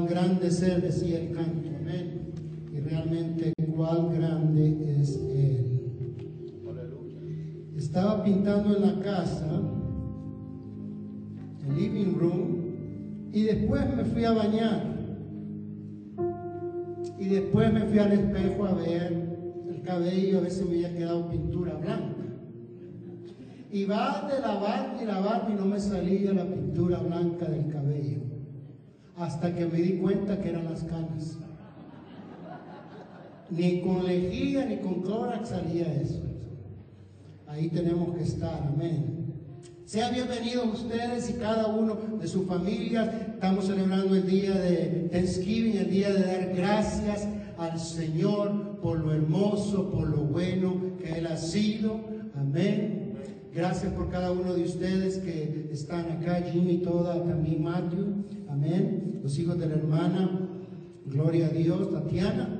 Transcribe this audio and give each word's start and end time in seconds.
Cuán 0.00 0.14
grande 0.14 0.46
es 0.46 0.62
Él, 0.62 0.80
decía 0.80 1.20
el 1.20 1.32
canto, 1.32 1.68
amén. 1.78 2.32
Y 2.72 2.80
realmente 2.80 3.52
cuán 3.76 4.10
grande 4.14 4.98
es 4.98 5.16
Él. 5.16 5.66
Estaba 7.76 8.24
pintando 8.24 8.76
en 8.76 8.82
la 8.82 8.98
casa, 9.02 9.60
el 11.66 11.76
living 11.76 12.14
room, 12.14 13.30
y 13.30 13.42
después 13.42 13.94
me 13.94 14.04
fui 14.04 14.24
a 14.24 14.32
bañar. 14.32 14.84
Y 17.18 17.26
después 17.26 17.70
me 17.70 17.82
fui 17.82 17.98
al 17.98 18.12
espejo 18.12 18.64
a 18.64 18.72
ver 18.72 19.12
el 19.68 19.82
cabello, 19.82 20.38
a 20.38 20.40
ver 20.40 20.50
si 20.50 20.64
me 20.64 20.76
había 20.76 20.96
quedado 20.96 21.28
pintura 21.28 21.74
blanca. 21.74 22.24
Y 23.70 23.84
va 23.84 24.30
de 24.32 24.40
lavar 24.40 24.96
y 24.98 25.04
lavar 25.04 25.46
y 25.50 25.60
no 25.60 25.66
me 25.66 25.78
salía 25.78 26.32
la 26.32 26.46
pintura 26.46 27.00
blanca 27.00 27.44
del 27.44 27.70
cabello. 27.70 28.19
Hasta 29.20 29.54
que 29.54 29.66
me 29.66 29.82
di 29.82 29.98
cuenta 29.98 30.40
que 30.40 30.48
eran 30.48 30.64
las 30.64 30.82
canas. 30.84 31.36
Ni 33.50 33.82
con 33.82 34.06
lejía 34.06 34.64
ni 34.64 34.78
con 34.78 35.02
clorax 35.02 35.50
salía 35.50 35.92
eso. 36.00 36.22
Ahí 37.46 37.68
tenemos 37.68 38.16
que 38.16 38.22
estar, 38.22 38.62
amén. 38.62 39.34
Sean 39.84 40.14
bienvenidos 40.14 40.80
ustedes 40.80 41.28
y 41.28 41.34
cada 41.34 41.66
uno 41.66 41.98
de 42.18 42.26
sus 42.26 42.46
familias. 42.46 43.10
Estamos 43.34 43.66
celebrando 43.66 44.14
el 44.14 44.26
día 44.26 44.54
de 44.54 45.10
Thanksgiving, 45.12 45.76
el 45.76 45.90
día 45.90 46.12
de 46.14 46.22
dar 46.22 46.54
gracias 46.56 47.28
al 47.58 47.78
Señor 47.78 48.78
por 48.80 49.00
lo 49.00 49.12
hermoso, 49.12 49.90
por 49.90 50.08
lo 50.08 50.18
bueno 50.18 50.96
que 50.98 51.18
Él 51.18 51.26
ha 51.26 51.36
sido. 51.36 52.00
Amén. 52.34 53.12
Gracias 53.52 53.92
por 53.92 54.08
cada 54.08 54.32
uno 54.32 54.54
de 54.54 54.62
ustedes 54.62 55.18
que 55.18 55.68
están 55.70 56.10
acá, 56.10 56.40
Jimmy, 56.50 56.78
toda, 56.78 57.22
también 57.22 57.62
Matthew. 57.62 58.24
Amén. 58.48 59.09
Los 59.22 59.38
hijos 59.38 59.58
de 59.58 59.66
la 59.66 59.74
hermana, 59.74 60.48
gloria 61.06 61.46
a 61.46 61.50
Dios, 61.50 61.90
Tatiana. 61.90 62.56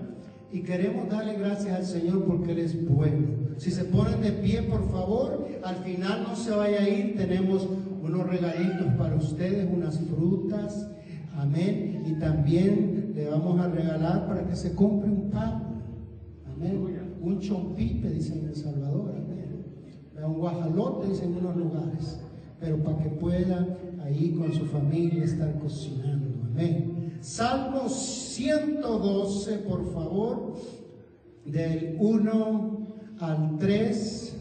Y 0.52 0.62
queremos 0.62 1.08
darle 1.08 1.34
gracias 1.34 1.76
al 1.76 1.84
Señor 1.84 2.24
porque 2.24 2.52
Él 2.52 2.58
es 2.58 2.88
bueno. 2.88 3.28
Si 3.56 3.70
se 3.70 3.84
ponen 3.84 4.20
de 4.20 4.32
pie, 4.32 4.62
por 4.62 4.90
favor, 4.90 5.46
al 5.62 5.76
final 5.76 6.24
no 6.28 6.34
se 6.34 6.50
vaya 6.50 6.80
a 6.80 6.88
ir. 6.88 7.14
Tenemos 7.16 7.68
unos 8.02 8.26
regalitos 8.26 8.86
para 8.98 9.14
ustedes, 9.16 9.68
unas 9.72 9.98
frutas. 10.00 10.88
Amén. 11.36 12.02
Y 12.06 12.12
también 12.14 13.12
le 13.14 13.28
vamos 13.28 13.60
a 13.60 13.68
regalar 13.68 14.26
para 14.26 14.46
que 14.46 14.56
se 14.56 14.74
compre 14.74 15.10
un 15.10 15.30
pan. 15.30 15.82
Amén. 16.52 16.84
Un 17.20 17.38
chompite, 17.38 18.10
dicen 18.10 18.40
en 18.40 18.48
El 18.48 18.56
Salvador. 18.56 19.14
Amén. 19.16 19.64
Un 20.26 20.34
guajalote, 20.34 21.08
dicen 21.08 21.32
en 21.32 21.38
unos 21.38 21.56
lugares. 21.56 22.20
Pero 22.58 22.76
para 22.82 22.98
que 22.98 23.08
puedan 23.08 23.76
ahí 24.02 24.34
con 24.36 24.52
su 24.52 24.66
familia 24.66 25.24
estar 25.24 25.58
cocinando. 25.58 26.19
Amén. 26.52 27.18
Salmo 27.20 27.88
112, 27.88 29.58
por 29.58 29.92
favor, 29.92 30.54
del 31.44 31.96
1 31.98 32.86
al 33.20 33.58
3. 33.58 34.36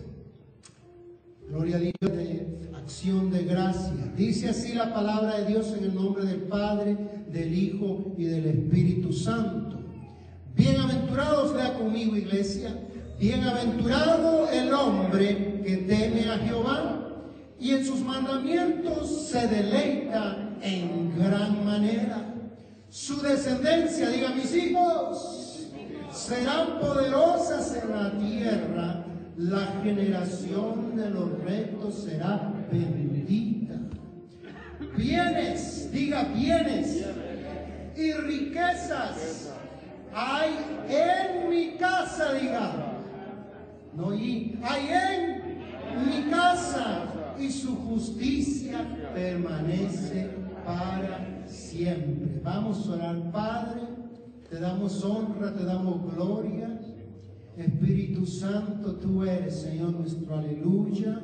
Gloria 1.50 1.76
a 1.76 1.80
Dios 1.80 1.94
de 2.02 2.70
acción 2.76 3.30
de 3.30 3.44
gracia. 3.44 4.12
Dice 4.16 4.50
así 4.50 4.74
la 4.74 4.94
palabra 4.94 5.40
de 5.40 5.46
Dios 5.46 5.74
en 5.78 5.84
el 5.84 5.96
nombre 5.96 6.26
del 6.26 6.42
Padre, 6.44 6.98
del 7.32 7.54
Hijo 7.54 8.14
y 8.18 8.26
del 8.26 8.46
Espíritu 8.46 9.14
Santo. 9.14 9.78
Bienaventurados 10.56 11.52
sea 11.52 11.74
conmigo, 11.76 12.16
iglesia. 12.16 12.76
Bienaventurado 13.20 14.50
el 14.50 14.74
hombre 14.74 15.62
que 15.64 15.78
teme 15.78 16.28
a 16.30 16.38
Jehová 16.40 17.00
y 17.60 17.72
en 17.72 17.86
sus 17.86 18.00
mandamientos 18.00 19.28
se 19.28 19.48
deleita 19.48 20.49
en 20.62 21.18
gran 21.18 21.66
manera. 21.66 22.26
Su 22.90 23.22
descendencia, 23.22 24.10
diga 24.10 24.30
mis 24.30 24.54
hijos, 24.56 25.68
serán 26.12 26.80
poderosas 26.80 27.76
en 27.82 27.90
la 27.90 28.12
tierra. 28.12 29.06
La 29.38 29.82
generación 29.84 30.96
de 30.98 31.10
los 31.10 31.40
rectos 31.44 32.04
será 32.04 32.52
bendita. 32.72 33.76
Bienes, 34.98 35.90
diga 35.92 36.24
bienes 36.24 37.06
y 37.96 38.12
riquezas 38.14 39.50
hay 40.14 40.50
en 40.90 41.50
mi 41.50 41.78
casa, 41.78 42.34
diga. 42.34 42.72
No 43.94 44.14
y 44.14 44.58
hay 44.64 44.90
en 44.90 46.06
mi 46.06 46.30
casa 46.30 47.04
y 47.38 47.52
su 47.52 47.76
justicia 47.76 48.86
permanece 49.14 50.39
para 50.70 51.48
siempre. 51.48 52.40
Vamos 52.44 52.88
a 52.88 52.94
orar, 52.94 53.32
Padre, 53.32 53.82
te 54.48 54.60
damos 54.60 55.04
honra, 55.04 55.52
te 55.52 55.64
damos 55.64 56.14
gloria. 56.14 56.80
Espíritu 57.58 58.26
Santo, 58.28 58.96
tú 58.98 59.24
eres, 59.24 59.56
Señor, 59.56 59.94
nuestro 59.94 60.38
aleluya. 60.38 61.22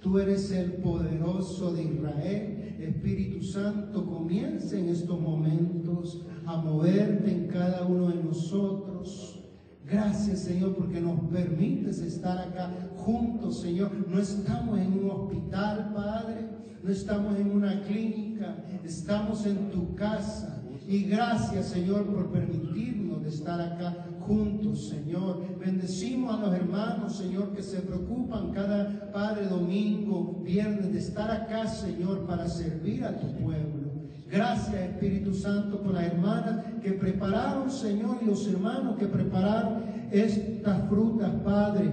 Tú 0.00 0.20
eres 0.20 0.52
el 0.52 0.74
poderoso 0.74 1.72
de 1.72 1.82
Israel. 1.82 2.76
Espíritu 2.78 3.42
Santo, 3.42 4.06
comienza 4.06 4.78
en 4.78 4.88
estos 4.88 5.20
momentos 5.20 6.24
a 6.44 6.56
moverte 6.58 7.32
en 7.32 7.48
cada 7.48 7.84
uno 7.86 8.10
de 8.10 8.22
nosotros. 8.22 9.40
Gracias, 9.84 10.40
Señor, 10.40 10.76
porque 10.76 11.00
nos 11.00 11.18
permites 11.30 11.98
estar 11.98 12.38
acá 12.38 12.70
juntos, 12.94 13.60
Señor. 13.60 13.90
No 14.08 14.20
estamos 14.20 14.78
en 14.78 14.92
un 14.92 15.10
hospital, 15.10 15.92
Padre. 15.92 16.45
No 16.86 16.92
estamos 16.92 17.36
en 17.36 17.50
una 17.50 17.82
clínica. 17.82 18.58
Estamos 18.84 19.44
en 19.44 19.70
tu 19.70 19.96
casa. 19.96 20.62
Y 20.86 21.02
gracias, 21.02 21.66
Señor, 21.66 22.06
por 22.06 22.30
permitirnos 22.30 23.26
estar 23.26 23.60
acá 23.60 24.06
juntos, 24.20 24.88
Señor. 24.88 25.42
Bendecimos 25.58 26.32
a 26.32 26.46
los 26.46 26.54
hermanos, 26.54 27.16
Señor, 27.16 27.52
que 27.56 27.64
se 27.64 27.80
preocupan 27.80 28.52
cada 28.52 29.10
Padre 29.12 29.48
domingo, 29.48 30.40
viernes, 30.44 30.92
de 30.92 31.00
estar 31.00 31.28
acá, 31.28 31.66
Señor, 31.66 32.24
para 32.24 32.46
servir 32.46 33.04
a 33.04 33.18
tu 33.18 33.32
pueblo. 33.32 33.90
Gracias, 34.30 34.74
Espíritu 34.76 35.34
Santo, 35.34 35.80
por 35.82 35.92
las 35.92 36.04
hermanas 36.04 36.66
que 36.84 36.92
prepararon, 36.92 37.68
Señor, 37.68 38.18
y 38.22 38.26
los 38.26 38.46
hermanos 38.46 38.96
que 38.96 39.06
prepararon 39.06 39.82
estas 40.12 40.88
frutas, 40.88 41.32
Padre, 41.44 41.90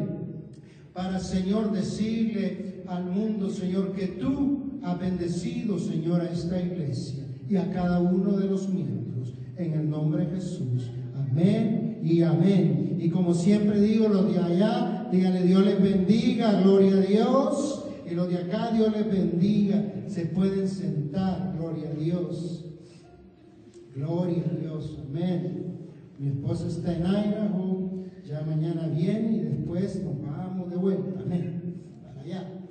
para, 0.94 1.18
Señor, 1.20 1.72
decirle 1.72 2.84
al 2.86 3.06
mundo, 3.06 3.50
Señor, 3.50 3.94
que 3.94 4.08
tú 4.08 4.62
has 4.84 5.00
bendecido, 5.00 5.80
Señor, 5.80 6.22
a 6.22 6.30
esta 6.32 6.62
iglesia 6.62 7.26
y 7.50 7.56
a 7.56 7.72
cada 7.72 8.00
uno 8.00 8.38
de 8.38 8.48
los 8.48 8.70
miembros. 8.70 9.34
En 9.58 9.74
el 9.74 9.90
nombre 9.90 10.26
de 10.26 10.36
Jesús. 10.36 10.92
Amén 11.16 12.00
y 12.04 12.22
amén. 12.22 12.98
Y 13.00 13.10
como 13.10 13.34
siempre 13.34 13.80
digo, 13.80 14.08
los 14.10 14.32
de 14.32 14.40
allá, 14.40 15.08
díganle 15.12 15.44
Dios 15.44 15.66
les 15.66 15.82
bendiga, 15.82 16.62
gloria 16.62 16.94
a 16.94 17.02
Dios. 17.02 17.86
Y 18.10 18.16
los 18.16 18.30
de 18.30 18.38
acá, 18.38 18.72
Dios 18.72 18.92
les 18.92 19.10
bendiga. 19.10 19.84
Se 20.08 20.26
pueden 20.26 20.68
sentar, 20.68 21.54
gloria 21.58 21.90
a 21.90 21.94
Dios. 21.94 22.66
Gloria 23.96 24.44
a 24.52 24.56
Dios, 24.60 25.00
amén. 25.08 25.64
Mi 26.18 26.30
esposa 26.30 26.68
está 26.68 26.96
en 26.96 27.02
Idaho, 27.02 28.04
ya 28.26 28.42
mañana 28.42 28.88
viene 28.88 29.34
y 29.34 29.40
después 29.40 30.04
nos 30.04 30.22
vamos 30.22 30.70
de 30.70 30.78
vuelta, 30.78 31.22
amén. 31.22 31.76
Para 32.02 32.22
allá. 32.22 32.62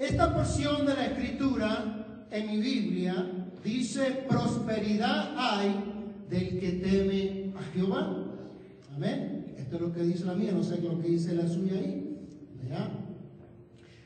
Esta 0.00 0.32
porción 0.32 0.86
de 0.86 0.94
la 0.94 1.06
escritura 1.08 2.24
en 2.30 2.50
mi 2.50 2.56
Biblia 2.56 3.26
dice, 3.62 4.24
prosperidad 4.26 5.34
hay 5.36 5.74
del 6.30 6.58
que 6.58 6.72
teme 6.72 7.52
a 7.54 7.62
Jehová. 7.74 8.16
Amén. 8.96 9.54
Esto 9.58 9.76
es 9.76 9.82
lo 9.82 9.92
que 9.92 10.00
dice 10.00 10.24
la 10.24 10.32
mía, 10.32 10.52
no 10.52 10.62
sé 10.62 10.80
lo 10.80 10.98
que 11.02 11.08
dice 11.08 11.34
la 11.34 11.46
suya 11.46 11.74
ahí. 11.74 12.18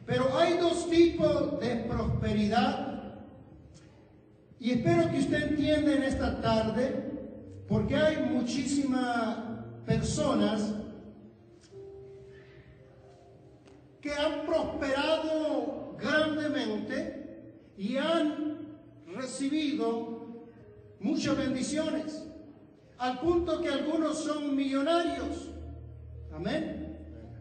Pero 0.05 0.37
hay 0.37 0.59
dos 0.59 0.91
tipos 0.91 1.61
de 1.61 1.77
prosperidad. 1.89 3.23
Y 4.59 4.73
espero 4.73 5.09
que 5.13 5.21
usted 5.21 5.51
entienda 5.51 5.95
en 5.95 6.03
esta 6.03 6.41
tarde, 6.41 6.93
porque 7.69 7.95
hay 7.95 8.17
muchísimas 8.33 9.39
personas 9.87 10.75
que 14.01 14.13
han 14.13 14.45
prosperado 14.45 15.84
grandemente 16.05 17.73
y 17.77 17.97
han 17.97 18.59
recibido 19.15 20.45
muchas 21.01 21.37
bendiciones, 21.37 22.25
al 22.99 23.21
punto 23.21 23.61
que 23.61 23.69
algunos 23.69 24.19
son 24.19 24.55
millonarios. 24.55 25.51
Amén. 26.33 26.99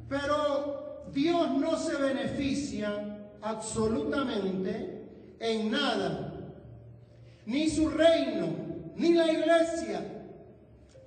Pero 0.10 1.04
Dios 1.14 1.52
no 1.52 1.78
se 1.78 1.96
beneficia 1.96 3.20
absolutamente 3.42 5.04
en 5.40 5.72
nada, 5.72 6.34
ni 7.46 7.70
su 7.70 7.90
reino, 7.90 8.48
ni 8.96 9.14
la 9.14 9.32
iglesia, 9.32 10.02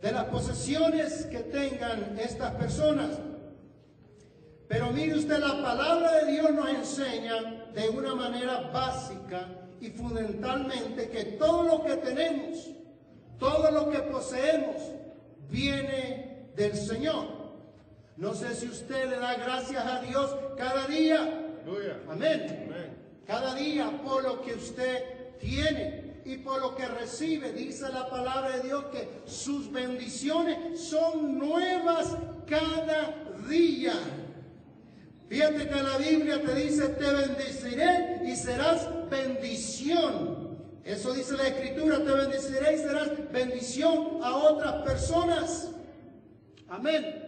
de 0.02 0.12
las 0.12 0.24
posesiones 0.26 1.26
que 1.26 1.38
tengan 1.38 2.18
estas 2.18 2.54
personas. 2.54 3.18
Pero 4.68 4.90
mire 4.90 5.16
usted, 5.16 5.38
la 5.38 5.62
palabra 5.62 6.12
de 6.12 6.32
Dios 6.32 6.50
nos 6.52 6.68
enseña 6.68 7.66
de 7.72 7.88
una 7.88 8.14
manera 8.14 8.70
básica 8.72 9.48
y 9.80 9.90
fundamentalmente 9.90 11.08
que 11.08 11.24
todo 11.38 11.62
lo 11.62 11.84
que 11.84 11.96
tenemos 11.96 12.70
Todo 13.38 13.70
lo 13.70 13.90
que 13.90 13.98
poseemos 13.98 14.76
viene 15.50 16.48
del 16.56 16.74
Señor. 16.74 17.26
No 18.16 18.34
sé 18.34 18.54
si 18.54 18.66
usted 18.66 19.10
le 19.10 19.18
da 19.18 19.34
gracias 19.34 19.84
a 19.84 20.00
Dios 20.00 20.34
cada 20.56 20.86
día. 20.86 21.18
Amén. 22.08 22.94
Cada 23.26 23.54
día 23.54 23.90
por 24.02 24.22
lo 24.22 24.40
que 24.40 24.54
usted 24.54 25.36
tiene 25.38 26.22
y 26.24 26.38
por 26.38 26.60
lo 26.60 26.74
que 26.74 26.86
recibe. 26.86 27.52
Dice 27.52 27.92
la 27.92 28.08
palabra 28.08 28.56
de 28.56 28.62
Dios 28.62 28.86
que 28.86 29.22
sus 29.26 29.70
bendiciones 29.70 30.80
son 30.80 31.38
nuevas 31.38 32.16
cada 32.46 33.14
día. 33.48 33.92
Fíjate 35.28 35.68
que 35.68 35.82
la 35.82 35.96
Biblia 35.98 36.40
te 36.40 36.54
dice, 36.54 36.88
te 36.88 37.12
bendeciré 37.12 38.20
y 38.24 38.36
serás 38.36 38.88
bendición. 39.10 40.56
Eso 40.84 41.12
dice 41.12 41.36
la 41.36 41.48
Escritura, 41.48 41.98
te 41.98 42.12
bendeciré 42.12 42.74
y 42.74 42.78
serás 42.78 43.10
bendición 43.32 44.20
a 44.22 44.36
otras 44.36 44.82
personas. 44.84 45.70
Amén. 46.68 47.24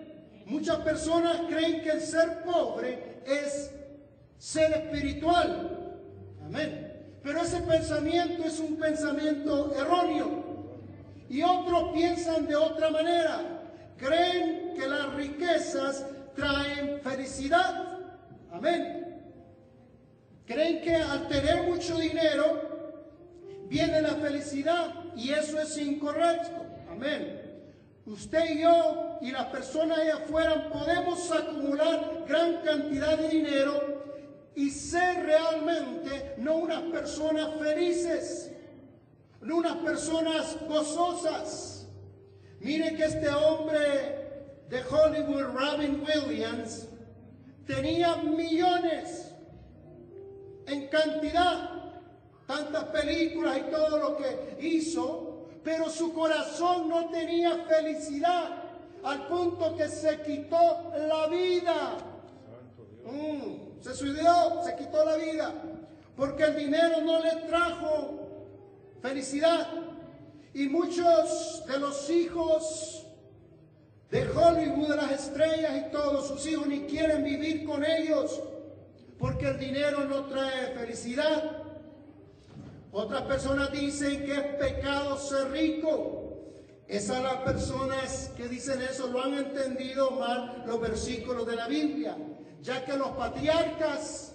Muchas 0.47 0.79
personas 0.79 1.43
creen 1.49 1.83
que 1.83 1.91
el 1.91 2.01
ser 2.01 2.45
pobre 2.45 3.21
es 3.27 3.73
ser 4.39 4.73
espiritual. 4.73 5.97
Amén. 6.45 6.89
Pero 7.23 7.43
ese 7.43 7.61
pensamiento 7.63 8.45
es 8.45 8.61
un 8.61 8.77
pensamiento 8.77 9.75
erróneo. 9.75 10.45
Y 11.29 11.43
otros 11.43 11.93
piensan 11.93 12.47
de 12.47 12.55
otra 12.55 12.91
manera. 12.91 13.41
Creen 13.99 14.73
que 14.75 14.87
las 14.87 15.15
riquezas 15.15 16.07
traen 16.35 17.01
felicidad. 17.03 17.88
Amén. 18.59 19.23
Creen 20.45 20.81
que 20.83 20.97
al 20.97 21.29
tener 21.29 21.63
mucho 21.63 21.97
dinero 21.97 22.61
viene 23.69 24.03
la 24.03 24.17
felicidad 24.17 24.95
y 25.15 25.31
eso 25.31 25.61
es 25.61 25.79
incorrecto. 25.79 26.67
Amén. 26.91 27.41
Usted 28.05 28.57
y 28.57 28.63
yo 28.63 29.19
y 29.21 29.31
las 29.31 29.47
personas 29.47 29.99
allá 29.99 30.17
afuera 30.17 30.71
podemos 30.71 31.31
acumular 31.31 32.25
gran 32.27 32.63
cantidad 32.63 33.17
de 33.17 33.29
dinero 33.29 34.03
y 34.57 34.71
ser 34.71 35.25
realmente 35.25 36.35
no 36.39 36.57
unas 36.57 36.83
personas 36.91 37.51
felices, 37.61 38.51
no 39.41 39.59
unas 39.59 39.77
personas 39.77 40.57
gozosas. 40.67 41.87
Mire 42.59 42.97
que 42.97 43.05
este 43.05 43.29
hombre 43.29 43.79
de 44.69 44.83
Hollywood, 44.83 45.45
Robin 45.55 46.03
Williams, 46.03 46.89
tenía 47.69 48.17
millones 48.17 49.31
en 50.67 50.89
cantidad, 50.89 51.71
tantas 52.47 52.85
películas 52.85 53.59
y 53.59 53.71
todo 53.71 53.99
lo 53.99 54.17
que 54.17 54.57
hizo, 54.61 55.49
pero 55.63 55.91
su 55.91 56.15
corazón 56.15 56.89
no 56.89 57.11
tenía 57.11 57.65
felicidad 57.69 58.65
al 59.05 59.27
punto 59.27 59.77
que 59.77 59.87
se 59.89 60.23
quitó 60.23 60.93
la 60.97 61.27
vida. 61.27 61.99
Mm, 63.05 63.81
se 63.83 63.95
suicidó, 63.95 64.65
se 64.65 64.75
quitó 64.75 65.05
la 65.05 65.17
vida, 65.17 65.55
porque 66.17 66.45
el 66.45 66.57
dinero 66.57 67.03
no 67.03 67.21
le 67.21 67.37
trajo 67.49 68.29
felicidad. 69.03 69.69
Y 70.55 70.69
muchos 70.69 71.65
de 71.67 71.79
los 71.79 72.09
hijos 72.09 73.08
de 74.11 74.27
Hollywood, 74.31 74.89
de 74.89 74.97
las 74.97 75.13
estrellas 75.13 75.73
y 75.77 75.91
todos 75.91 76.29
sus 76.29 76.47
hijos 76.47 76.67
ni 76.67 76.81
quieren 76.83 77.25
vivir 77.25 77.67
con 77.67 77.85
ellos, 77.85 78.41
porque 79.19 79.49
el 79.49 79.59
dinero 79.59 80.05
no 80.05 80.25
trae 80.27 80.69
felicidad. 80.69 81.63
Otras 82.91 83.23
personas 83.23 83.71
dicen 83.71 84.25
que 84.25 84.33
es 84.33 84.45
pecado 84.57 85.17
ser 85.19 85.51
rico. 85.51 86.25
Esas 86.87 87.23
las 87.23 87.37
personas 87.43 88.31
que 88.35 88.49
dicen 88.49 88.81
eso 88.81 89.09
lo 89.09 89.23
han 89.23 89.35
entendido 89.35 90.11
mal 90.13 90.65
los 90.67 90.81
versículos 90.81 91.47
de 91.47 91.57
la 91.57 91.69
Biblia, 91.69 92.17
ya 92.63 92.83
que 92.87 92.97
los 92.97 93.11
patriarcas, 93.11 94.33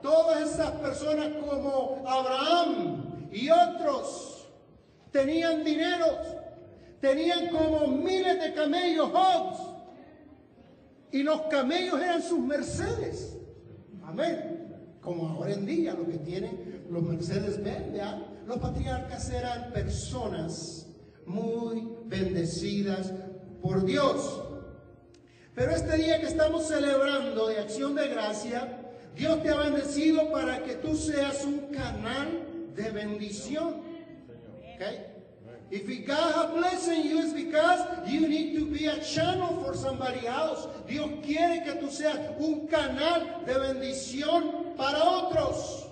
todas 0.00 0.48
esas 0.48 0.70
personas 0.72 1.30
como 1.40 2.04
Abraham 2.06 3.28
y 3.32 3.50
otros 3.50 4.46
tenían 5.10 5.64
dinero, 5.64 6.06
tenían 7.02 7.48
como 7.48 7.88
miles 7.88 8.40
de 8.40 8.54
camellos, 8.54 9.10
y 11.10 11.22
los 11.24 11.42
camellos 11.42 12.00
eran 12.00 12.22
sus 12.22 12.38
Mercedes. 12.38 13.36
Amén. 14.04 14.72
Como 15.00 15.28
ahora 15.28 15.52
en 15.52 15.66
día 15.66 15.94
lo 15.94 16.06
que 16.06 16.18
tienen 16.18 16.86
los 16.88 17.02
Mercedes 17.02 17.62
Benz, 17.62 17.92
¿verdad? 17.92 18.22
los 18.46 18.58
patriarcas 18.58 19.28
eran 19.30 19.72
personas 19.72 20.86
muy 21.26 21.88
bendecidas 22.04 23.12
por 23.60 23.84
Dios. 23.84 24.40
Pero 25.56 25.72
este 25.72 25.96
día 25.96 26.20
que 26.20 26.26
estamos 26.26 26.68
celebrando 26.68 27.48
de 27.48 27.58
acción 27.58 27.96
de 27.96 28.08
gracia, 28.08 28.92
Dios 29.16 29.42
te 29.42 29.50
ha 29.50 29.56
bendecido 29.56 30.30
para 30.30 30.62
que 30.62 30.76
tú 30.76 30.94
seas 30.94 31.44
un 31.44 31.66
canal 31.72 32.46
de 32.76 32.90
bendición. 32.90 33.82
If 35.72 36.06
God 36.06 36.34
has 36.34 36.50
blessed 36.50 37.04
you, 37.06 37.22
it's 37.22 37.32
because 37.32 38.06
you 38.06 38.28
need 38.28 38.54
to 38.58 38.66
be 38.66 38.84
a 38.84 39.02
channel 39.02 39.64
for 39.64 39.74
somebody 39.74 40.26
else. 40.26 40.68
Dios 40.86 41.08
quiere 41.24 41.64
que 41.64 41.72
tú 41.80 41.90
seas 41.90 42.18
un 42.38 42.68
canal 42.68 43.42
de 43.46 43.54
bendición 43.54 44.76
para 44.76 45.02
otros. 45.02 45.88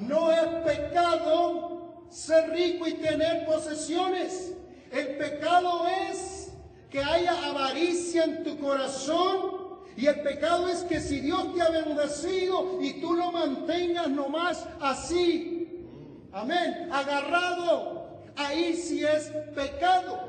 No 0.00 0.32
es 0.32 0.64
pecado 0.64 2.06
ser 2.10 2.50
rico 2.50 2.88
y 2.88 2.94
tener 2.94 3.46
posesiones. 3.46 4.54
El 4.90 5.16
pecado 5.16 5.86
es 6.10 6.50
que 6.90 6.98
haya 6.98 7.50
avaricia 7.50 8.24
en 8.24 8.42
tu 8.42 8.58
corazón. 8.58 9.78
Y 9.96 10.06
el 10.06 10.22
pecado 10.22 10.68
es 10.68 10.82
que 10.82 11.00
si 11.00 11.20
Dios 11.20 11.54
te 11.54 11.62
ha 11.62 11.70
bendecido 11.70 12.82
y 12.82 13.00
tú 13.00 13.14
lo 13.14 13.30
mantengas 13.30 14.08
nomás 14.08 14.66
así. 14.80 15.86
Amén. 16.32 16.88
Agarrado. 16.90 17.97
Ahí 18.38 18.74
sí 18.74 19.04
es 19.04 19.32
pecado. 19.54 20.28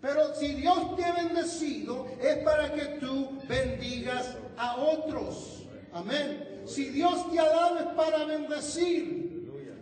Pero 0.00 0.34
si 0.34 0.54
Dios 0.54 0.96
te 0.96 1.04
ha 1.04 1.14
bendecido 1.14 2.06
es 2.20 2.38
para 2.38 2.72
que 2.72 2.98
tú 3.00 3.38
bendigas 3.48 4.36
a 4.56 4.76
otros. 4.76 5.62
Amén. 5.92 6.62
Si 6.66 6.90
Dios 6.90 7.30
te 7.30 7.38
ha 7.38 7.48
dado 7.48 7.78
es 7.78 7.86
para 7.96 8.24
bendecir. 8.24 9.26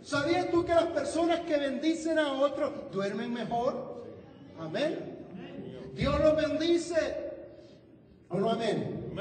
¿Sabías 0.03 0.51
tú 0.51 0.63
que 0.63 0.73
las 0.73 0.85
personas 0.87 1.39
que 1.41 1.57
bendicen 1.57 2.19
a 2.19 2.33
otros 2.33 2.91
duermen 2.91 3.33
mejor? 3.33 4.05
Amén. 4.59 5.17
Dios 5.93 6.19
los 6.19 6.35
bendice. 6.35 7.33
¿O 8.29 8.37
no 8.37 8.51
amén? 8.51 9.13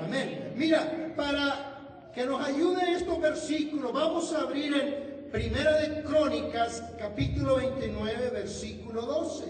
Amén. 0.00 0.52
Mira, 0.56 1.12
para 1.16 2.10
que 2.14 2.24
nos 2.24 2.44
ayuden 2.46 2.88
estos 2.88 3.20
versículos, 3.20 3.92
vamos 3.92 4.32
a 4.32 4.42
abrir 4.42 4.74
en 4.74 5.07
Primera 5.32 5.76
de 5.82 6.02
Crónicas, 6.04 6.82
capítulo 6.98 7.56
29, 7.56 8.30
versículo 8.30 9.02
12. 9.02 9.44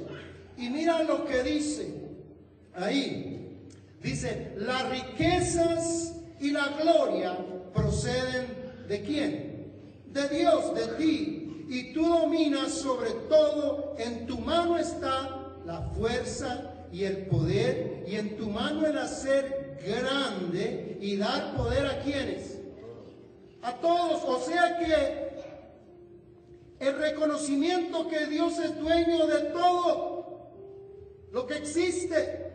Y 0.57 0.71
mira 0.71 1.05
lo 1.05 1.25
que 1.25 1.45
dice 1.45 1.95
ahí. 2.75 3.61
Dice, 4.03 4.55
las 4.57 4.89
riquezas 4.89 6.17
y 6.41 6.51
la 6.51 6.67
gloria 6.81 7.39
proceden 7.73 8.47
de 8.89 9.03
quién? 9.03 9.73
De 10.13 10.29
Dios, 10.29 10.75
de 10.75 10.87
ti. 10.97 11.67
Y 11.69 11.93
tú 11.93 12.09
dominas 12.09 12.73
sobre 12.73 13.11
todo, 13.29 13.95
en 13.99 14.27
tu 14.27 14.39
mano 14.39 14.79
está 14.79 15.53
la 15.65 15.83
fuerza 15.97 16.75
y 16.93 17.05
el 17.05 17.27
poder, 17.27 18.05
y 18.09 18.17
en 18.17 18.37
tu 18.37 18.51
mano 18.51 18.85
el 18.85 18.99
hacer 18.99 19.79
grande 19.87 20.99
y 21.01 21.17
dar 21.17 21.55
poder 21.55 21.87
a 21.87 22.01
quienes? 22.01 22.59
A 23.63 23.75
todos. 23.75 24.25
O 24.25 24.45
sea 24.45 24.79
que 24.79 25.28
el 26.81 26.97
reconocimiento 26.97 28.09
que 28.09 28.27
Dios 28.27 28.59
es 28.59 28.79
dueño 28.79 29.27
de 29.27 29.41
todo 29.51 30.53
lo 31.33 31.47
que 31.47 31.57
existe. 31.57 32.47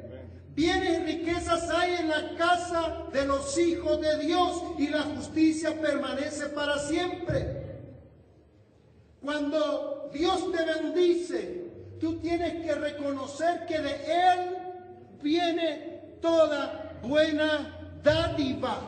Bienes 0.56 1.00
y 1.00 1.04
riquezas 1.04 1.70
hay 1.70 1.96
en 1.96 2.10
la 2.10 2.36
casa 2.36 3.06
de 3.12 3.26
los 3.26 3.58
hijos 3.58 4.00
de 4.00 4.20
Dios 4.20 4.62
y 4.78 4.88
la 4.88 5.02
justicia 5.02 5.80
permanece 5.82 6.48
para 6.48 6.78
siempre. 6.78 7.64
Cuando 9.22 10.10
Dios 10.14 10.52
te 10.52 10.64
bendice, 10.64 11.72
tú 12.00 12.20
tienes 12.20 12.64
que 12.66 12.76
reconocer 12.76 13.66
que 13.66 13.80
de 13.80 13.96
Él 14.06 14.58
viene 15.22 16.18
toda 16.22 17.00
buena 17.02 17.90
dádiva. 18.04 18.80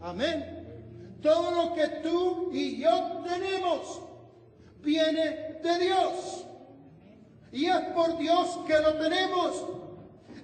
Amén. 0.00 1.18
Todo 1.20 1.50
lo 1.50 1.74
que 1.74 1.86
tú 2.02 2.50
y 2.52 2.78
yo 2.78 3.22
tenemos 3.28 4.00
viene 4.82 5.58
de 5.62 5.78
Dios. 5.78 6.44
Y 7.52 7.66
es 7.66 7.80
por 7.94 8.18
Dios 8.18 8.58
que 8.66 8.78
lo 8.78 8.94
tenemos. 8.94 9.64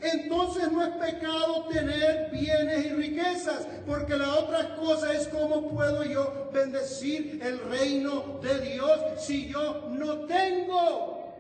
entonces 0.01 0.71
no 0.71 0.85
es 0.85 0.91
pecado 0.91 1.65
tener 1.65 2.31
bienes 2.31 2.87
y 2.87 2.91
riquezas, 2.91 3.67
porque 3.85 4.17
la 4.17 4.35
otra 4.35 4.77
cosa 4.77 5.13
es 5.13 5.27
cómo 5.27 5.71
puedo 5.71 6.05
yo 6.05 6.51
bendecir 6.53 7.41
el 7.43 7.59
reino 7.69 8.39
de 8.41 8.61
Dios 8.61 9.01
si 9.17 9.49
yo 9.49 9.89
no 9.91 10.21
tengo. 10.27 11.35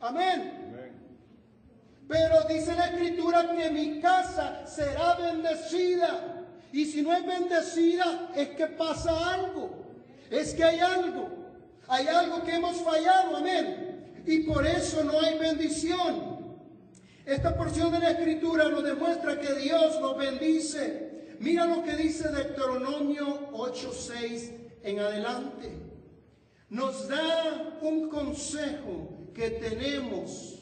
Amén. 0.00 0.60
Pero 2.06 2.42
dice 2.48 2.74
la 2.74 2.86
escritura 2.86 3.50
que 3.56 3.70
mi 3.70 4.00
casa 4.00 4.66
será 4.66 5.14
bendecida. 5.14 6.44
Y 6.72 6.84
si 6.84 7.02
no 7.02 7.12
es 7.12 7.26
bendecida, 7.26 8.30
es 8.34 8.50
que 8.50 8.66
pasa 8.66 9.34
algo. 9.34 9.70
Es 10.30 10.54
que 10.54 10.64
hay 10.64 10.80
algo. 10.80 11.39
Hay 11.90 12.06
algo 12.06 12.44
que 12.44 12.54
hemos 12.54 12.76
fallado. 12.76 13.36
Amén. 13.36 14.22
Y 14.24 14.44
por 14.44 14.64
eso 14.64 15.02
no 15.02 15.20
hay 15.20 15.36
bendición. 15.38 16.38
Esta 17.26 17.56
porción 17.56 17.90
de 17.90 17.98
la 17.98 18.12
escritura 18.12 18.68
nos 18.68 18.84
demuestra 18.84 19.40
que 19.40 19.54
Dios 19.54 20.00
nos 20.00 20.16
bendice. 20.16 21.36
Mira 21.40 21.66
lo 21.66 21.82
que 21.82 21.96
dice 21.96 22.28
Deuteronomio 22.28 23.50
8:6 23.52 24.52
en 24.84 25.00
adelante. 25.00 25.72
Nos 26.68 27.08
da 27.08 27.78
un 27.82 28.08
consejo 28.08 29.32
que 29.34 29.50
tenemos 29.50 30.60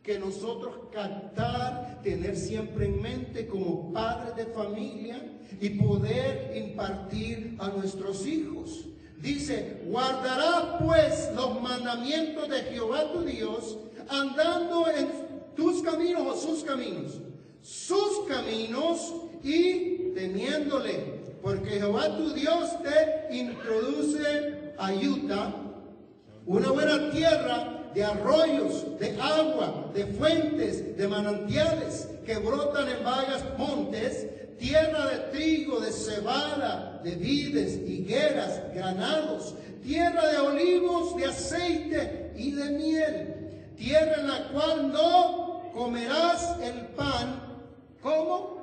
que 0.00 0.16
nosotros 0.16 0.76
captar, 0.92 2.02
tener 2.04 2.36
siempre 2.36 2.86
en 2.86 3.02
mente 3.02 3.48
como 3.48 3.92
padres 3.92 4.36
de 4.36 4.46
familia 4.52 5.20
y 5.60 5.70
poder 5.70 6.56
impartir 6.56 7.56
a 7.58 7.68
nuestros 7.70 8.24
hijos. 8.24 8.84
Dice, 9.20 9.82
guardará 9.86 10.78
pues 10.78 11.30
los 11.34 11.60
mandamientos 11.60 12.48
de 12.48 12.62
Jehová 12.62 13.12
tu 13.12 13.22
Dios, 13.22 13.76
andando 14.08 14.88
en 14.88 15.08
tus 15.56 15.82
caminos 15.82 16.22
o 16.26 16.36
sus 16.36 16.62
caminos, 16.62 17.18
sus 17.60 18.26
caminos 18.28 19.14
y 19.42 20.12
temiéndole, 20.14 21.18
porque 21.42 21.70
Jehová 21.70 22.16
tu 22.16 22.30
Dios 22.32 22.70
te 22.82 23.36
introduce 23.36 24.72
a 24.78 24.92
una 26.46 26.70
buena 26.70 27.10
tierra 27.10 27.90
de 27.94 28.04
arroyos, 28.04 28.98
de 29.00 29.20
agua, 29.20 29.90
de 29.92 30.06
fuentes, 30.06 30.96
de 30.96 31.08
manantiales 31.08 32.08
que 32.24 32.36
brotan 32.36 32.88
en 32.88 33.04
varios 33.04 33.42
montes, 33.58 34.28
tierra 34.58 35.06
de 35.06 35.18
trigo, 35.30 35.80
de 35.80 35.92
cebada, 35.92 37.00
de 37.02 37.14
vides, 37.14 37.76
higueras, 37.88 38.62
granados, 38.74 39.54
tierra 39.82 40.26
de 40.26 40.38
olivos, 40.38 41.16
de 41.16 41.26
aceite 41.26 42.32
y 42.36 42.52
de 42.52 42.70
miel, 42.70 43.74
tierra 43.76 44.16
en 44.20 44.28
la 44.28 44.48
cual 44.48 44.92
no 44.92 45.70
comerás 45.72 46.56
el 46.62 46.86
pan, 46.96 47.40
¿cómo? 48.02 48.58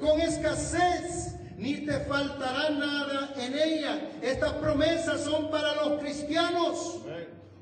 Con 0.00 0.20
escasez, 0.20 1.34
ni 1.56 1.86
te 1.86 1.92
faltará 2.00 2.70
nada 2.70 3.34
en 3.36 3.54
ella. 3.54 4.00
Estas 4.22 4.54
promesas 4.54 5.20
son 5.22 5.50
para 5.50 5.74
los 5.76 6.00
cristianos. 6.00 6.96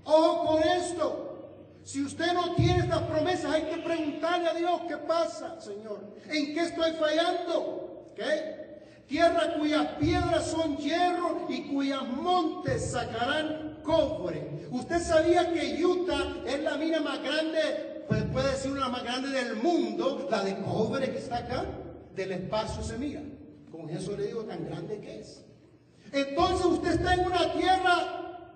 Ojo 0.05 0.47
con 0.47 0.63
esto. 0.63 1.28
Si 1.85 2.03
usted 2.03 2.33
no 2.35 2.55
tiene 2.55 2.81
estas 2.81 3.03
promesas, 3.03 3.53
hay 3.53 3.63
que 3.63 3.79
preguntarle 3.79 4.49
a 4.49 4.55
Dios 4.55 4.81
qué 4.89 4.97
pasa, 4.99 5.61
Señor. 5.61 6.01
¿En 6.29 6.55
qué 6.55 6.61
estoy 6.61 6.93
fallando? 6.93 8.07
¿Ok? 8.13 8.21
Tierra 9.07 9.55
cuyas 9.59 9.87
piedras 9.99 10.47
son 10.49 10.77
hierro 10.77 11.47
y 11.49 11.63
cuyas 11.69 12.07
montes 12.07 12.91
sacarán 12.91 13.79
cobre. 13.83 14.69
¿Usted 14.71 15.01
sabía 15.01 15.51
que 15.51 15.83
Utah 15.83 16.43
es 16.47 16.61
la 16.61 16.77
mina 16.77 17.01
más 17.01 17.23
grande, 17.23 18.05
pues 18.07 18.23
puede 18.25 18.51
decir 18.51 18.71
una 18.71 18.91
más 18.91 19.03
grande 19.03 19.31
del 19.31 19.57
mundo, 19.57 20.29
la 20.31 20.45
de 20.45 20.61
cobre 20.61 21.11
que 21.11 21.19
está 21.19 21.39
acá? 21.39 21.65
Del 22.15 22.33
espacio 22.33 22.83
se 22.83 22.99
mira. 22.99 23.23
Con 23.73 23.89
eso 23.89 24.15
le 24.15 24.27
digo 24.27 24.45
tan 24.45 24.67
grande 24.67 25.01
que 25.01 25.21
es. 25.21 25.43
Entonces 26.13 26.67
usted 26.67 26.91
está 26.93 27.15
en 27.15 27.21
una 27.21 27.53
tierra 27.55 28.49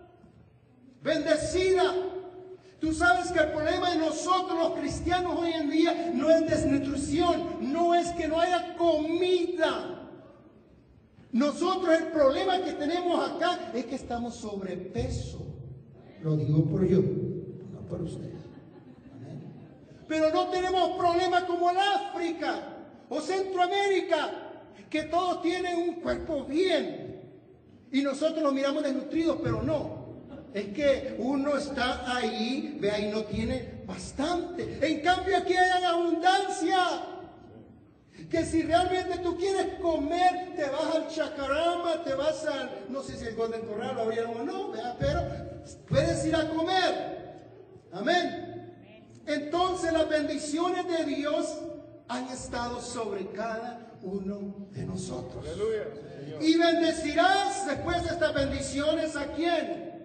bendecida. 1.03 1.95
Tú 2.83 2.93
sabes 2.93 3.31
que 3.31 3.39
el 3.39 3.53
problema 3.53 3.93
de 3.93 3.99
nosotros 3.99 4.59
los 4.59 4.73
cristianos 4.73 5.39
hoy 5.39 5.53
en 5.53 5.71
día 5.71 6.11
no 6.15 6.29
es 6.29 6.51
desnutrición, 6.51 7.73
no 7.73 7.95
es 7.95 8.09
que 8.09 8.27
no 8.27 8.41
haya 8.41 8.77
comida. 8.77 10.11
Nosotros 11.31 11.97
el 11.97 12.09
problema 12.09 12.61
que 12.61 12.73
tenemos 12.73 13.31
acá 13.31 13.71
es 13.73 13.87
que 13.87 13.95
estamos 13.95 14.35
sobrepeso. 14.35 15.47
Lo 16.25 16.37
digo 16.37 16.65
por 16.65 16.85
yo, 16.85 16.99
no 17.73 17.87
por 17.89 18.03
ustedes. 18.03 18.43
Pero 20.09 20.31
no 20.31 20.49
tenemos 20.49 20.99
problemas 20.99 21.45
como 21.45 21.71
el 21.71 21.77
África 21.79 22.79
o 23.09 23.21
Centroamérica, 23.21 24.29
que 24.91 25.05
todos 25.05 25.41
tienen 25.41 25.79
un 25.79 25.95
cuerpo 26.01 26.47
bien. 26.47 27.31
Y 27.93 28.03
nosotros 28.03 28.43
los 28.43 28.53
miramos 28.53 28.83
desnutridos, 28.83 29.39
pero 29.41 29.63
no. 29.63 30.02
Es 30.55 30.67
que 30.75 31.17
uno 31.19 31.57
está 31.57 32.17
ahí, 32.17 32.77
ve 32.79 32.91
ahí, 32.91 33.11
no 33.11 33.25
tiene 33.25 33.83
bastante. 33.87 34.79
En 34.83 35.01
cambio 35.01 35.39
aquí 35.39 35.55
hay 35.55 35.85
abundancia. 35.85 36.79
Que 38.31 38.45
si 38.45 38.63
realmente 38.63 39.19
tú 39.19 39.37
quieres 39.37 39.79
comer, 39.81 40.55
te 40.57 40.65
vas 40.65 40.95
al 40.95 41.09
chacarama, 41.09 42.03
te 42.05 42.15
vas 42.15 42.47
al, 42.47 42.85
no 42.89 43.03
sé 43.03 43.17
si 43.17 43.27
el 43.27 43.35
Golden 43.35 43.63
Corral 43.63 43.95
lo 43.95 44.03
abrieron 44.03 44.41
o 44.41 44.45
no, 44.45 44.71
¿verdad? 44.71 44.97
pero 44.99 45.21
puedes 45.89 46.25
ir 46.27 46.37
a 46.37 46.49
comer. 46.49 47.37
Amén. 47.93 48.53
Entonces 49.27 49.93
las 49.93 50.09
bendiciones 50.09 50.87
de 50.87 51.05
Dios 51.05 51.59
han 52.09 52.29
estado 52.29 52.81
sobre 52.81 53.27
cada 53.29 53.93
uno 54.03 54.69
de 54.71 54.85
nosotros. 54.85 55.45
Aleluya. 55.47 55.85
Y 56.41 56.59
bendecirás 56.59 57.67
después 57.67 58.03
de 58.03 58.11
estas 58.11 58.35
bendiciones 58.35 59.17
a 59.17 59.27
quién? 59.33 60.02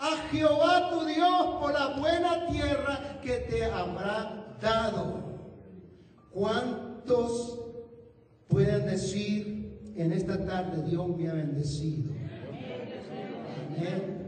A 0.00 0.16
Jehová 0.30 0.88
tu 0.88 1.04
Dios 1.04 1.60
por 1.60 1.74
la 1.74 1.88
buena 1.88 2.46
tierra 2.46 3.20
que 3.22 3.36
te 3.50 3.66
habrá 3.66 4.56
dado. 4.58 5.20
¿Cuántos 6.30 7.60
pueden 8.48 8.86
decir 8.86 9.92
en 9.96 10.12
esta 10.12 10.42
tarde 10.42 10.88
Dios 10.88 11.06
me 11.06 11.28
ha 11.28 11.34
bendecido? 11.34 12.12
Amén. 13.68 14.20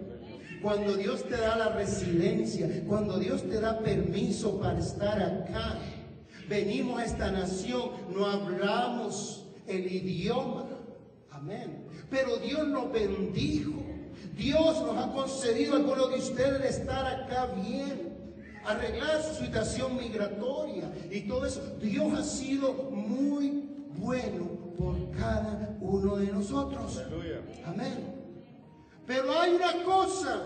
Cuando 0.60 0.94
Dios 0.94 1.24
te 1.24 1.38
da 1.38 1.56
la 1.56 1.70
residencia, 1.70 2.68
cuando 2.86 3.18
Dios 3.18 3.42
te 3.42 3.58
da 3.58 3.78
permiso 3.78 4.60
para 4.60 4.78
estar 4.78 5.22
acá, 5.22 5.78
venimos 6.50 7.00
a 7.00 7.06
esta 7.06 7.30
nación, 7.30 7.92
no 8.14 8.26
hablamos 8.26 9.46
el 9.66 9.90
idioma. 9.90 10.66
Amén. 11.30 11.86
Pero 12.10 12.36
Dios 12.36 12.68
nos 12.68 12.92
bendijo. 12.92 13.91
Dios 14.36 14.82
nos 14.82 14.96
ha 14.96 15.12
concedido 15.12 15.74
a 15.74 15.76
algunos 15.76 16.10
de 16.10 16.16
ustedes 16.16 16.62
de 16.62 16.68
estar 16.68 17.06
acá 17.06 17.46
bien, 17.46 18.16
arreglar 18.64 19.22
su 19.22 19.44
situación 19.44 19.96
migratoria 19.96 20.90
y 21.10 21.20
todo 21.22 21.46
eso. 21.46 21.60
Dios 21.80 22.18
ha 22.18 22.24
sido 22.24 22.72
muy 22.72 23.68
bueno 23.96 24.46
por 24.78 25.10
cada 25.12 25.76
uno 25.80 26.16
de 26.16 26.26
nosotros. 26.32 26.98
Aleluya. 26.98 27.40
Amén. 27.66 28.22
Pero 29.06 29.38
hay 29.38 29.50
una 29.50 29.84
cosa, 29.84 30.40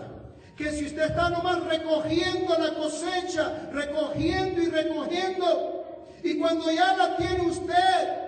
que 0.55 0.71
si 0.71 0.85
usted 0.85 1.03
está 1.03 1.29
nomás 1.29 1.63
recogiendo 1.65 2.57
la 2.57 2.73
cosecha, 2.73 3.69
recogiendo 3.71 4.61
y 4.61 4.65
recogiendo, 4.65 5.85
y 6.23 6.39
cuando 6.39 6.71
ya 6.71 6.97
la 6.97 7.15
tiene 7.15 7.43
usted, 7.43 8.26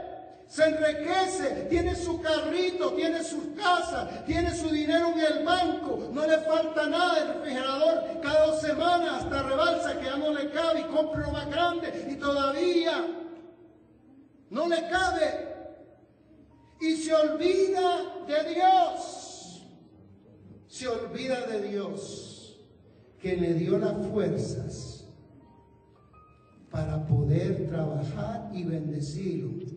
se 0.49 0.65
enriquece, 0.65 1.67
tiene 1.69 1.95
su 1.95 2.19
carrito, 2.19 2.91
tiene 2.91 3.23
su 3.23 3.55
casa, 3.55 4.25
tiene 4.25 4.53
su 4.53 4.67
dinero 4.69 5.13
en 5.13 5.19
el 5.19 5.45
banco, 5.45 6.09
no 6.11 6.27
le 6.27 6.39
falta 6.39 6.87
nada 6.87 7.19
el 7.19 7.27
refrigerador, 7.35 8.19
cada 8.21 8.47
dos 8.47 8.59
semanas 8.59 9.23
hasta 9.23 9.43
rebalsa 9.43 9.97
que 9.97 10.05
ya 10.05 10.17
no 10.17 10.33
le 10.33 10.49
cabe 10.49 10.81
y 10.81 10.83
compra 10.83 11.21
uno 11.21 11.31
más 11.31 11.49
grande 11.49 12.07
y 12.11 12.15
todavía 12.15 13.07
no 14.49 14.67
le 14.67 14.89
cabe. 14.89 15.47
Y 16.81 16.95
se 16.97 17.13
olvida 17.13 18.25
de 18.27 18.53
Dios 18.53 19.19
se 20.79 20.87
olvida 20.87 21.45
de 21.47 21.67
Dios 21.67 22.57
que 23.19 23.35
le 23.35 23.53
dio 23.55 23.77
las 23.77 24.07
fuerzas 24.07 25.05
para 26.71 27.05
poder 27.05 27.67
trabajar 27.67 28.49
y 28.53 28.63
bendecirlo. 28.63 29.68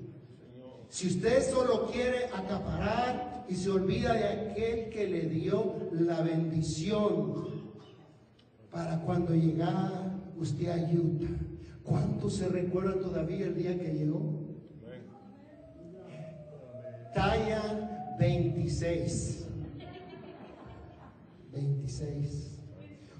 Si 0.93 1.07
usted 1.07 1.43
solo 1.51 1.87
quiere 1.91 2.27
acaparar 2.27 3.47
y 3.49 3.55
se 3.55 3.71
olvida 3.71 4.13
de 4.13 4.29
aquel 4.29 4.91
que 4.91 5.09
le 5.09 5.23
dio 5.23 5.89
la 5.91 6.21
bendición 6.21 7.73
para 8.71 9.01
cuando 9.01 9.35
llegara 9.35 10.21
usted 10.37 10.69
a 10.69 10.77
Utah, 10.77 11.35
¿cuántos 11.83 12.35
se 12.35 12.47
recuerdan 12.49 13.01
todavía 13.01 13.47
el 13.47 13.55
día 13.55 13.79
que 13.79 13.89
llegó? 13.89 14.39
Talla 17.15 18.15
26. 18.19 19.47
26. 21.53 22.59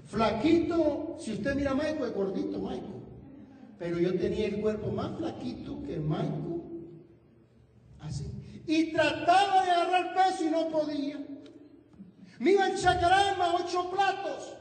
Flaquito, 0.05 1.15
si 1.17 1.33
usted 1.33 1.55
mira 1.55 1.71
a 1.71 1.73
Michael, 1.73 2.03
es 2.03 2.13
gordito 2.13 2.59
Michael. 2.59 3.01
Pero 3.79 3.97
yo 3.97 4.13
tenía 4.13 4.45
el 4.45 4.61
cuerpo 4.61 4.91
más 4.91 5.17
flaquito 5.17 5.81
que 5.81 5.97
Michael. 5.97 6.52
Y 8.65 8.93
trataba 8.93 9.63
de 9.63 9.71
agarrar 9.71 10.13
peso 10.13 10.45
y 10.45 10.49
no 10.49 10.67
podía. 10.69 11.17
Me 12.39 12.51
iba 12.51 12.67
en 12.67 12.77
chacarama, 12.77 13.55
ocho 13.55 13.89
platos. 13.91 14.53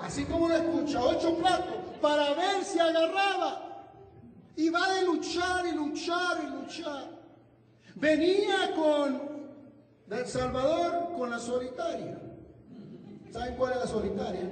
Así 0.00 0.24
como 0.24 0.48
lo 0.48 0.56
escucha, 0.56 1.02
ocho 1.02 1.36
platos, 1.36 1.76
para 2.00 2.34
ver 2.34 2.62
si 2.64 2.78
agarraba. 2.78 3.62
Y 4.56 4.68
va 4.70 4.94
de 4.94 5.04
luchar 5.04 5.66
y 5.66 5.72
luchar 5.72 6.38
y 6.44 6.46
luchar. 6.48 7.04
Venía 7.94 8.74
con 8.74 9.36
del 10.06 10.26
Salvador 10.26 11.12
con 11.16 11.30
la 11.30 11.38
solitaria. 11.38 12.18
¿Saben 13.30 13.56
cuál 13.56 13.72
es 13.72 13.78
la 13.78 13.86
solitaria? 13.86 14.50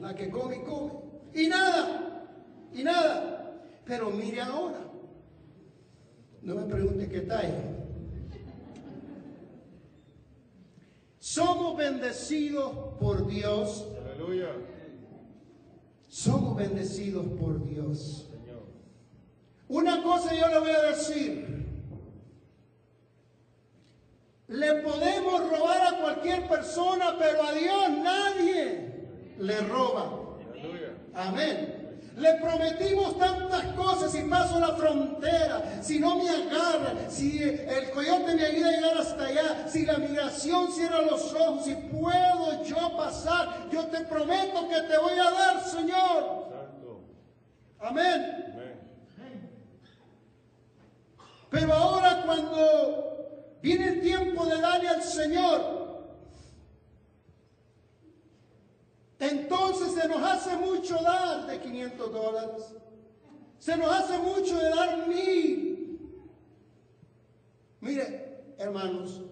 La 0.00 0.14
que 0.14 0.30
come 0.30 0.56
y 0.56 0.60
come. 0.60 0.92
Y 1.34 1.48
nada, 1.48 2.26
y 2.72 2.82
nada. 2.82 3.60
Pero 3.84 4.10
mire 4.10 4.40
ahora. 4.40 4.78
No 6.48 6.54
me 6.54 6.62
pregunte 6.62 7.06
qué 7.10 7.20
talla. 7.20 7.60
Somos 11.18 11.76
bendecidos 11.76 12.72
por 12.98 13.26
Dios. 13.26 13.86
Aleluya. 14.02 14.48
Somos 16.08 16.56
bendecidos 16.56 17.26
por 17.38 17.62
Dios. 17.68 18.30
Señor. 18.30 18.62
Una 19.68 20.02
cosa 20.02 20.34
yo 20.34 20.48
le 20.48 20.58
voy 20.60 20.70
a 20.70 20.82
decir. 20.84 21.66
Le 24.46 24.74
podemos 24.76 25.50
robar 25.50 25.94
a 25.94 26.00
cualquier 26.00 26.48
persona, 26.48 27.14
pero 27.18 27.42
a 27.42 27.52
Dios 27.52 27.90
nadie 28.02 29.06
le 29.38 29.60
roba. 29.60 30.38
Aleluya. 30.50 30.94
Amén. 31.12 31.77
Le 32.18 32.34
prometimos 32.34 33.16
tantas 33.16 33.64
cosas 33.74 34.10
si 34.10 34.22
paso 34.22 34.58
la 34.58 34.74
frontera, 34.74 35.80
si 35.80 36.00
no 36.00 36.16
me 36.16 36.28
agarran, 36.28 37.08
si 37.08 37.40
el 37.42 37.90
coyote 37.90 38.34
me 38.34 38.44
ayuda 38.44 38.68
a 38.68 38.72
llegar 38.72 38.98
hasta 38.98 39.24
allá, 39.24 39.68
si 39.68 39.86
la 39.86 39.98
migración 39.98 40.72
cierra 40.72 41.02
los 41.02 41.32
ojos, 41.32 41.64
si 41.64 41.74
puedo 41.74 42.64
yo 42.64 42.96
pasar, 42.96 43.68
yo 43.70 43.86
te 43.86 44.00
prometo 44.00 44.68
que 44.68 44.80
te 44.80 44.98
voy 44.98 45.12
a 45.12 45.30
dar, 45.30 45.64
Señor. 45.64 46.48
Santo. 46.50 47.00
Amén. 47.78 48.44
Amén. 48.52 49.50
Pero 51.50 51.72
ahora 51.72 52.22
cuando 52.26 53.58
viene 53.62 53.88
el 53.88 54.00
tiempo 54.00 54.44
de 54.44 54.60
darle 54.60 54.88
al 54.88 55.02
Señor, 55.04 55.87
entonces 59.18 59.92
se 59.92 60.08
nos 60.08 60.22
hace 60.22 60.56
mucho 60.56 60.94
dar 61.02 61.46
de 61.46 61.58
500 61.58 62.12
dólares. 62.12 62.74
Se 63.58 63.76
nos 63.76 63.90
hace 63.90 64.18
mucho 64.18 64.56
de 64.56 64.68
dar 64.70 65.08
mil. 65.08 66.00
Mire, 67.80 68.54
hermanos, 68.58 69.22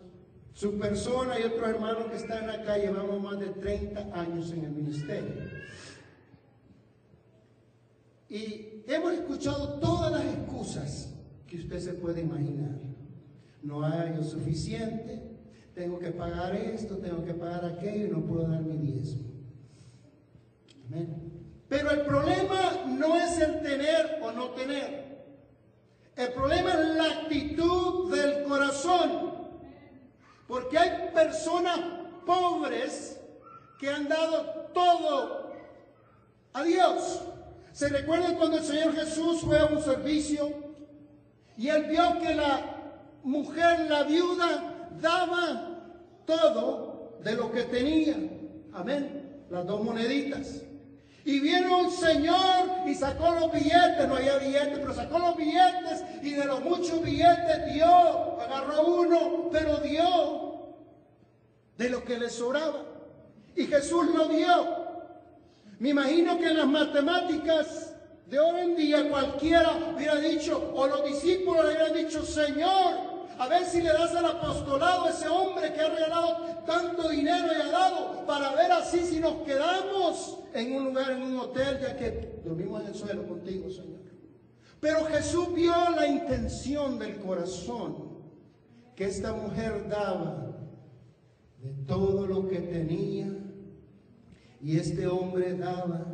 su 0.52 0.78
persona 0.78 1.38
y 1.38 1.44
otros 1.44 1.68
hermanos 1.68 2.06
que 2.06 2.16
están 2.16 2.50
acá 2.50 2.78
llevamos 2.78 3.20
más 3.22 3.38
de 3.38 3.48
30 3.48 4.18
años 4.18 4.50
en 4.52 4.64
el 4.64 4.70
ministerio. 4.72 5.50
Y 8.28 8.82
hemos 8.88 9.12
escuchado 9.12 9.78
todas 9.78 10.10
las 10.10 10.24
excusas 10.24 11.12
que 11.46 11.58
usted 11.58 11.78
se 11.78 11.92
puede 11.92 12.22
imaginar. 12.22 12.80
No 13.62 13.84
hay 13.84 14.16
lo 14.16 14.24
suficiente, 14.24 15.22
tengo 15.74 15.98
que 15.98 16.10
pagar 16.10 16.56
esto, 16.56 16.96
tengo 16.96 17.24
que 17.24 17.34
pagar 17.34 17.64
aquello 17.64 18.06
y 18.06 18.10
no 18.10 18.24
puedo 18.24 18.48
dar 18.48 18.62
mi 18.62 18.78
diezmo. 18.78 19.35
Pero 21.68 21.90
el 21.90 22.00
problema 22.02 22.84
no 22.86 23.16
es 23.16 23.38
el 23.38 23.60
tener 23.62 24.20
o 24.22 24.32
no 24.32 24.50
tener. 24.50 25.06
El 26.14 26.32
problema 26.32 26.72
es 26.72 26.86
la 26.96 27.04
actitud 27.04 28.14
del 28.14 28.44
corazón. 28.44 29.36
Porque 30.46 30.78
hay 30.78 31.10
personas 31.12 31.80
pobres 32.24 33.20
que 33.78 33.90
han 33.90 34.08
dado 34.08 34.70
todo 34.72 35.52
a 36.52 36.62
Dios. 36.62 37.22
¿Se 37.72 37.88
recuerdan 37.88 38.36
cuando 38.36 38.58
el 38.58 38.64
Señor 38.64 38.94
Jesús 38.94 39.42
fue 39.42 39.58
a 39.58 39.66
un 39.66 39.82
servicio 39.82 40.50
y 41.58 41.68
él 41.68 41.84
vio 41.84 42.18
que 42.20 42.34
la 42.34 42.94
mujer, 43.22 43.80
la 43.90 44.04
viuda, 44.04 44.88
daba 45.00 45.80
todo 46.24 47.18
de 47.22 47.32
lo 47.34 47.50
que 47.52 47.64
tenía? 47.64 48.16
Amén. 48.72 49.44
Las 49.50 49.66
dos 49.66 49.82
moneditas. 49.82 50.62
Y 51.26 51.40
vino 51.40 51.80
un 51.80 51.90
señor 51.90 52.86
y 52.86 52.94
sacó 52.94 53.32
los 53.32 53.50
billetes, 53.50 54.06
no 54.06 54.14
había 54.14 54.38
billetes, 54.38 54.78
pero 54.78 54.94
sacó 54.94 55.18
los 55.18 55.36
billetes 55.36 56.04
y 56.22 56.30
de 56.30 56.44
los 56.44 56.62
muchos 56.62 57.02
billetes 57.02 57.74
dio, 57.74 58.40
agarró 58.40 58.86
uno, 58.86 59.48
pero 59.50 59.78
dio 59.78 60.68
de 61.76 61.90
lo 61.90 62.04
que 62.04 62.16
le 62.16 62.30
sobraba. 62.30 62.80
Y 63.56 63.66
Jesús 63.66 64.06
lo 64.14 64.28
dio. 64.28 64.86
Me 65.80 65.88
imagino 65.88 66.38
que 66.38 66.46
en 66.46 66.58
las 66.58 66.68
matemáticas 66.68 67.92
de 68.26 68.38
hoy 68.38 68.60
en 68.60 68.76
día 68.76 69.08
cualquiera 69.08 69.94
hubiera 69.96 70.14
dicho, 70.20 70.72
o 70.76 70.86
los 70.86 71.04
discípulos 71.06 71.64
le 71.64 71.72
hubieran 71.72 71.92
dicho, 71.92 72.24
Señor, 72.24 73.15
a 73.38 73.48
ver 73.48 73.64
si 73.64 73.82
le 73.82 73.92
das 73.92 74.14
al 74.14 74.26
apostolado 74.26 75.04
a 75.04 75.10
ese 75.10 75.28
hombre 75.28 75.72
que 75.72 75.80
ha 75.80 75.88
regalado 75.88 76.36
tanto 76.66 77.08
dinero 77.08 77.46
y 77.46 77.60
ha 77.60 77.70
dado, 77.70 78.26
para 78.26 78.54
ver 78.54 78.72
así 78.72 79.00
si 79.00 79.20
nos 79.20 79.36
quedamos 79.44 80.38
en 80.54 80.74
un 80.74 80.84
lugar, 80.86 81.12
en 81.12 81.22
un 81.22 81.38
hotel, 81.38 81.78
ya 81.80 81.96
que 81.96 82.40
dormimos 82.44 82.82
en 82.82 82.88
el 82.88 82.94
suelo 82.94 83.26
contigo, 83.26 83.70
Señor. 83.70 84.00
Pero 84.80 85.04
Jesús 85.06 85.54
vio 85.54 85.72
la 85.94 86.06
intención 86.06 86.98
del 86.98 87.18
corazón 87.18 88.06
que 88.94 89.04
esta 89.04 89.32
mujer 89.32 89.88
daba 89.88 90.56
de 91.62 91.72
todo 91.86 92.26
lo 92.26 92.48
que 92.48 92.60
tenía 92.60 93.26
y 94.60 94.78
este 94.78 95.06
hombre 95.06 95.54
daba 95.54 96.06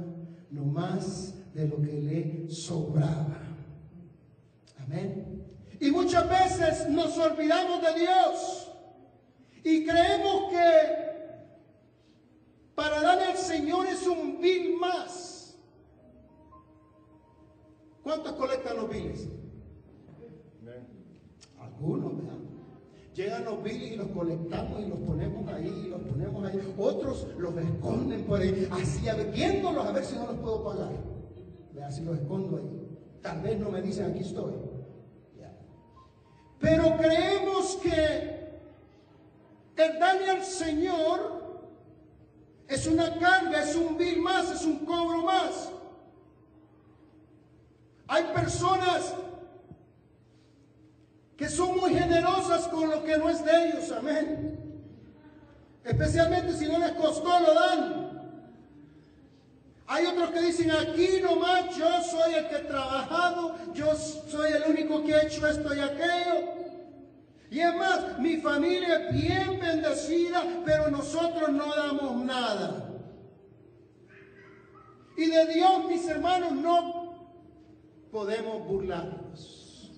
no 0.51 0.65
más 0.65 1.35
de 1.55 1.69
lo 1.69 1.77
que 1.77 1.93
le 1.93 2.51
sobraba. 2.51 3.39
Amén. 4.79 5.42
Y 5.83 5.91
muchas 5.91 6.29
veces 6.29 6.89
nos 6.91 7.19
olvidamos 7.19 7.83
de 7.83 7.99
Dios 7.99 8.71
y 9.65 9.85
creemos 9.85 10.53
que 10.53 11.03
para 12.77 13.01
darle 13.01 13.25
al 13.25 13.37
Señor 13.37 13.87
es 13.87 14.07
un 14.07 14.41
bill 14.41 14.77
más. 14.79 15.59
¿Cuántos 18.05 18.31
colectan 18.35 18.77
los? 18.77 18.85
Amén. 18.85 19.27
Algunos, 21.59 22.17
¿verdad? 22.17 22.39
Llegan 23.17 23.45
los 23.45 23.65
biles 23.65 23.93
y 23.93 23.97
los 23.97 24.07
colectamos 24.07 24.81
y 24.83 24.87
los 24.87 24.99
ponemos 25.01 25.49
ahí, 25.49 25.83
y 25.87 25.89
los 25.89 26.01
ponemos 26.01 26.45
ahí. 26.45 26.75
Otros 26.79 27.27
los 27.37 27.57
esconden 27.57 28.23
por 28.23 28.41
ahí, 28.41 28.69
así 28.71 29.09
a 29.09 29.17
ver, 29.17 29.33
viéndolos 29.33 29.85
a 29.85 29.91
ver 29.91 30.05
si 30.05 30.15
no 30.15 30.27
los 30.29 30.37
puedo 30.37 30.63
pagar. 30.63 30.93
Vea, 31.75 31.91
si 31.91 32.05
los 32.05 32.21
escondo 32.21 32.59
ahí. 32.59 32.89
Tal 33.21 33.43
vez 33.43 33.59
no 33.59 33.69
me 33.69 33.83
dicen 33.83 34.13
aquí 34.13 34.21
estoy. 34.21 34.72
Pero 36.63 36.97
creemos 36.97 37.77
que 37.83 38.41
el 39.77 39.99
darle 39.99 40.31
al 40.31 40.45
Señor 40.45 41.43
es 42.69 42.87
una 42.87 43.19
carga, 43.19 43.65
es 43.65 43.75
un 43.75 43.99
bill 43.99 44.21
más, 44.21 44.49
es 44.53 44.65
un 44.65 44.87
cobro 44.87 45.23
más. 45.23 45.71
Hay 48.07 48.23
personas 48.33 49.13
que 51.37 51.49
son 51.49 51.77
muy 51.81 51.95
generosas 51.95 52.69
con 52.69 52.89
lo 52.89 53.03
que 53.03 53.19
no 53.19 53.29
es 53.29 53.45
de 53.45 53.69
ellos, 53.69 53.91
amén. 53.91 54.59
Especialmente 55.83 56.53
si 56.53 56.69
no 56.69 56.79
les 56.79 56.93
costó, 56.93 57.41
lo 57.41 57.55
dan. 57.55 58.02
Hay 59.93 60.07
otros 60.07 60.31
que 60.31 60.41
dicen, 60.41 60.71
aquí 60.71 61.21
nomás 61.23 61.77
yo 61.77 61.87
soy 62.03 62.33
el 62.33 62.49
que 62.49 62.57
he 62.57 62.61
trabajado, 62.61 63.55
yo 63.75 63.95
soy 63.95 64.53
el 64.53 64.63
único 64.71 65.05
que 65.05 65.15
ha 65.15 65.23
hecho 65.25 65.47
esto 65.47 65.75
y 65.75 65.81
aquello. 65.81 66.49
Y 67.51 67.61
es 67.61 67.75
más, 67.75 68.19
mi 68.19 68.39
familia 68.39 69.11
es 69.11 69.13
bien 69.13 69.61
bendecida, 69.61 70.45
pero 70.65 70.91
nosotros 70.91 71.51
no 71.51 71.75
damos 71.75 72.25
nada. 72.25 72.89
Y 75.19 75.27
de 75.27 75.47
Dios, 75.49 75.85
mis 75.87 76.09
hermanos, 76.09 76.53
no 76.53 77.29
podemos 78.11 78.67
burlarnos. 78.67 79.93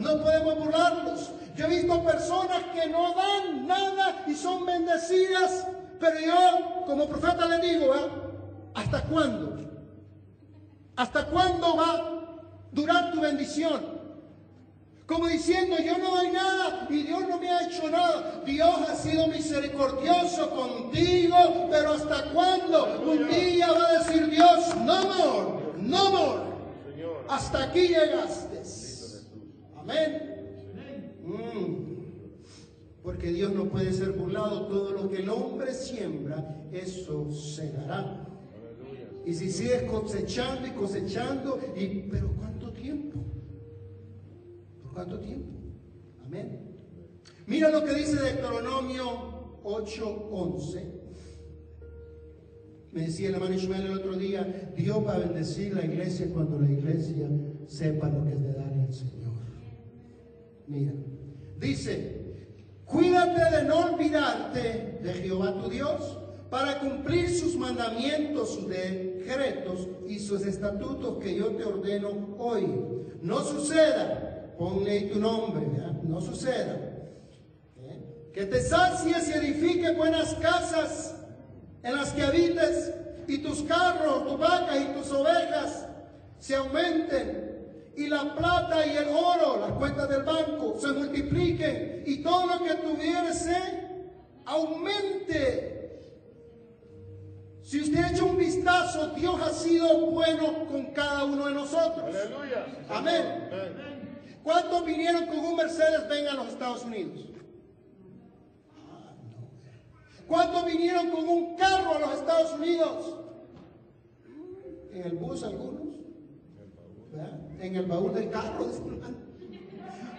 No 0.00 0.20
podemos 0.20 0.58
burlarnos. 0.58 1.30
Yo 1.56 1.64
he 1.64 1.68
visto 1.80 2.04
personas 2.04 2.62
que 2.74 2.90
no 2.90 3.14
dan 3.14 3.66
nada 3.66 4.24
y 4.26 4.34
son 4.34 4.66
bendecidas, 4.66 5.66
pero 6.00 6.20
yo 6.20 6.84
como 6.86 7.08
profeta 7.08 7.46
le 7.46 7.58
digo. 7.66 7.94
¿hasta 8.78 9.02
cuándo? 9.02 9.56
¿Hasta 10.96 11.26
cuándo 11.26 11.76
va 11.76 11.90
a 11.90 12.02
durar 12.72 13.12
tu 13.12 13.20
bendición? 13.20 13.98
Como 15.06 15.26
diciendo, 15.26 15.76
yo 15.78 15.96
no 15.96 16.16
doy 16.16 16.30
nada 16.32 16.86
y 16.90 17.02
Dios 17.02 17.22
no 17.28 17.38
me 17.38 17.50
ha 17.50 17.66
hecho 17.66 17.88
nada. 17.88 18.42
Dios 18.44 18.76
ha 18.88 18.94
sido 18.94 19.26
misericordioso 19.28 20.50
contigo, 20.50 21.36
pero 21.70 21.92
¿hasta 21.94 22.24
cuándo? 22.30 23.00
Un 23.06 23.28
día 23.28 23.72
va 23.72 23.88
a 23.88 23.92
decir 24.00 24.28
Dios, 24.28 24.76
no 24.76 25.02
more, 25.02 25.72
no 25.78 26.10
more. 26.10 26.42
Hasta 27.28 27.64
aquí 27.64 27.88
llegaste. 27.88 28.62
Amén. 29.78 31.14
Mm. 31.24 31.77
Porque 33.08 33.32
Dios 33.32 33.54
no 33.54 33.64
puede 33.70 33.90
ser 33.90 34.12
burlado. 34.12 34.66
Todo 34.66 34.92
lo 34.92 35.08
que 35.08 35.22
el 35.22 35.30
hombre 35.30 35.72
siembra, 35.72 36.62
eso 36.70 37.32
segará. 37.32 38.00
Aleluya. 38.00 39.08
Y 39.24 39.32
si 39.32 39.50
sigues 39.50 39.84
cosechando 39.84 40.68
y 40.68 40.72
cosechando, 40.72 41.58
pero 42.10 42.28
¿cuánto 42.36 42.70
tiempo? 42.70 43.20
¿Por 44.82 44.92
cuánto 44.92 45.18
tiempo? 45.20 45.48
Amén. 46.22 46.76
Mira 47.46 47.70
lo 47.70 47.82
que 47.82 47.94
dice 47.94 48.20
Deuteronomio 48.20 49.62
8:11. 49.64 50.82
Me 52.92 53.06
decía 53.06 53.30
el 53.30 53.36
hermano 53.36 53.54
Ishmael 53.54 53.86
el 53.86 53.92
otro 53.94 54.18
día, 54.18 54.74
Dios 54.76 54.98
va 55.06 55.14
a 55.14 55.18
bendecir 55.20 55.74
la 55.74 55.86
iglesia 55.86 56.28
cuando 56.30 56.60
la 56.60 56.70
iglesia 56.70 57.26
sepa 57.66 58.10
lo 58.10 58.22
que 58.22 58.34
es 58.34 58.42
de 58.42 58.52
darle 58.52 58.82
al 58.82 58.92
Señor. 58.92 59.32
Mira, 60.66 60.92
dice, 61.58 62.17
cuídate 62.88 63.56
de 63.56 63.64
no 63.64 63.92
olvidarte 63.92 64.98
de 65.02 65.14
Jehová 65.14 65.54
tu 65.54 65.68
Dios 65.68 66.18
para 66.50 66.80
cumplir 66.80 67.28
sus 67.38 67.56
mandamientos, 67.56 68.54
sus 68.54 68.68
decretos 68.68 69.86
y 70.06 70.18
sus 70.18 70.44
estatutos 70.46 71.22
que 71.22 71.36
yo 71.36 71.48
te 71.52 71.64
ordeno 71.64 72.36
hoy. 72.38 72.66
No 73.22 73.40
suceda, 73.40 74.54
ponle 74.58 75.02
tu 75.02 75.18
nombre, 75.18 75.66
no 76.02 76.20
suceda, 76.20 76.74
¿eh? 77.82 78.30
que 78.32 78.46
te 78.46 78.60
sacies 78.60 79.28
y 79.28 79.32
edifiques 79.32 79.96
buenas 79.96 80.34
casas 80.34 81.14
en 81.82 81.94
las 81.94 82.12
que 82.12 82.22
habites 82.22 82.92
y 83.26 83.38
tus 83.38 83.62
carros, 83.62 84.26
tus 84.26 84.38
vacas 84.38 84.76
y 84.80 84.98
tus 84.98 85.12
ovejas 85.12 85.86
se 86.38 86.54
aumenten 86.54 87.47
y 87.98 88.06
la 88.06 88.32
plata 88.32 88.86
y 88.86 88.96
el 88.96 89.08
oro, 89.08 89.58
las 89.60 89.72
cuentas 89.72 90.08
del 90.08 90.22
banco, 90.22 90.78
se 90.80 90.86
multipliquen 90.92 92.04
y 92.06 92.22
todo 92.22 92.46
lo 92.46 92.64
que 92.64 92.74
tuvieres 92.74 93.38
se 93.40 93.56
aumente. 94.46 96.00
Si 97.60 97.80
usted 97.80 98.14
echa 98.14 98.22
un 98.22 98.36
vistazo, 98.36 99.08
Dios 99.08 99.40
ha 99.42 99.50
sido 99.50 100.06
bueno 100.12 100.66
con 100.68 100.86
cada 100.92 101.24
uno 101.24 101.46
de 101.46 101.54
nosotros. 101.54 102.14
Aleluya. 102.14 102.66
Amén. 102.88 103.48
Amén. 103.52 104.38
¿Cuántos 104.44 104.86
vinieron 104.86 105.26
con 105.26 105.40
un 105.40 105.56
Mercedes 105.56 106.08
Benz 106.08 106.30
a 106.30 106.34
los 106.34 106.48
Estados 106.50 106.84
Unidos? 106.84 107.26
¿Cuántos 110.28 110.66
vinieron 110.66 111.10
con 111.10 111.28
un 111.28 111.56
carro 111.56 111.96
a 111.96 111.98
los 111.98 112.14
Estados 112.14 112.52
Unidos? 112.52 113.16
En 114.92 115.02
el 115.02 115.16
bus 115.16 115.42
algunos. 115.42 115.87
En 117.60 117.76
el 117.76 117.86
baúl 117.86 118.14
del 118.14 118.30
carro. 118.30 118.66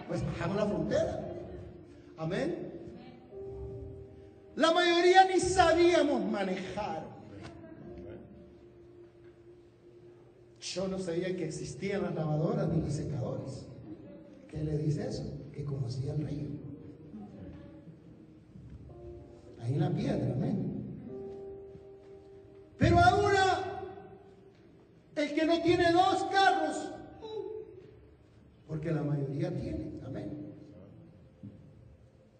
Pues 0.08 0.26
bajamos 0.26 0.56
la 0.56 0.66
frontera. 0.66 1.28
Amén. 2.16 2.72
La 4.56 4.72
mayoría 4.72 5.24
ni 5.26 5.38
sabíamos 5.38 6.24
manejar. 6.24 7.06
Yo 10.60 10.88
no 10.88 10.98
sabía 10.98 11.36
que 11.36 11.46
existían 11.46 12.02
las 12.02 12.14
lavadoras 12.16 12.68
ni 12.68 12.82
los 12.82 12.92
secadores. 12.92 13.66
¿Qué 14.48 14.64
le 14.64 14.78
dice 14.78 15.08
eso? 15.08 15.24
Que 15.52 15.64
conocía 15.64 16.12
el 16.12 16.26
río. 16.26 16.48
Ahí 19.60 19.74
en 19.74 19.80
la 19.80 19.90
piedra, 19.90 20.32
amén. 20.32 20.70
Pero 22.78 22.98
ahora, 22.98 23.69
el 25.22 25.34
que 25.34 25.44
no 25.44 25.60
tiene 25.62 25.92
dos 25.92 26.24
carros, 26.24 26.90
porque 28.66 28.90
la 28.90 29.02
mayoría 29.02 29.50
tiene, 29.54 30.00
amén. 30.06 30.54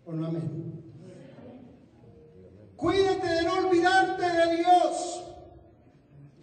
¿O 0.06 0.12
no 0.12 0.26
amén? 0.26 0.82
Cuídate 2.76 3.28
de 3.28 3.42
no 3.42 3.58
olvidarte 3.58 4.22
de 4.22 4.56
Dios. 4.56 5.24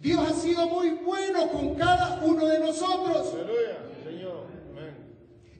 Dios 0.00 0.30
ha 0.30 0.32
sido 0.32 0.68
muy 0.68 0.90
bueno 0.90 1.50
con 1.50 1.74
cada 1.74 2.24
uno 2.24 2.46
de 2.46 2.60
nosotros. 2.60 3.34
Aleluya. 3.34 3.78
Señor. 4.04 4.46
Amén. 4.70 4.94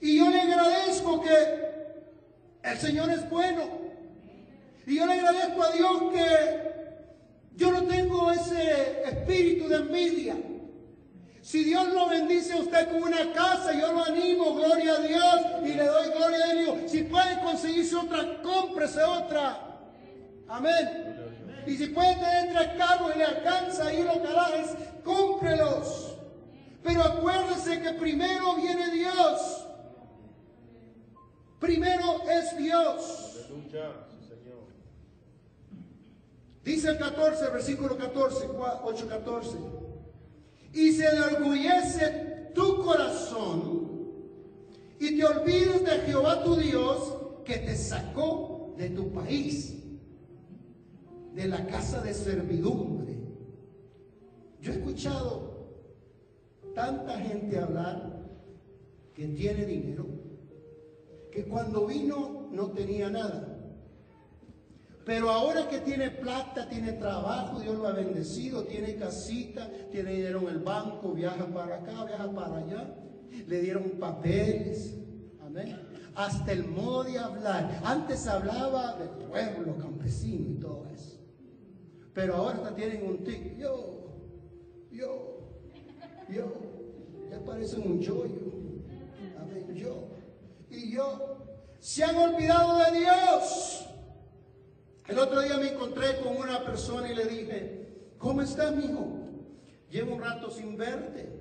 Y 0.00 0.18
yo 0.18 0.30
le 0.30 0.40
agradezco 0.40 1.20
que 1.20 1.58
el 2.62 2.78
Señor 2.78 3.10
es 3.10 3.28
bueno. 3.28 3.62
Y 4.86 4.96
yo 4.96 5.06
le 5.06 5.14
agradezco 5.14 5.62
a 5.62 5.72
Dios 5.72 6.02
que 6.12 6.68
yo 7.56 7.72
no 7.72 7.82
tengo 7.82 8.30
ese. 8.30 8.87
Si 11.48 11.64
Dios 11.64 11.88
lo 11.94 12.10
bendice 12.10 12.52
a 12.52 12.56
usted 12.58 12.88
con 12.88 13.04
una 13.04 13.32
casa, 13.32 13.72
yo 13.72 13.90
lo 13.90 14.04
animo, 14.04 14.54
gloria 14.54 14.96
a 14.96 14.98
Dios, 14.98 15.46
y 15.64 15.72
le 15.72 15.86
doy 15.86 16.10
gloria 16.10 16.44
a 16.44 16.52
Dios. 16.52 16.90
Si 16.90 17.04
puede 17.04 17.40
conseguirse 17.40 17.96
otra, 17.96 18.42
cómprese 18.42 19.02
otra. 19.02 19.58
Amén. 20.46 21.16
Y 21.66 21.74
si 21.78 21.86
puede 21.86 22.16
tener 22.16 22.52
tres 22.52 22.76
carros 22.76 23.12
y 23.14 23.18
le 23.18 23.24
alcanza 23.24 23.86
ahí 23.86 24.02
los 24.02 24.22
garajes, 24.22 24.76
cómprelos. 25.02 26.18
Pero 26.82 27.02
acuérdese 27.02 27.80
que 27.80 27.92
primero 27.94 28.56
viene 28.56 28.90
Dios. 28.90 29.66
Primero 31.58 32.28
es 32.28 32.58
Dios. 32.58 33.48
Dice 36.62 36.90
el 36.90 36.98
14, 36.98 37.48
versículo 37.48 37.96
14, 37.96 38.48
8, 38.82 39.08
14. 39.08 39.87
Y 40.72 40.92
se 40.92 41.06
enorgullece 41.06 42.50
tu 42.54 42.82
corazón 42.82 43.78
y 45.00 45.16
te 45.16 45.24
olvides 45.24 45.84
de 45.84 45.90
Jehová 46.06 46.42
tu 46.42 46.56
Dios 46.56 47.14
que 47.44 47.58
te 47.58 47.76
sacó 47.76 48.74
de 48.76 48.90
tu 48.90 49.10
país, 49.10 49.76
de 51.34 51.48
la 51.48 51.66
casa 51.66 52.00
de 52.00 52.12
servidumbre. 52.12 53.16
Yo 54.60 54.72
he 54.72 54.76
escuchado 54.76 55.68
tanta 56.74 57.18
gente 57.18 57.58
hablar 57.58 58.28
que 59.14 59.26
tiene 59.28 59.64
dinero, 59.64 60.06
que 61.30 61.44
cuando 61.44 61.86
vino 61.86 62.48
no 62.52 62.70
tenía 62.72 63.08
nada. 63.08 63.47
Pero 65.08 65.30
ahora 65.30 65.66
que 65.66 65.78
tiene 65.78 66.10
plata, 66.10 66.68
tiene 66.68 66.92
trabajo, 66.92 67.60
Dios 67.60 67.78
lo 67.78 67.88
ha 67.88 67.92
bendecido, 67.92 68.64
tiene 68.64 68.94
casita, 68.96 69.66
tiene 69.90 70.12
dinero 70.12 70.40
en 70.42 70.48
el 70.48 70.58
banco, 70.58 71.14
viaja 71.14 71.46
para 71.46 71.76
acá, 71.76 72.04
viaja 72.04 72.30
para 72.30 72.58
allá, 72.58 72.94
le 73.46 73.60
dieron 73.62 73.92
papeles, 73.98 74.98
amén. 75.40 75.80
Hasta 76.14 76.52
el 76.52 76.66
modo 76.66 77.04
de 77.04 77.18
hablar. 77.18 77.80
Antes 77.84 78.26
hablaba 78.26 78.96
del 78.96 79.08
pueblo 79.08 79.78
campesino 79.78 80.50
y 80.50 80.60
todo 80.60 80.86
eso. 80.92 81.18
Pero 82.12 82.34
ahora 82.34 82.74
tienen 82.74 83.06
un 83.06 83.24
tic. 83.24 83.56
Yo, 83.56 84.12
yo, 84.92 85.56
yo. 86.28 86.52
Ya 87.30 87.42
parecen 87.46 87.80
un 87.80 87.98
yoyo. 87.98 88.52
Amén, 89.40 89.74
yo. 89.74 90.10
Y 90.68 90.92
yo. 90.92 91.46
Se 91.80 92.04
han 92.04 92.14
olvidado 92.14 92.76
de 92.84 92.98
Dios. 92.98 93.87
El 95.08 95.18
otro 95.18 95.40
día 95.40 95.56
me 95.56 95.72
encontré 95.72 96.20
con 96.20 96.36
una 96.36 96.62
persona 96.64 97.10
y 97.10 97.14
le 97.14 97.24
dije, 97.24 98.12
¿cómo 98.18 98.42
estás, 98.42 98.76
mijo? 98.76 99.08
Llevo 99.90 100.14
un 100.14 100.20
rato 100.20 100.50
sin 100.50 100.76
verte. 100.76 101.32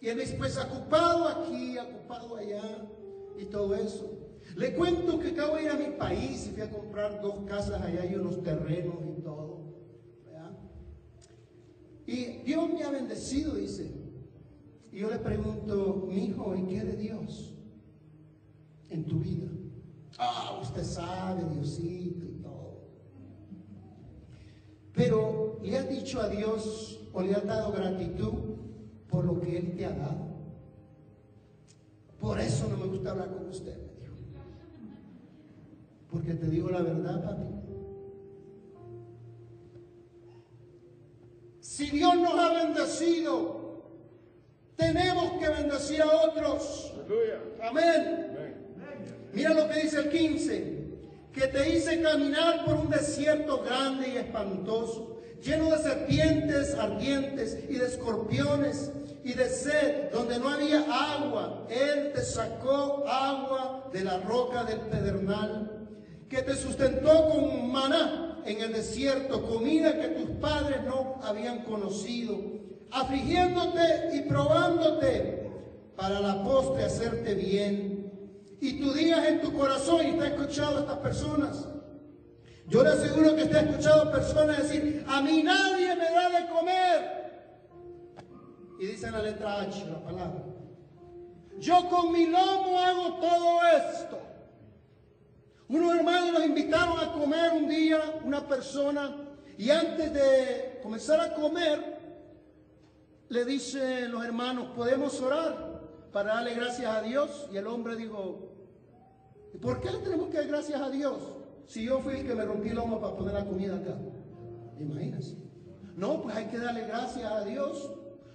Y 0.00 0.08
él 0.08 0.18
dice, 0.18 0.34
pues 0.36 0.58
ocupado 0.58 1.28
aquí, 1.28 1.78
ocupado 1.78 2.36
allá 2.36 2.88
y 3.38 3.44
todo 3.44 3.76
eso. 3.76 4.18
Le 4.56 4.74
cuento 4.74 5.20
que 5.20 5.28
acabo 5.28 5.56
de 5.56 5.62
ir 5.62 5.70
a 5.70 5.76
mi 5.76 5.96
país 5.96 6.48
y 6.48 6.50
fui 6.50 6.62
a 6.62 6.70
comprar 6.70 7.22
dos 7.22 7.44
casas 7.46 7.80
allá 7.80 8.04
y 8.04 8.16
unos 8.16 8.42
terrenos 8.42 8.96
y 9.16 9.22
todo. 9.22 9.62
Y 12.04 12.24
Dios 12.44 12.68
me 12.68 12.82
ha 12.82 12.90
bendecido, 12.90 13.54
dice. 13.54 13.90
Y 14.90 14.98
yo 14.98 15.08
le 15.08 15.18
pregunto, 15.18 16.04
mi 16.08 16.24
hijo, 16.24 16.54
¿y 16.56 16.64
qué 16.64 16.84
de 16.84 16.96
Dios 16.96 17.54
en 18.90 19.04
tu 19.06 19.20
vida? 19.20 19.48
Ah, 20.18 20.58
usted 20.60 20.82
sabe, 20.82 21.44
Diosito. 21.54 22.21
Pero 25.02 25.58
le 25.64 25.76
has 25.76 25.88
dicho 25.88 26.20
a 26.20 26.28
Dios 26.28 27.00
o 27.12 27.22
le 27.22 27.34
has 27.34 27.44
dado 27.44 27.72
gratitud 27.72 28.34
por 29.08 29.24
lo 29.24 29.40
que 29.40 29.58
Él 29.58 29.74
te 29.76 29.84
ha 29.84 29.90
dado. 29.90 30.28
Por 32.20 32.38
eso 32.38 32.68
no 32.68 32.76
me 32.76 32.86
gusta 32.86 33.10
hablar 33.10 33.32
con 33.32 33.48
usted, 33.48 33.76
me 33.78 34.00
dijo. 34.00 34.14
Porque 36.08 36.34
te 36.34 36.46
digo 36.46 36.70
la 36.70 36.82
verdad, 36.82 37.24
papi. 37.24 37.42
Si 41.58 41.90
Dios 41.90 42.16
nos 42.18 42.34
ha 42.34 42.64
bendecido, 42.64 43.82
tenemos 44.76 45.32
que 45.32 45.48
bendecir 45.48 46.00
a 46.00 46.28
otros. 46.28 46.94
Amén. 47.60 48.36
Mira 49.32 49.52
lo 49.52 49.68
que 49.68 49.80
dice 49.82 49.98
el 49.98 50.10
15. 50.10 50.81
Que 51.32 51.46
te 51.48 51.76
hice 51.76 52.02
caminar 52.02 52.64
por 52.64 52.74
un 52.74 52.90
desierto 52.90 53.62
grande 53.62 54.08
y 54.08 54.16
espantoso, 54.18 55.20
lleno 55.42 55.70
de 55.70 55.78
serpientes 55.78 56.74
ardientes 56.74 57.58
y 57.68 57.74
de 57.74 57.86
escorpiones 57.86 58.90
y 59.24 59.32
de 59.32 59.48
sed, 59.48 60.10
donde 60.12 60.38
no 60.38 60.48
había 60.48 60.84
agua. 60.90 61.66
Él 61.70 62.12
te 62.14 62.22
sacó 62.22 63.04
agua 63.06 63.88
de 63.92 64.04
la 64.04 64.18
roca 64.18 64.64
del 64.64 64.80
pedernal, 64.80 65.88
que 66.28 66.42
te 66.42 66.54
sustentó 66.54 67.28
con 67.30 67.70
maná 67.70 68.40
en 68.44 68.60
el 68.60 68.72
desierto, 68.72 69.46
comida 69.48 69.98
que 70.00 70.08
tus 70.08 70.30
padres 70.36 70.82
no 70.84 71.20
habían 71.22 71.64
conocido, 71.64 72.38
afligiéndote 72.90 74.10
y 74.14 74.20
probándote 74.22 75.50
para 75.96 76.20
la 76.20 76.42
postre 76.42 76.84
hacerte 76.84 77.34
bien. 77.34 77.91
Y 78.62 78.74
tú 78.74 78.92
digas 78.92 79.26
en 79.26 79.40
tu 79.40 79.52
corazón, 79.52 80.06
y 80.06 80.10
está 80.10 80.28
escuchado 80.28 80.76
a 80.76 80.80
estas 80.82 80.98
personas, 80.98 81.66
yo 82.68 82.84
le 82.84 82.90
aseguro 82.90 83.34
que 83.34 83.42
está 83.42 83.62
escuchado 83.62 84.02
a 84.02 84.12
personas 84.12 84.58
decir, 84.58 85.04
a 85.08 85.20
mí 85.20 85.42
nadie 85.42 85.96
me 85.96 86.04
da 86.04 86.28
de 86.30 86.48
comer. 86.48 88.22
Y 88.78 88.86
dice 88.86 89.08
en 89.08 89.12
la 89.14 89.22
letra 89.22 89.62
H 89.62 89.84
la 89.86 89.98
palabra, 90.04 90.44
yo 91.58 91.88
con 91.88 92.12
mi 92.12 92.26
lomo 92.26 92.78
hago 92.78 93.14
todo 93.14 93.58
esto. 93.64 94.20
Unos 95.66 95.96
hermanos 95.96 96.32
nos 96.32 96.46
invitaron 96.46 97.00
a 97.00 97.12
comer 97.14 97.54
un 97.54 97.66
día, 97.66 98.20
una 98.22 98.46
persona, 98.46 99.12
y 99.58 99.70
antes 99.70 100.14
de 100.14 100.78
comenzar 100.84 101.18
a 101.18 101.34
comer, 101.34 101.98
le 103.28 103.44
dicen 103.44 104.12
los 104.12 104.24
hermanos, 104.24 104.68
¿podemos 104.76 105.20
orar 105.20 105.71
para 106.12 106.34
darle 106.34 106.54
gracias 106.54 106.94
a 106.94 107.02
Dios? 107.02 107.48
Y 107.52 107.56
el 107.56 107.66
hombre 107.66 107.96
dijo, 107.96 108.50
¿y 109.54 109.58
por 109.58 109.80
qué 109.80 109.90
le 109.90 109.98
tenemos 109.98 110.28
que 110.28 110.38
dar 110.38 110.46
gracias 110.46 110.80
a 110.80 110.90
Dios 110.90 111.16
si 111.66 111.84
yo 111.84 112.00
fui 112.00 112.14
el 112.14 112.26
que 112.26 112.34
me 112.34 112.44
rompí 112.44 112.68
el 112.68 112.76
lomo 112.76 113.00
para 113.00 113.16
poner 113.16 113.34
la 113.34 113.44
comida 113.44 113.76
acá? 113.76 113.96
Imagínense. 114.78 115.36
No, 115.96 116.22
pues 116.22 116.36
hay 116.36 116.46
que 116.46 116.58
darle 116.58 116.86
gracias 116.86 117.30
a 117.30 117.44
Dios. 117.44 117.90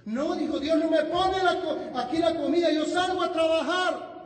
No, 0.05 0.35
dijo 0.35 0.59
Dios, 0.59 0.77
no 0.77 0.89
me 0.89 1.03
pone 1.03 1.37
aquí 1.95 2.17
la 2.17 2.35
comida, 2.35 2.71
yo 2.71 2.85
salgo 2.85 3.21
a 3.21 3.31
trabajar. 3.31 4.17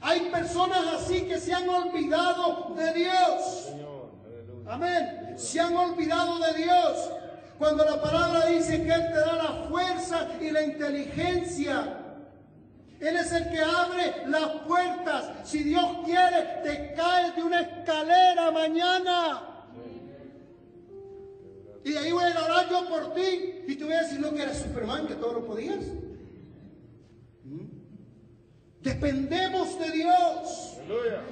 Hay 0.00 0.20
personas 0.30 0.86
así 0.94 1.22
que 1.22 1.38
se 1.38 1.52
han 1.52 1.68
olvidado 1.68 2.74
de 2.76 2.92
Dios. 2.92 3.72
Amén. 4.66 5.34
Se 5.36 5.60
han 5.60 5.74
olvidado 5.76 6.38
de 6.38 6.62
Dios. 6.62 7.10
Cuando 7.58 7.84
la 7.84 8.00
palabra 8.00 8.46
dice 8.46 8.82
que 8.82 8.92
Él 8.92 9.06
te 9.12 9.18
da 9.18 9.36
la 9.36 9.68
fuerza 9.68 10.28
y 10.40 10.50
la 10.50 10.62
inteligencia. 10.62 12.03
Él 13.04 13.16
es 13.16 13.32
el 13.32 13.50
que 13.50 13.60
abre 13.60 14.26
las 14.28 14.48
puertas. 14.66 15.30
Si 15.44 15.62
Dios 15.62 15.84
quiere, 16.06 16.62
te 16.62 16.94
caes 16.94 17.36
de 17.36 17.42
una 17.42 17.60
escalera 17.60 18.50
mañana. 18.50 19.42
Y 21.84 21.92
de 21.92 21.98
ahí 21.98 22.12
voy 22.12 22.24
a 22.24 22.44
orar 22.44 22.70
yo 22.70 22.88
por 22.88 23.12
ti. 23.12 23.62
Y 23.68 23.76
tú 23.76 23.84
voy 23.84 23.94
a 23.94 24.04
decir, 24.04 24.20
no, 24.20 24.32
que 24.32 24.42
eres 24.42 24.56
Superman, 24.56 25.06
que 25.06 25.16
todo 25.16 25.34
lo 25.34 25.44
podías. 25.44 25.84
Dependemos 28.80 29.78
de 29.78 29.90
Dios. 29.90 30.78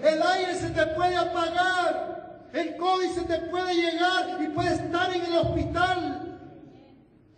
El 0.02 0.22
aire 0.22 0.54
se 0.54 0.68
te 0.68 0.86
puede 0.88 1.16
apagar. 1.16 2.50
El 2.52 2.76
COVID 2.76 3.08
se 3.12 3.22
te 3.22 3.38
puede 3.48 3.74
llegar 3.74 4.42
y 4.42 4.48
puedes 4.48 4.78
estar 4.78 5.10
en 5.16 5.24
el 5.24 5.38
hospital 5.38 6.38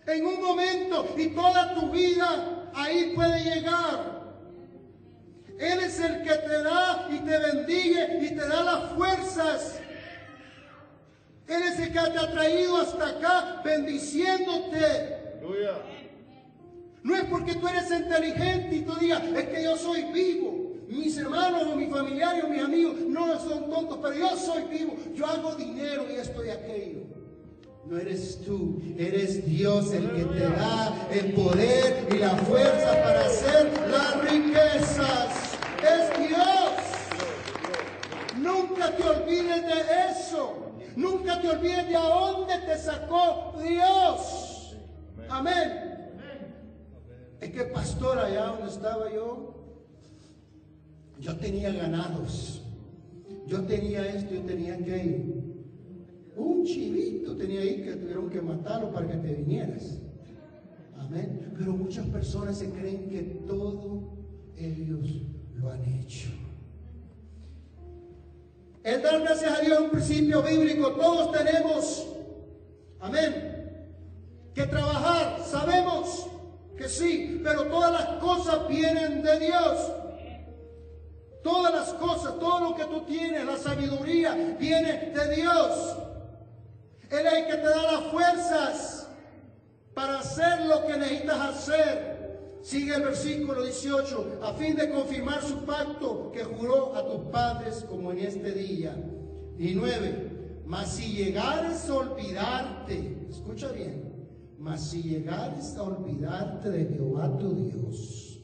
en 0.06 0.26
un 0.26 0.42
momento 0.42 1.14
y 1.16 1.28
toda 1.28 1.72
tu 1.74 1.90
vida 1.90 2.70
ahí 2.74 3.12
puede 3.14 3.44
llegar. 3.44 4.23
Él 5.58 5.80
es 5.80 6.00
el 6.00 6.22
que 6.22 6.34
te 6.34 6.62
da 6.62 7.08
y 7.10 7.18
te 7.18 7.38
bendiga 7.38 8.14
y 8.20 8.28
te 8.28 8.48
da 8.48 8.62
las 8.62 8.92
fuerzas. 8.92 9.80
Él 11.46 11.62
es 11.62 11.78
el 11.78 11.88
que 11.88 11.92
te 11.92 12.18
ha 12.18 12.32
traído 12.32 12.76
hasta 12.78 13.08
acá 13.08 13.62
bendiciéndote. 13.64 15.24
No 17.02 17.14
es 17.14 17.24
porque 17.24 17.54
tú 17.54 17.68
eres 17.68 17.90
inteligente 17.90 18.76
y 18.76 18.80
tú 18.80 18.94
digas, 18.94 19.22
es 19.24 19.44
que 19.44 19.62
yo 19.62 19.76
soy 19.76 20.04
vivo. 20.04 20.72
Mis 20.88 21.16
hermanos 21.18 21.64
o 21.72 21.76
mis 21.76 21.90
familiares 21.90 22.44
o 22.44 22.48
mis 22.48 22.62
amigos 22.62 22.94
no 23.08 23.38
son 23.38 23.70
tontos, 23.70 23.98
pero 24.02 24.14
yo 24.14 24.36
soy 24.36 24.62
vivo. 24.64 24.96
Yo 25.14 25.26
hago 25.26 25.54
dinero 25.54 26.06
y 26.10 26.14
esto 26.14 26.44
y 26.44 26.48
aquello. 26.48 27.02
No 27.86 27.98
eres 27.98 28.40
tú, 28.40 28.80
eres 28.96 29.44
Dios 29.44 29.92
el 29.92 30.10
que 30.12 30.24
te 30.24 30.40
da 30.40 31.08
el 31.12 31.34
poder 31.34 32.08
y 32.10 32.16
la 32.16 32.30
fuerza 32.30 33.02
para 33.02 33.26
hacer 33.26 33.70
las 33.90 34.30
riquezas. 34.30 35.43
Es 35.84 36.28
Dios. 36.28 36.74
Nunca 38.40 38.96
te 38.96 39.02
olvides 39.02 39.62
de 39.62 40.10
eso. 40.10 40.72
Nunca 40.96 41.40
te 41.40 41.50
olvides 41.50 41.88
de 41.88 41.96
a 41.96 42.08
dónde 42.08 42.54
te 42.66 42.78
sacó 42.78 43.54
Dios. 43.62 44.76
Amén. 45.28 45.84
Es 47.40 47.50
que 47.50 47.64
pastor, 47.64 48.18
allá 48.18 48.46
donde 48.46 48.68
estaba 48.68 49.12
yo, 49.12 49.54
yo 51.20 51.36
tenía 51.36 51.70
ganados. 51.70 52.62
Yo 53.46 53.62
tenía 53.64 54.06
esto, 54.06 54.34
yo 54.34 54.40
tenía 54.42 54.74
aquello. 54.74 55.18
Un 56.36 56.64
chivito 56.64 57.36
tenía 57.36 57.60
ahí 57.60 57.82
que 57.82 57.92
tuvieron 57.92 58.30
que 58.30 58.40
matarlo 58.40 58.90
para 58.90 59.06
que 59.06 59.16
te 59.18 59.34
vinieras. 59.34 59.98
Amén. 60.98 61.52
Pero 61.58 61.72
muchas 61.72 62.06
personas 62.06 62.56
se 62.56 62.70
creen 62.70 63.10
que 63.10 63.20
todo 63.46 64.14
ellos 64.56 65.22
lo 65.54 65.70
han 65.70 65.84
hecho. 65.84 66.28
El 68.82 69.00
dar 69.02 69.20
gracias 69.20 69.58
a 69.58 69.62
Dios 69.62 69.78
es 69.78 69.84
un 69.84 69.90
principio 69.90 70.42
bíblico. 70.42 70.92
Todos 70.92 71.32
tenemos, 71.32 72.06
amén, 73.00 73.88
que 74.54 74.66
trabajar. 74.66 75.40
Sabemos 75.42 76.26
que 76.76 76.88
sí, 76.88 77.40
pero 77.42 77.64
todas 77.64 77.92
las 77.92 78.06
cosas 78.20 78.68
vienen 78.68 79.22
de 79.22 79.38
Dios. 79.38 79.92
Todas 81.42 81.72
las 81.72 81.88
cosas, 81.94 82.38
todo 82.38 82.70
lo 82.70 82.74
que 82.74 82.84
tú 82.84 83.02
tienes, 83.02 83.44
la 83.44 83.56
sabiduría, 83.56 84.34
viene 84.58 85.12
de 85.14 85.36
Dios. 85.36 85.96
Él 87.10 87.26
es 87.26 87.32
el 87.32 87.46
que 87.46 87.54
te 87.54 87.68
da 87.68 87.82
las 87.92 88.04
fuerzas 88.10 89.08
para 89.94 90.18
hacer 90.18 90.66
lo 90.66 90.86
que 90.86 90.96
necesitas 90.96 91.40
hacer. 91.40 92.13
Sigue 92.64 92.94
el 92.94 93.02
versículo 93.02 93.62
18, 93.62 94.38
a 94.42 94.54
fin 94.54 94.74
de 94.74 94.88
confirmar 94.90 95.42
su 95.42 95.66
pacto 95.66 96.32
que 96.32 96.42
juró 96.44 96.96
a 96.96 97.06
tus 97.06 97.30
padres 97.30 97.84
como 97.86 98.10
en 98.10 98.20
este 98.20 98.52
día. 98.52 98.96
19, 99.58 100.62
mas 100.64 100.94
si 100.94 101.12
llegares 101.12 101.86
a 101.90 101.94
olvidarte, 101.94 103.26
escucha 103.28 103.70
bien, 103.70 104.14
mas 104.58 104.82
si 104.82 105.02
llegares 105.02 105.76
a 105.76 105.82
olvidarte 105.82 106.70
de 106.70 106.86
Jehová 106.86 107.36
tu 107.36 107.54
Dios 107.54 108.40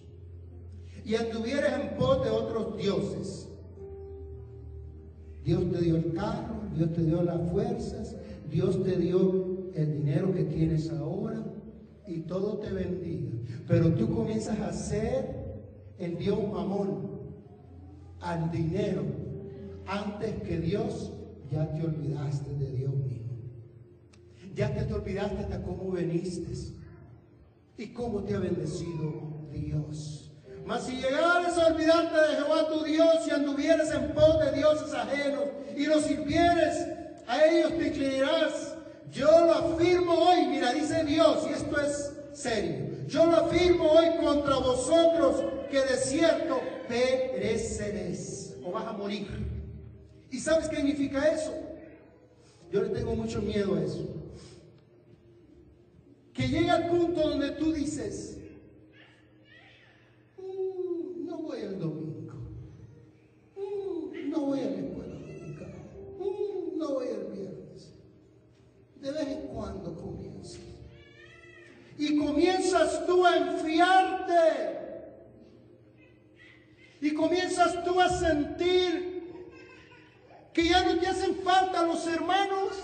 y 1.03 1.15
anduvieres 1.15 1.73
en 1.73 1.97
pos 1.97 2.23
de 2.23 2.29
otros 2.29 2.77
dioses, 2.77 3.49
Dios 5.43 5.63
te 5.73 5.79
dio 5.79 5.97
el 5.97 6.13
carro, 6.13 6.57
Dios 6.77 6.93
te 6.93 7.05
dio 7.05 7.23
las 7.23 7.51
fuerzas, 7.51 8.15
Dios 8.51 8.83
te 8.83 8.97
dio 8.97 9.71
el 9.73 9.93
dinero 9.95 10.31
que 10.35 10.45
tienes 10.45 10.91
ahora 10.91 11.43
y 12.11 12.21
todo 12.23 12.59
te 12.59 12.73
bendiga. 12.73 13.31
Pero 13.67 13.95
tú 13.95 14.15
comienzas 14.15 14.59
a 14.59 14.69
hacer 14.69 15.41
el 15.99 16.19
Dios 16.19 16.39
mamón 16.53 17.21
al 18.21 18.51
dinero 18.51 19.03
antes 19.87 20.43
que 20.43 20.59
Dios, 20.59 21.13
ya 21.51 21.73
te 21.73 21.83
olvidaste 21.83 22.55
de 22.55 22.73
Dios 22.73 22.95
mismo. 22.95 23.39
Ya 24.55 24.75
te, 24.75 24.85
te 24.85 24.95
olvidaste 24.95 25.39
hasta 25.39 25.63
cómo 25.63 25.91
veniste 25.93 26.53
y 27.77 27.89
cómo 27.89 28.23
te 28.23 28.35
ha 28.35 28.39
bendecido 28.39 29.49
Dios. 29.53 30.31
Mas 30.67 30.85
si 30.85 30.97
llegares 30.97 31.57
a 31.59 31.67
olvidarte 31.69 32.15
de 32.15 32.37
Jehová 32.37 32.69
tu 32.69 32.85
Dios 32.85 33.27
y 33.27 33.31
anduvieres 33.31 33.91
en 33.93 34.13
pos 34.13 34.39
de 34.39 34.53
dioses 34.53 34.93
ajenos 34.95 35.45
y 35.77 35.87
los 35.87 36.03
sirvieres, 36.03 36.87
a 37.27 37.45
ellos 37.45 37.77
te 37.77 37.89
inclinarás. 37.89 38.70
Yo 39.11 39.27
lo 39.27 39.53
afirmo 39.53 40.13
hoy, 40.13 40.47
mira, 40.47 40.73
dice 40.73 41.05
Dios, 41.05 41.47
y 41.49 41.53
esto 41.53 41.81
es 41.81 42.13
serio. 42.33 42.91
Yo 43.07 43.27
lo 43.27 43.37
afirmo 43.37 43.91
hoy 43.91 44.25
contra 44.25 44.57
vosotros 44.57 45.45
que 45.71 45.81
de 45.81 45.97
cierto 45.97 46.61
pereceréis 46.89 48.55
o 48.65 48.71
vas 48.71 48.87
a 48.87 48.93
morir. 48.93 49.27
¿Y 50.31 50.39
sabes 50.39 50.69
qué 50.69 50.77
significa 50.77 51.27
eso? 51.29 51.53
Yo 52.71 52.83
le 52.83 52.91
tengo 52.91 53.17
mucho 53.17 53.43
miedo 53.43 53.75
a 53.75 53.83
eso 53.83 54.21
que 56.41 56.49
llega 56.49 56.75
al 56.75 56.89
punto 56.89 57.29
donde 57.29 57.51
tú 57.53 57.73
dices, 57.73 58.39
comienzas 72.71 73.07
tú 73.07 73.27
a 73.27 73.37
enfriarte. 73.37 74.81
Y 77.01 77.15
comienzas 77.15 77.83
tú 77.85 78.01
a 78.01 78.09
sentir 78.09 79.23
que 80.53 80.65
ya 80.65 80.85
no 80.85 80.99
te 80.99 81.07
hacen 81.07 81.37
falta 81.37 81.85
los 81.85 82.07
hermanos 82.07 82.77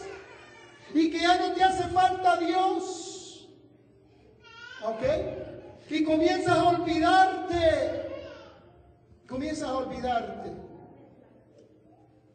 y 0.95 1.11
que 1.11 1.21
ya 1.21 1.39
no 1.39 1.53
te 1.53 1.63
hace 1.63 1.85
falta 1.89 2.39
Dios. 2.39 3.49
¿Ok? 4.83 5.03
Y 5.91 6.03
comienzas 6.03 6.57
a 6.57 6.65
olvidarte, 6.65 8.09
comienzas 9.29 9.69
a 9.69 9.77
olvidarte 9.77 10.53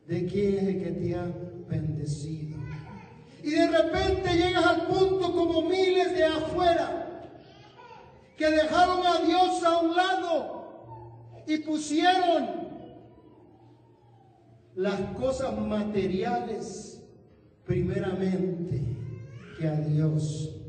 de 0.08 0.26
quién 0.26 0.58
es 0.58 0.64
el 0.64 0.84
que 0.84 0.92
te 0.92 1.16
ha 1.16 1.26
bendecido. 1.68 2.60
Y 3.44 3.52
de 3.52 3.68
repente 3.68 4.36
llegas 4.36 4.66
al 4.66 4.88
punto 4.88 5.32
como 5.32 5.64
miles 5.64 6.16
de 6.16 6.26
afuera 6.26 7.11
que 8.42 8.50
dejaron 8.50 9.06
a 9.06 9.24
Dios 9.24 9.64
a 9.64 9.82
un 9.82 9.96
lado 9.96 11.44
y 11.46 11.58
pusieron 11.58 12.48
las 14.76 15.00
cosas 15.16 15.56
materiales 15.60 17.04
primeramente 17.68 18.82
que 19.60 19.68
a 19.68 19.76
Dios. 19.82 20.60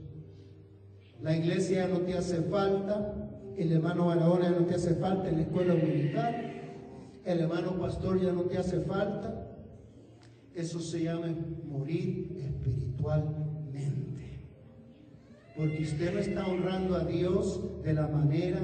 La 1.22 1.34
iglesia 1.34 1.88
no 1.88 2.00
te 2.00 2.18
hace 2.18 2.42
falta, 2.42 3.30
el 3.56 3.72
hermano 3.72 4.08
Barahona 4.08 4.50
ya 4.50 4.60
no 4.60 4.66
te 4.66 4.74
hace 4.74 4.94
falta 4.96 5.30
la 5.30 5.40
escuela 5.40 5.72
militar, 5.72 6.44
el 7.24 7.40
hermano 7.40 7.78
pastor 7.80 8.20
ya 8.20 8.32
no 8.32 8.42
te 8.42 8.58
hace 8.58 8.80
falta. 8.80 9.48
Eso 10.54 10.78
se 10.78 11.04
llama 11.04 11.34
morir 11.64 12.36
espiritualmente. 12.38 13.41
Porque 15.56 15.82
usted 15.82 16.14
no 16.14 16.20
está 16.20 16.46
honrando 16.46 16.96
a 16.96 17.04
Dios 17.04 17.60
de 17.82 17.92
la 17.92 18.08
manera 18.08 18.60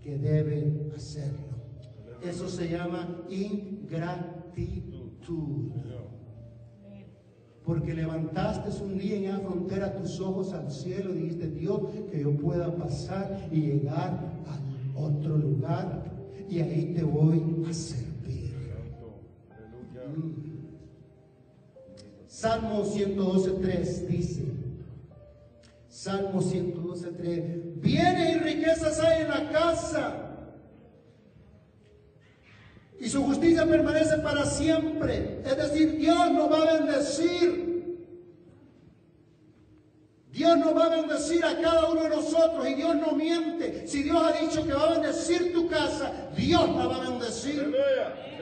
que 0.00 0.16
debe 0.16 0.90
hacerlo. 0.94 1.54
Eso 2.22 2.48
se 2.48 2.68
llama 2.68 3.24
ingratitud. 3.28 4.44
Porque 7.64 7.94
levantaste 7.94 8.70
un 8.84 8.98
día 8.98 9.16
en 9.16 9.32
la 9.32 9.38
frontera 9.40 9.96
tus 9.96 10.20
ojos 10.20 10.52
al 10.52 10.70
cielo 10.70 11.14
y 11.14 11.18
dijiste, 11.20 11.48
Dios, 11.48 11.80
que 12.10 12.20
yo 12.20 12.36
pueda 12.36 12.76
pasar 12.76 13.48
y 13.50 13.62
llegar 13.62 14.42
al 14.46 15.02
otro 15.02 15.38
lugar 15.38 16.04
y 16.48 16.60
ahí 16.60 16.92
te 16.94 17.02
voy 17.02 17.64
a 17.68 17.72
servir. 17.72 18.54
Mm. 20.14 20.44
Salmo 22.26 22.84
112.3 22.84 24.06
dice, 24.08 24.53
Salmo 26.04 26.42
112.3, 26.42 27.80
bienes 27.80 28.36
y 28.36 28.38
riquezas 28.38 29.00
hay 29.00 29.22
en 29.22 29.28
la 29.30 29.50
casa 29.50 30.14
y 33.00 33.08
su 33.08 33.24
justicia 33.24 33.64
permanece 33.64 34.18
para 34.18 34.44
siempre. 34.44 35.40
Es 35.46 35.56
decir, 35.56 35.96
Dios 35.96 36.30
nos 36.30 36.52
va 36.52 36.58
a 36.58 36.74
bendecir. 36.74 38.10
Dios 40.30 40.58
nos 40.58 40.76
va 40.76 40.84
a 40.84 40.88
bendecir 40.90 41.42
a 41.42 41.58
cada 41.62 41.88
uno 41.88 42.02
de 42.02 42.10
nosotros 42.10 42.68
y 42.68 42.74
Dios 42.74 42.96
no 42.96 43.12
miente. 43.12 43.88
Si 43.88 44.02
Dios 44.02 44.22
ha 44.22 44.38
dicho 44.38 44.62
que 44.62 44.74
va 44.74 44.90
a 44.90 44.98
bendecir 44.98 45.54
tu 45.54 45.66
casa, 45.68 46.12
Dios 46.36 46.68
la 46.76 46.84
va 46.86 46.96
a 46.96 47.08
bendecir. 47.08 47.74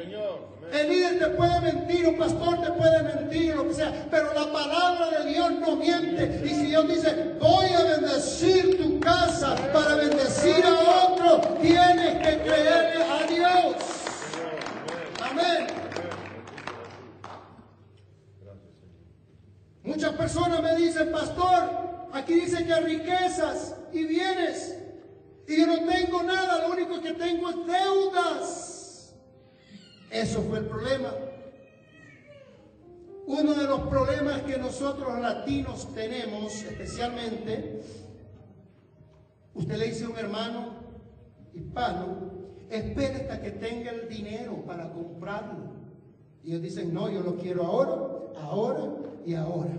Señor. 0.02 0.61
El 0.70 0.88
líder 0.88 1.18
te 1.18 1.26
puede 1.28 1.60
mentir, 1.60 2.06
un 2.08 2.16
pastor 2.16 2.60
te 2.62 2.70
puede 2.72 3.02
mentir, 3.02 3.54
lo 3.54 3.68
que 3.68 3.74
sea, 3.74 4.06
pero 4.10 4.32
la 4.32 4.52
palabra 4.52 5.10
de 5.18 5.30
Dios 5.30 5.52
no 5.52 5.76
miente. 5.76 6.42
Y 6.44 6.48
si 6.48 6.66
Dios 6.66 6.88
dice, 6.88 7.34
voy 7.38 7.66
a 7.66 7.82
bendecir 7.84 8.78
tu 8.82 9.00
casa 9.00 9.54
para 9.72 9.96
bendecir 9.96 10.64
a 10.64 11.08
otro, 11.08 11.40
tienes 11.60 12.26
que 12.26 12.42
creerle 12.42 13.04
a 13.04 13.26
Dios. 13.26 13.76
Amén. 15.20 15.66
Muchas 19.82 20.12
personas 20.12 20.62
me 20.62 20.76
dicen, 20.76 21.10
pastor, 21.10 22.08
aquí 22.12 22.34
dice 22.34 22.64
que 22.64 22.74
riquezas 22.80 23.74
y 23.92 24.04
bienes. 24.04 24.76
Y 25.46 25.60
yo 25.60 25.66
no 25.66 25.80
tengo 25.84 26.22
nada, 26.22 26.66
lo 26.66 26.72
único 26.72 27.00
que 27.00 27.12
tengo 27.12 27.50
es 27.50 27.56
deudas. 27.66 28.81
Eso 30.12 30.42
fue 30.42 30.58
el 30.58 30.66
problema. 30.66 31.14
Uno 33.26 33.54
de 33.54 33.64
los 33.64 33.80
problemas 33.82 34.42
que 34.42 34.58
nosotros 34.58 35.18
latinos 35.18 35.88
tenemos, 35.94 36.52
especialmente, 36.64 37.80
usted 39.54 39.76
le 39.76 39.86
dice 39.86 40.04
a 40.04 40.10
un 40.10 40.18
hermano 40.18 40.74
hispano, 41.54 42.30
espera 42.68 43.16
hasta 43.16 43.40
que 43.40 43.52
tenga 43.52 43.90
el 43.90 44.06
dinero 44.06 44.62
para 44.66 44.92
comprarlo. 44.92 45.72
Y 46.44 46.50
ellos 46.50 46.62
dicen, 46.62 46.92
no, 46.92 47.08
yo 47.08 47.20
lo 47.20 47.36
quiero 47.36 47.64
ahora, 47.64 48.38
ahora 48.38 48.92
y 49.24 49.34
ahora. 49.34 49.72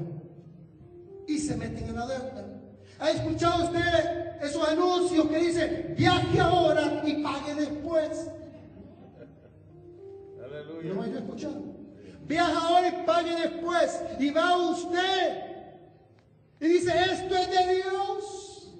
Y 1.28 1.38
se 1.38 1.56
meten 1.58 1.90
en 1.90 1.96
la 1.96 2.08
deuda. 2.08 2.48
¿Ha 3.00 3.12
escuchado 3.12 3.66
usted 3.66 4.42
esos 4.42 4.68
anuncios 4.68 5.28
que 5.28 5.38
dicen, 5.38 5.94
viaje 5.96 6.40
ahora 6.40 7.04
y 7.06 7.22
pague 7.22 7.54
después? 7.54 8.30
Aleluya. 10.64 10.94
¿No 10.94 11.02
me 11.02 11.08
ha 11.08 11.20
escuchado? 11.20 11.64
Viaja 12.26 12.68
ahora 12.68 12.88
y 12.88 13.06
pague 13.06 13.36
después. 13.36 14.02
Y 14.20 14.30
va 14.32 14.58
usted. 14.58 15.54
Y 16.60 16.68
dice, 16.68 16.92
esto 17.12 17.36
es 17.36 17.50
de 17.50 17.76
Dios. 17.76 18.74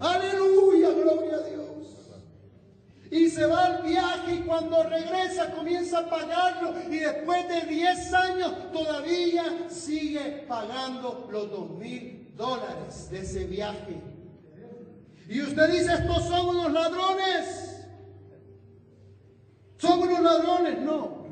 Aleluya, 0.00 0.90
gloria 0.90 1.36
a 1.36 1.42
Dios. 1.42 1.66
Y 3.10 3.30
se 3.30 3.46
va 3.46 3.66
al 3.66 3.82
viaje 3.82 4.34
y 4.34 4.38
cuando 4.40 4.82
regresa 4.82 5.52
comienza 5.52 6.00
a 6.00 6.10
pagarlo 6.10 6.74
y 6.90 6.98
después 6.98 7.48
de 7.48 7.60
10 7.72 8.12
años 8.14 8.72
todavía 8.72 9.44
sigue 9.68 10.44
pagando 10.48 11.28
los 11.30 11.50
dos 11.50 11.70
mil 11.70 12.34
dólares 12.36 13.08
de 13.10 13.20
ese 13.20 13.44
viaje. 13.44 14.00
Y 15.28 15.40
usted 15.40 15.68
dice, 15.70 15.94
estos 15.94 16.24
son 16.24 16.48
unos 16.48 16.72
ladrones. 16.72 17.65
Son 19.76 20.00
unos 20.00 20.20
ladrones. 20.20 20.80
No, 20.80 21.26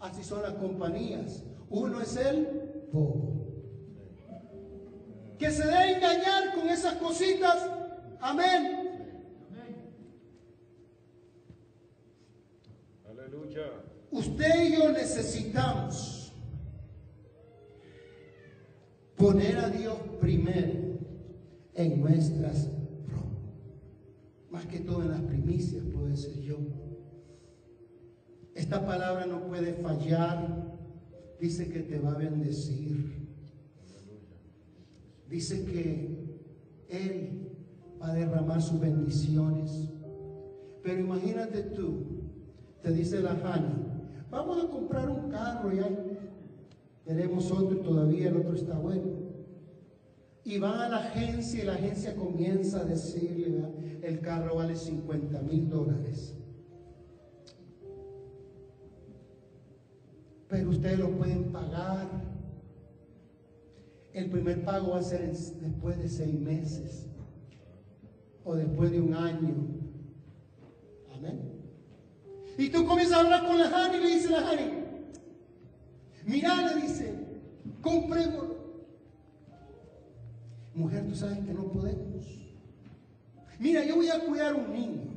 así 0.00 0.24
son 0.24 0.42
las 0.42 0.54
compañías. 0.54 1.44
Uno 1.68 2.00
es 2.00 2.16
el 2.16 2.88
bobo. 2.92 3.46
Que 5.38 5.50
se 5.50 5.66
dé 5.66 5.94
engañar 5.94 6.54
con 6.54 6.68
esas 6.68 6.94
cositas. 6.96 7.70
Amén. 8.20 9.16
Aleluya. 13.08 13.62
Usted 14.10 14.62
y 14.62 14.76
yo 14.76 14.92
necesitamos 14.92 16.32
poner 19.16 19.58
a 19.58 19.68
Dios 19.68 19.96
primero 20.20 20.98
en 21.74 22.00
nuestras 22.00 22.68
más 24.50 24.66
que 24.66 24.80
todo 24.80 25.02
en 25.02 25.10
las 25.10 25.20
primicias, 25.20 25.82
puedo 25.92 26.08
decir 26.08 26.42
yo. 26.42 26.58
Esta 28.60 28.84
palabra 28.84 29.24
no 29.24 29.40
puede 29.46 29.72
fallar. 29.72 30.46
Dice 31.40 31.70
que 31.70 31.80
te 31.80 31.98
va 31.98 32.10
a 32.12 32.18
bendecir. 32.18 33.26
Dice 35.30 35.64
que 35.64 36.38
Él 36.90 37.56
va 37.98 38.08
a 38.08 38.14
derramar 38.14 38.60
sus 38.60 38.78
bendiciones. 38.78 39.88
Pero 40.82 41.00
imagínate 41.00 41.62
tú, 41.74 42.04
te 42.82 42.92
dice 42.92 43.20
la 43.20 43.30
Hani, 43.30 43.86
vamos 44.30 44.62
a 44.62 44.68
comprar 44.68 45.08
un 45.08 45.30
carro 45.30 45.72
y 45.72 45.80
tenemos 47.06 47.50
otro 47.50 47.78
y 47.78 47.82
todavía 47.82 48.28
el 48.28 48.36
otro 48.36 48.54
está 48.54 48.78
bueno. 48.78 49.08
Y 50.44 50.58
van 50.58 50.80
a 50.80 50.88
la 50.90 50.98
agencia 50.98 51.62
y 51.62 51.66
la 51.66 51.74
agencia 51.76 52.14
comienza 52.14 52.80
a 52.80 52.84
decirle, 52.84 53.64
el 54.02 54.20
carro 54.20 54.56
vale 54.56 54.76
50 54.76 55.40
mil 55.40 55.70
dólares. 55.70 56.36
Pero 60.50 60.70
ustedes 60.70 60.98
lo 60.98 61.10
pueden 61.12 61.52
pagar. 61.52 62.08
El 64.12 64.28
primer 64.28 64.64
pago 64.64 64.90
va 64.90 64.98
a 64.98 65.02
ser 65.02 65.30
después 65.30 65.96
de 65.98 66.08
seis 66.08 66.34
meses 66.34 67.06
o 68.44 68.56
después 68.56 68.90
de 68.90 69.00
un 69.00 69.14
año. 69.14 69.54
Amén. 71.14 71.52
Y 72.58 72.68
tú 72.68 72.84
comienzas 72.84 73.18
a 73.18 73.20
hablar 73.20 73.46
con 73.46 73.58
la 73.58 73.68
Hani 73.68 73.96
y 73.96 74.00
le 74.00 74.08
dice 74.08 74.30
la 74.30 74.50
Hani, 74.50 74.70
mira, 76.26 76.74
le 76.74 76.82
dice, 76.82 77.14
comprémoslo. 77.80 78.58
Mujer, 80.74 81.06
tú 81.06 81.14
sabes 81.14 81.38
que 81.38 81.54
no 81.54 81.70
podemos. 81.70 82.26
Mira, 83.60 83.84
yo 83.84 83.96
voy 83.96 84.08
a 84.08 84.18
cuidar 84.24 84.54
un 84.54 84.72
niño. 84.72 85.10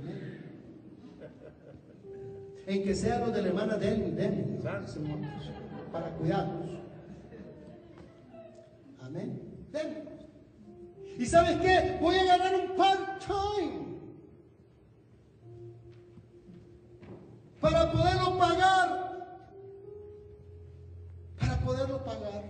Amén. 0.00 0.32
En 2.66 2.82
que 2.84 2.94
sea 2.94 3.18
los 3.18 3.34
de 3.34 3.42
la 3.42 3.48
hermana 3.48 3.76
de 3.76 3.88
él, 3.88 4.16
de 4.16 4.26
él, 4.26 4.56
¿no? 4.56 4.62
Santo. 4.62 5.00
para 5.90 6.10
cuidarlos. 6.10 6.70
Amén. 9.02 9.40
Denme. 9.72 10.02
¿Y 11.18 11.26
sabes 11.26 11.58
qué? 11.60 11.98
Voy 12.00 12.16
a 12.16 12.24
ganar 12.24 12.54
un 12.54 12.76
part-time. 12.76 13.82
Para 17.60 17.92
poderlo 17.92 18.38
pagar 18.38 19.02
para 21.42 21.58
poderlo 21.58 22.04
pagar. 22.04 22.44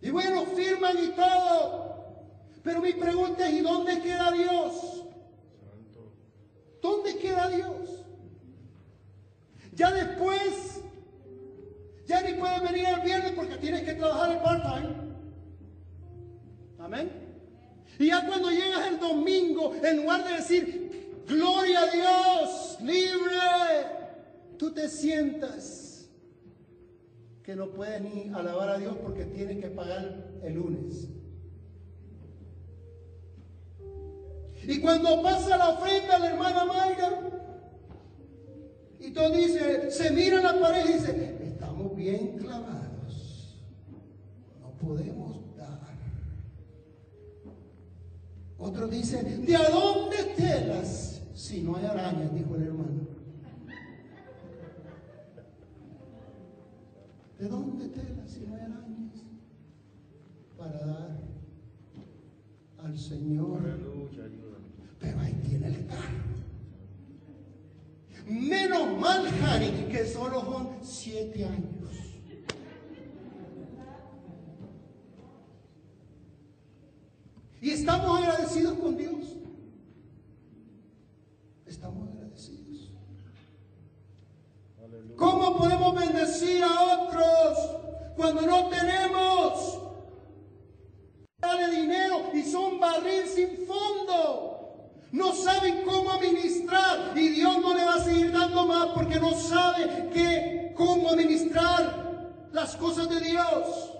Y 0.00 0.10
bueno, 0.10 0.46
firman 0.46 0.96
y 0.98 1.08
todo. 1.08 1.96
Pero 2.62 2.80
mi 2.80 2.92
pregunta 2.92 3.48
es, 3.48 3.54
¿y 3.54 3.60
dónde 3.60 4.00
queda 4.00 4.32
Dios? 4.32 5.04
Santo. 7.38 7.50
¿Dónde 7.50 7.56
queda 7.56 7.70
Dios? 7.70 8.04
Ya 9.74 9.92
después, 9.92 10.82
ya 12.06 12.22
ni 12.22 12.34
puedes 12.34 12.62
venir 12.62 12.86
el 12.86 13.00
viernes 13.00 13.32
porque 13.32 13.56
tienes 13.56 13.82
que 13.82 13.94
trabajar 13.94 14.32
el 14.32 14.38
part-time. 14.38 14.94
Amén. 16.78 17.10
Y 17.98 18.06
ya 18.06 18.26
cuando 18.26 18.50
llegas 18.50 18.86
el 18.88 18.98
domingo, 18.98 19.74
en 19.82 19.96
lugar 19.98 20.24
de 20.24 20.34
decir, 20.34 21.22
gloria 21.26 21.80
a 21.80 21.90
Dios, 21.90 22.78
libre, 22.82 23.36
tú 24.58 24.72
te 24.72 24.88
sientas 24.88 26.08
que 27.42 27.56
no 27.56 27.70
puedes 27.70 28.00
ni 28.02 28.30
alabar 28.34 28.68
a 28.68 28.78
Dios 28.78 28.96
porque 29.02 29.24
tienes 29.24 29.58
que 29.58 29.68
pagar 29.68 30.40
el 30.42 30.54
lunes. 30.54 31.08
Y 34.68 34.80
cuando 34.80 35.22
pasa 35.22 35.56
la 35.56 35.70
ofrenda 35.70 36.18
la 36.18 36.30
hermana 36.30 36.66
Mayra, 36.66 37.20
y 39.00 39.10
todo 39.12 39.30
dice, 39.30 39.90
se 39.90 40.10
mira 40.10 40.42
la 40.42 40.60
pared 40.60 40.84
y 40.90 40.92
dice, 40.92 41.38
estamos 41.42 41.96
bien 41.96 42.36
clavados, 42.36 43.56
no 44.60 44.70
podemos 44.72 45.56
dar. 45.56 45.96
Otros 48.58 48.90
dicen, 48.90 49.46
¿de 49.46 49.56
a 49.56 49.70
dónde 49.70 50.34
telas 50.36 51.22
si 51.32 51.62
no 51.62 51.76
hay 51.76 51.86
arañas? 51.86 52.34
Dijo 52.34 52.54
el 52.56 52.62
hermano. 52.64 53.08
¿De 57.38 57.48
dónde 57.48 57.88
telas 57.88 58.30
si 58.30 58.40
no 58.40 58.54
hay 58.54 58.60
arañas? 58.60 59.14
Para 60.58 60.78
dar 60.78 61.20
al 62.84 62.98
Señor. 62.98 63.60
Aleluya. 63.60 64.47
Pero 65.00 65.20
ahí 65.20 65.32
tiene 65.46 65.68
el 65.68 65.86
carro. 65.86 66.18
Menos 68.26 68.98
mal, 68.98 69.26
Harry, 69.42 69.88
que 69.90 70.04
solo 70.06 70.40
son 70.42 70.68
siete 70.82 71.44
años. 71.44 71.78
Y 77.60 77.70
estamos 77.70 78.20
agradecidos 78.20 78.78
con 78.78 78.96
Dios. 78.96 79.36
Estamos 81.66 82.08
agradecidos. 82.08 82.92
Aleluya. 84.78 85.16
¿Cómo 85.16 85.56
podemos 85.56 85.94
bendecir 85.94 86.62
a 86.62 87.02
otros 87.02 87.58
cuando 88.16 88.42
no 88.42 88.68
tenemos? 88.68 89.80
Dale 91.38 91.70
dinero 91.80 92.30
y 92.32 92.42
son 92.42 92.78
barril 92.78 93.26
sin 93.26 93.66
fondo. 93.66 94.57
No 95.10 95.32
saben 95.32 95.84
cómo 95.84 96.12
administrar 96.12 97.16
y 97.16 97.28
Dios 97.28 97.58
no 97.60 97.74
le 97.74 97.84
va 97.84 97.94
a 97.94 98.04
seguir 98.04 98.30
dando 98.30 98.66
más 98.66 98.88
porque 98.88 99.18
no 99.18 99.32
sabe 99.32 100.10
que, 100.12 100.74
cómo 100.76 101.08
administrar 101.08 102.48
las 102.52 102.76
cosas 102.76 103.08
de 103.08 103.20
Dios. 103.20 103.94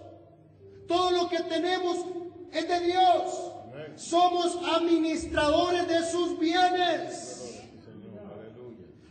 Todo 0.86 1.10
lo 1.12 1.28
que 1.28 1.40
tenemos 1.40 2.04
es 2.52 2.68
de 2.68 2.80
Dios. 2.80 3.52
Somos 3.96 4.58
administradores 4.76 5.88
de 5.88 6.04
sus 6.10 6.38
bienes. 6.38 7.62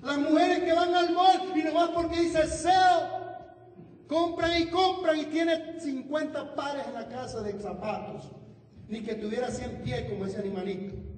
Las 0.04 0.18
mujeres 0.20 0.60
que 0.60 0.74
van 0.74 0.94
al 0.94 1.14
mall 1.14 1.52
y 1.56 1.64
nomás 1.64 1.90
porque 1.90 2.22
dice 2.22 2.48
sale, 2.48 3.10
compran 4.08 4.62
y 4.62 4.68
compran 4.68 5.20
y 5.20 5.26
tiene 5.26 5.80
50 5.80 6.56
pares 6.56 6.86
en 6.88 6.94
la 6.94 7.08
casa 7.10 7.42
de 7.42 7.60
zapatos. 7.60 8.30
Ni 8.88 9.02
que 9.02 9.16
tuviera 9.16 9.50
100 9.50 9.82
pies 9.82 10.10
como 10.10 10.28
ese 10.28 10.38
animalito 10.38 11.17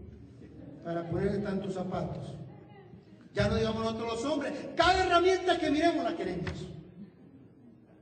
para 0.90 1.08
ponerle 1.08 1.38
tantos 1.38 1.76
zapatos. 1.76 2.34
Ya 3.36 3.48
no 3.48 3.58
digamos 3.58 3.84
nosotros 3.84 4.14
los 4.16 4.26
hombres, 4.26 4.54
cada 4.76 5.06
herramienta 5.06 5.60
que 5.60 5.70
miremos 5.70 6.04
la 6.04 6.18
queremos. 6.18 6.68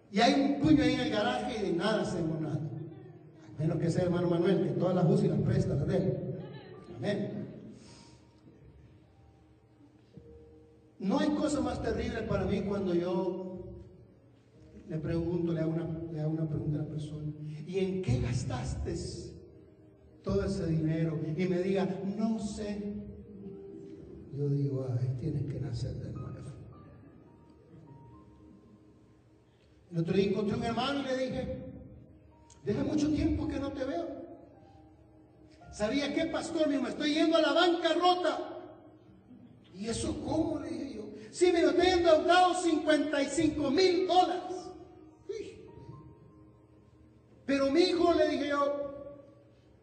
Y 0.10 0.22
hay 0.22 0.40
un 0.40 0.62
puño 0.62 0.82
ahí 0.84 0.94
en 0.94 1.02
el 1.02 1.10
garaje 1.10 1.58
y 1.60 1.64
de 1.64 1.74
nada 1.74 2.04
hacemos 2.04 2.40
nada. 2.40 2.56
A 2.56 3.62
menos 3.62 3.78
que 3.78 3.92
sea 3.92 4.04
el 4.04 4.08
hermano 4.08 4.30
Manuel, 4.30 4.64
que 4.64 4.80
todas 4.80 4.96
las 4.96 5.06
usa 5.06 5.26
y 5.26 5.30
las 5.30 5.42
presta, 5.42 5.76
las 5.76 5.86
de 5.86 5.98
él. 5.98 6.40
Amén. 6.96 7.48
No 11.00 11.20
hay 11.20 11.28
cosa 11.32 11.60
más 11.60 11.82
terrible 11.82 12.22
para 12.22 12.46
mí 12.46 12.62
cuando 12.62 12.96
yo 12.96 13.66
le 14.88 14.98
pregunto, 14.98 15.52
le 15.52 15.60
hago 15.60 15.74
una, 15.74 15.90
le 16.14 16.22
hago 16.22 16.32
una 16.32 16.48
pregunta 16.48 16.80
a 16.80 16.84
la 16.84 16.88
persona, 16.88 17.34
¿y 17.68 17.80
en 17.80 18.02
qué 18.02 18.22
gastaste 18.22 18.96
todo 20.28 20.43
ese 20.43 20.67
dinero? 20.67 21.19
Y 21.38 21.45
me 21.45 21.59
diga, 21.59 21.88
no 22.17 22.38
sé. 22.39 22.93
Yo 24.36 24.49
digo, 24.49 24.88
ay, 24.99 25.17
tienes 25.19 25.45
que 25.45 25.59
nacer 25.59 25.93
de 25.95 26.11
nuevo. 26.11 26.28
El 29.89 29.99
otro 29.99 30.13
día 30.13 30.30
encontré 30.30 30.57
un 30.57 30.63
hermano 30.63 30.99
y 30.99 31.03
le 31.03 31.17
dije, 31.17 31.57
deja 32.63 32.84
mucho 32.84 33.09
tiempo 33.09 33.47
que 33.47 33.59
no 33.59 33.71
te 33.71 33.86
veo. 33.86 34.05
¿Sabía 35.71 36.13
qué, 36.13 36.25
pastor? 36.25 36.67
Me 36.67 36.89
estoy 36.89 37.13
yendo 37.13 37.38
a 37.38 37.41
la 37.41 37.53
bancarrota. 37.53 38.59
¿Y 39.73 39.88
eso 39.88 40.21
cómo? 40.23 40.59
Le 40.59 40.69
dije 40.69 40.95
yo. 40.95 41.09
Sí, 41.32 41.51
me 41.51 41.61
estoy 41.61 41.88
endeudado 41.88 42.53
55 42.61 43.71
mil 43.71 44.07
dólares. 44.07 44.43
Pero 47.45 47.71
mi 47.71 47.80
hijo, 47.80 48.13
le 48.13 48.28
dije 48.28 48.49
yo, 48.49 48.87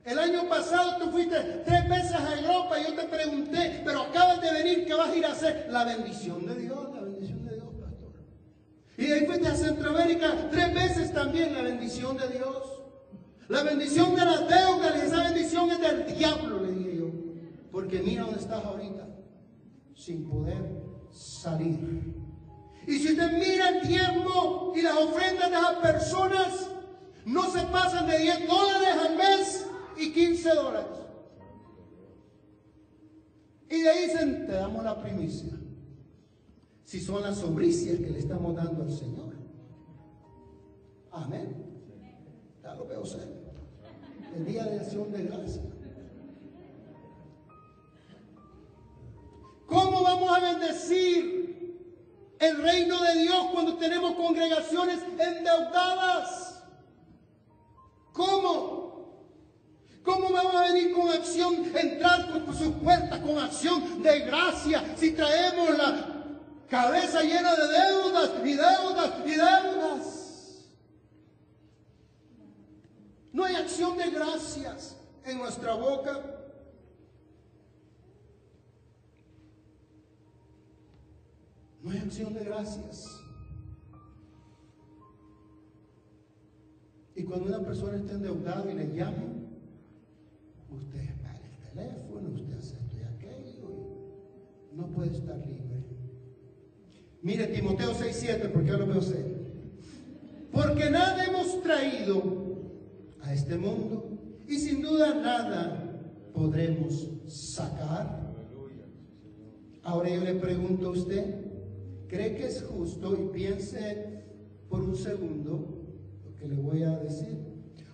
el 0.05 0.19
año 0.19 0.49
pasado 0.49 0.99
tú 0.99 1.11
fuiste 1.11 1.37
tres 1.65 1.89
veces 1.89 2.13
a 2.13 2.39
Europa 2.39 2.79
y 2.79 2.85
yo 2.85 2.95
te 2.95 3.05
pregunté, 3.05 3.83
pero 3.85 4.03
acabas 4.03 4.41
de 4.43 4.53
venir, 4.53 4.87
¿qué 4.87 4.95
vas 4.95 5.09
a 5.09 5.17
ir 5.17 5.25
a 5.25 5.33
hacer? 5.33 5.67
La 5.71 5.85
bendición 5.85 6.47
de 6.47 6.55
Dios, 6.57 6.95
la 6.95 7.01
bendición 7.01 7.45
de 7.47 7.55
Dios, 7.55 7.69
pastor. 7.81 8.13
Y 8.99 9.11
ahí 9.11 9.27
fuiste 9.27 9.49
a 9.49 9.55
Centroamérica 9.55 10.49
tres 10.51 10.75
veces 10.75 11.13
también, 11.13 11.55
la 11.55 11.63
bendición 11.63 12.19
de 12.19 12.29
Dios. 12.29 12.83
La 13.49 13.63
bendición 13.63 14.15
de 14.15 14.25
las 14.25 14.49
deudas, 14.49 15.03
esa 15.03 15.23
bendición 15.23 15.71
es 15.71 15.81
del 15.81 16.07
diablo, 16.17 16.61
le 16.61 16.73
dije 16.73 16.97
yo. 16.97 17.11
Porque 17.71 18.01
mira 18.01 18.25
dónde 18.25 18.41
estás 18.41 18.65
ahorita, 18.65 19.07
sin 19.95 20.29
poder 20.29 20.83
salir. 21.11 22.15
Y 22.87 22.99
si 22.99 23.13
usted 23.13 23.33
mira 23.33 23.69
el 23.71 23.89
tiempo 23.89 24.73
y 24.77 24.83
las 24.83 24.97
ofrendas 24.97 25.51
de 25.51 25.57
esas 25.57 25.77
personas, 25.77 26.69
no 27.25 27.51
se 27.51 27.63
pasan 27.67 28.07
de 28.07 28.19
10 28.19 28.47
dólares 28.47 28.97
al 29.01 29.17
mes 29.17 29.67
y 29.97 30.13
15 30.13 30.55
dólares. 30.55 31.05
Y 33.71 33.81
de 33.83 33.89
ahí 33.89 34.07
dicen, 34.07 34.47
te 34.47 34.53
damos 34.53 34.85
la 34.85 35.01
primicia. 35.01 35.53
Si 36.85 37.01
son 37.01 37.23
las 37.23 37.39
sombricias 37.39 37.99
que 37.99 38.11
le 38.11 38.19
estamos 38.19 38.55
dando 38.55 38.83
al 38.83 38.93
Señor. 38.93 39.35
Amén. 41.11 41.65
Ya 42.63 42.75
lo 42.75 42.87
veo 42.87 43.05
ser. 43.05 43.29
El 44.37 44.45
día 44.45 44.65
de 44.65 44.81
acción 44.81 45.11
de 45.13 45.25
gracia. 45.25 45.63
¿Cómo 49.67 50.03
vamos 50.03 50.31
a 50.31 50.41
bendecir 50.41 51.35
el 52.39 52.63
reino 52.63 53.03
de 53.03 53.23
Dios 53.23 53.47
cuando 53.53 53.77
tenemos 53.77 54.15
congregaciones 54.15 55.01
endeudadas? 55.19 56.63
¿Cómo? 58.13 58.84
¿Cómo 60.05 60.31
vamos 60.31 60.55
a 60.55 60.73
venir 60.73 60.93
con 60.93 61.09
acción, 61.09 61.65
entrar 61.75 62.45
por 62.45 62.55
sus 62.55 62.75
puertas 62.75 63.21
con 63.21 63.39
acción 63.39 64.03
de 64.03 64.21
gracia 64.21 64.95
si 64.99 65.13
traemos 65.13 65.79
la 65.79 66.27
cabeza 66.69 67.23
llena 67.23 67.55
de 67.57 67.69
deudas 67.69 68.31
y 68.45 68.53
deudas 68.53 69.13
y 69.25 69.31
deudas? 69.31 70.69
No 73.33 73.45
hay 73.45 73.57
acción 73.57 73.97
de 73.97 74.11
gracias 74.11 74.97
en 75.25 75.39
nuestra 75.39 75.75
boca. 75.75 76.21
No 81.83 81.91
hay 81.91 81.99
acción 81.99 82.35
de 82.35 82.45
gracias. 82.45 83.21
Y 87.17 87.25
cuando 87.25 87.47
una 87.47 87.61
persona 87.61 87.97
está 87.97 88.13
endeudada 88.13 88.71
y 88.71 88.75
le 88.75 88.95
llaman, 88.95 89.44
usted 90.77 91.15
paga 91.23 91.41
el 91.45 91.69
teléfono, 91.69 92.29
usted 92.35 92.59
hace 92.59 92.77
esto 92.77 92.97
y 92.99 93.03
aquello, 93.03 93.69
no 94.77 94.87
puede 94.89 95.17
estar 95.17 95.37
libre. 95.39 95.85
Mire 97.23 97.47
Timoteo 97.47 97.93
6:7, 97.95 98.49
porque 98.53 98.69
yo 98.69 98.79
lo 98.79 98.87
veo 98.87 99.01
serio. 99.01 99.45
Porque 100.53 100.91
nada 100.91 101.25
hemos 101.25 101.63
traído 101.63 102.23
a 103.23 103.33
este 103.33 103.57
mundo 103.57 104.19
y 104.47 104.57
sin 104.57 104.83
duda 104.83 105.15
nada 105.15 106.03
podremos 106.35 107.09
sacar. 107.27 108.23
Ahora 109.83 110.09
yo 110.09 110.21
le 110.23 110.35
pregunto 110.35 110.89
a 110.89 110.91
usted, 110.91 111.45
¿cree 112.09 112.37
que 112.37 112.47
es 112.47 112.63
justo? 112.63 113.15
Y 113.15 113.29
piense 113.37 114.23
por 114.69 114.83
un 114.83 114.97
segundo 114.97 115.83
lo 116.25 116.35
que 116.35 116.47
le 116.47 116.57
voy 116.57 116.83
a 116.83 116.99
decir. 116.99 117.39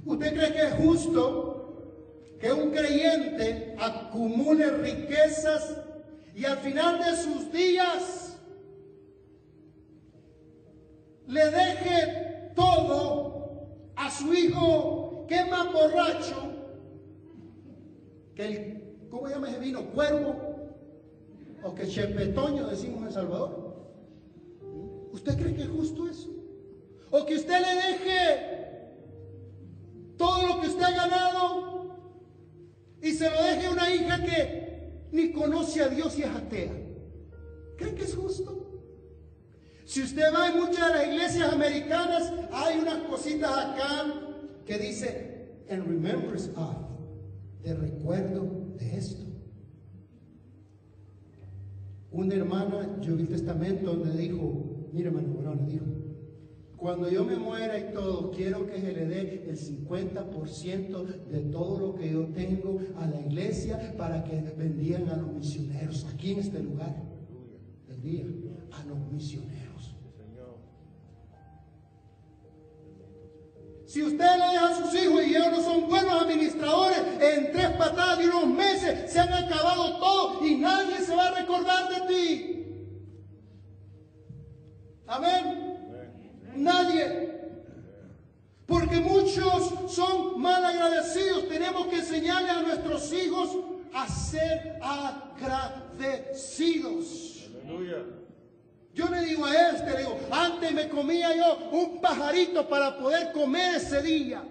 ¿Usted 0.05 0.35
cree 0.35 0.53
que 0.53 0.63
es 0.63 0.75
justo 0.75 1.60
que 2.41 2.51
un 2.51 2.71
creyente 2.71 3.77
acumule 3.79 4.71
riquezas 4.71 5.77
y 6.35 6.47
al 6.47 6.57
final 6.59 6.99
de 6.99 7.17
sus 7.17 7.53
días 7.53 8.39
le 11.27 11.45
deje 11.51 12.53
todo 12.57 13.69
a 13.95 14.11
su 14.11 14.33
hijo 14.33 15.27
que 15.29 15.45
más 15.45 15.71
borracho 15.71 16.51
que 18.35 18.45
el, 18.47 19.09
¿cómo 19.11 19.29
se 19.29 19.35
llama 19.35 19.51
ese 19.51 19.59
vino? 19.59 19.85
Cuervo 19.91 20.35
o 21.63 21.75
que 21.75 21.87
chepetoño 21.87 22.69
decimos 22.69 23.03
en 23.05 23.13
Salvador. 23.13 23.77
¿Usted 25.13 25.37
cree 25.37 25.55
que 25.55 25.63
es 25.63 25.69
justo 25.69 26.09
eso? 26.09 26.31
O 27.11 27.27
que 27.27 27.35
usted 27.35 27.61
le 27.61 27.75
deje 27.75 28.51
todo 30.17 30.47
lo 30.47 30.61
que 30.61 30.69
usted 30.69 30.85
ha 30.85 30.91
ganado 30.91 31.80
y 33.03 33.13
se 33.13 33.31
lo 33.31 33.43
deje 33.43 33.67
a 33.67 33.71
una 33.71 33.95
hija 33.95 34.25
que 34.25 34.71
ni 35.13 35.33
conoce 35.33 35.83
a 35.83 35.89
Dios 35.89 36.19
y 36.19 36.23
es 36.23 36.29
atea. 36.29 36.73
¿Cree 37.77 37.95
que 37.95 38.05
es 38.05 38.15
justo? 38.15 38.61
Si 39.85 40.03
usted 40.03 40.33
va 40.33 40.51
en 40.51 40.61
muchas 40.61 40.87
de 40.87 40.99
las 40.99 41.07
iglesias 41.09 41.53
americanas, 41.53 42.33
hay 42.53 42.79
unas 42.79 42.99
cositas 43.09 43.51
acá 43.51 44.05
que 44.65 44.79
dice, 44.79 45.63
en 45.67 45.85
remembrance 45.85 46.51
of, 46.57 46.77
de 47.63 47.75
recuerdo 47.75 48.75
de 48.77 48.97
esto. 48.97 49.25
Una 52.13 52.35
hermana, 52.35 52.99
yo 53.01 53.17
vi 53.17 53.23
el 53.23 53.29
testamento 53.29 53.95
donde 53.95 54.17
dijo, 54.17 54.89
mire 54.93 55.09
hermano 55.09 55.55
le 55.55 55.73
dijo, 55.73 55.85
cuando 56.81 57.11
yo 57.11 57.25
me 57.25 57.37
muera 57.37 57.79
y 57.79 57.93
todo, 57.93 58.31
quiero 58.31 58.67
que 58.67 58.81
se 58.81 58.93
le 58.93 59.05
dé 59.05 59.45
el 59.47 59.59
50% 59.59 61.05
de 61.27 61.41
todo 61.53 61.79
lo 61.79 61.95
que 61.95 62.11
yo 62.11 62.25
tengo 62.29 62.81
a 62.97 63.07
la 63.07 63.21
iglesia 63.21 63.95
para 63.99 64.25
que 64.25 64.41
bendigan 64.57 65.09
a 65.11 65.17
los 65.17 65.31
misioneros 65.35 66.07
aquí 66.13 66.33
en 66.33 66.39
este 66.39 66.61
lugar 66.61 66.97
del 67.87 68.57
a 68.73 68.85
los 68.87 68.99
misioneros. 69.13 69.95
Si 73.85 74.03
usted 74.03 74.39
le 74.39 74.53
deja 74.53 74.69
a 74.69 74.75
sus 74.77 74.95
hijos 74.95 75.27
y 75.27 75.35
ellos 75.35 75.49
no 75.51 75.63
son 75.63 75.89
buenos 75.89 76.23
administradores, 76.23 76.99
en 77.21 77.51
tres 77.51 77.71
patadas 77.71 78.19
de 78.21 78.29
unos 78.29 78.47
meses 78.47 79.11
se 79.13 79.19
han 79.19 79.33
acabado 79.33 79.99
todo 79.99 80.47
y 80.47 80.55
nadie 80.57 80.99
se 81.05 81.15
va 81.15 81.27
a 81.27 81.41
recordar 81.41 81.89
de 81.89 82.15
ti. 82.15 82.57
Amén. 85.09 85.70
Nadie. 86.57 87.31
Porque 88.67 89.01
muchos 89.01 89.93
son 89.93 90.41
mal 90.41 90.65
agradecidos. 90.65 91.49
Tenemos 91.49 91.87
que 91.89 91.97
enseñarle 91.97 92.51
a 92.51 92.63
nuestros 92.63 93.13
hijos 93.13 93.57
a 93.93 94.09
ser 94.09 94.79
agradecidos. 94.81 95.89
Aleluya. 97.65 98.05
Yo 98.95 99.09
le 99.09 99.21
digo 99.25 99.45
a 99.45 99.71
este, 99.71 99.91
le 99.93 99.99
digo, 99.99 100.19
antes 100.31 100.73
me 100.73 100.89
comía 100.89 101.35
yo 101.37 101.71
un 101.71 102.01
pajarito 102.01 102.69
para 102.69 102.99
poder 102.99 103.33
comer 103.33 103.77
ese 103.77 104.03
día. 104.03 104.43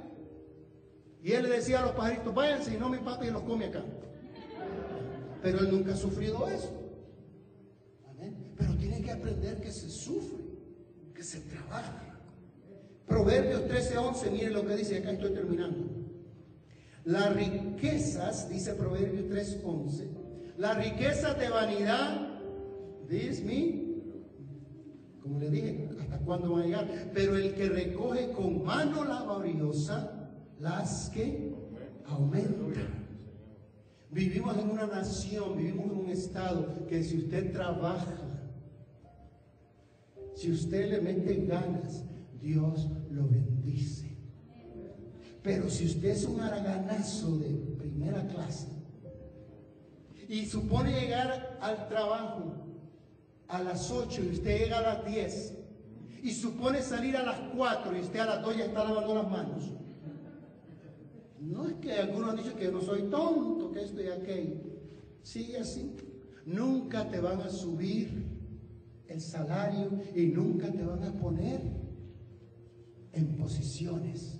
Y 1.21 1.33
él 1.33 1.43
le 1.43 1.49
decía 1.49 1.79
a 1.79 1.83
los 1.83 1.91
pajaritos, 1.91 2.33
váyanse 2.33 2.73
y 2.73 2.77
no 2.77 2.89
mi 2.89 2.99
papi 2.99 3.29
los 3.29 3.43
come 3.43 3.65
acá. 3.65 3.83
Pero 5.41 5.59
él 5.59 5.71
nunca 5.71 5.93
ha 5.93 5.97
sufrido 5.97 6.47
eso. 6.47 6.73
Pero 8.57 8.75
tiene 8.75 9.01
que 9.01 9.11
aprender 9.11 9.61
que 9.61 9.71
se 9.71 9.89
sufre, 9.89 10.38
que 11.19 11.25
se 11.25 11.41
trabaja. 11.41 12.01
Proverbios 13.05 13.67
13:11, 13.67 14.31
miren 14.31 14.53
lo 14.53 14.65
que 14.65 14.77
dice, 14.77 14.99
acá 14.99 15.11
estoy 15.11 15.33
terminando. 15.33 15.89
Las 17.03 17.35
riquezas, 17.35 18.47
dice 18.47 18.73
Proverbios 18.73 19.25
3:11, 19.27 20.07
las 20.57 20.77
riquezas 20.77 21.37
de 21.37 21.49
vanidad, 21.49 22.39
dice 23.09 23.43
me, 23.43 23.59
como 25.21 25.39
le 25.39 25.49
dije, 25.49 25.89
¿hasta 25.99 26.19
cuándo 26.19 26.53
va 26.53 26.61
a 26.61 26.63
llegar? 26.63 26.87
Pero 27.13 27.35
el 27.35 27.53
que 27.53 27.67
recoge 27.67 28.31
con 28.31 28.63
mano 28.63 29.03
laboriosa, 29.03 30.31
las 30.57 31.09
que 31.09 31.53
aumentan. 32.05 33.09
Vivimos 34.09 34.57
en 34.57 34.69
una 34.69 34.87
nación, 34.87 35.57
vivimos 35.57 35.85
en 35.87 35.97
un 35.97 36.09
estado 36.11 36.87
que 36.87 37.03
si 37.03 37.17
usted 37.17 37.51
trabaja, 37.51 38.28
si 40.39 40.49
usted 40.51 40.89
le 40.89 41.01
mete 41.01 41.45
ganas, 41.45 42.05
Dios 42.39 42.87
lo 43.11 43.27
bendice. 43.27 44.15
Pero 45.43 45.69
si 45.69 45.85
usted 45.85 46.11
es 46.11 46.23
un 46.23 46.39
araganazo 46.39 47.37
de 47.39 47.49
primera 47.77 48.25
clase 48.25 48.67
y 50.29 50.45
supone 50.45 50.97
llegar 50.97 51.57
al 51.59 51.89
trabajo 51.89 52.53
a 53.49 53.61
las 53.61 53.91
8 53.91 54.23
y 54.23 54.27
usted 54.29 54.59
llega 54.59 54.77
a 54.77 54.81
las 54.81 55.05
10 55.05 55.57
y 56.23 56.31
supone 56.31 56.81
salir 56.83 57.17
a 57.17 57.23
las 57.23 57.39
4 57.57 57.97
y 57.97 57.99
usted 57.99 58.19
a 58.19 58.25
las 58.25 58.41
2 58.41 58.57
ya 58.57 58.65
está 58.65 58.85
lavando 58.85 59.15
las 59.15 59.29
manos. 59.29 59.63
No 61.41 61.67
es 61.67 61.73
que 61.81 61.91
algunos 61.93 62.29
han 62.29 62.37
dicho 62.37 62.55
que 62.55 62.71
no 62.71 62.81
soy 62.81 63.01
tonto, 63.09 63.71
que 63.73 63.83
esto 63.83 64.01
y 64.01 64.07
aquello. 64.07 64.55
Sigue 65.21 65.57
así. 65.57 65.97
Nunca 66.45 67.09
te 67.09 67.19
van 67.19 67.41
a 67.41 67.49
subir 67.49 68.38
el 69.09 69.21
salario 69.21 69.89
y 70.15 70.27
nunca 70.27 70.71
te 70.71 70.83
van 70.83 71.03
a 71.03 71.11
poner 71.13 71.61
en 73.11 73.35
posiciones. 73.35 74.39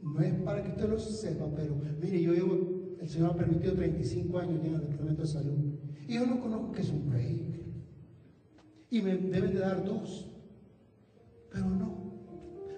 No 0.00 0.20
es 0.20 0.34
para 0.40 0.62
que 0.62 0.70
usted 0.70 0.88
lo 0.88 0.98
sepa, 0.98 1.46
pero 1.54 1.76
mire, 2.00 2.20
yo 2.20 2.32
llevo, 2.32 2.96
el 3.00 3.08
Señor 3.08 3.30
ha 3.30 3.36
permitido 3.36 3.74
35 3.74 4.38
años 4.38 4.60
en 4.64 4.74
el 4.74 4.80
Departamento 4.80 5.22
de 5.22 5.28
Salud. 5.28 5.58
Y 6.08 6.14
yo 6.14 6.26
no 6.26 6.40
conozco 6.40 6.72
que 6.72 6.80
es 6.80 6.90
un 6.90 7.08
break. 7.08 7.62
Y 8.90 9.02
me 9.02 9.16
deben 9.16 9.52
de 9.52 9.60
dar 9.60 9.84
dos. 9.84 10.28
Pero 11.52 11.68
no. 11.68 12.02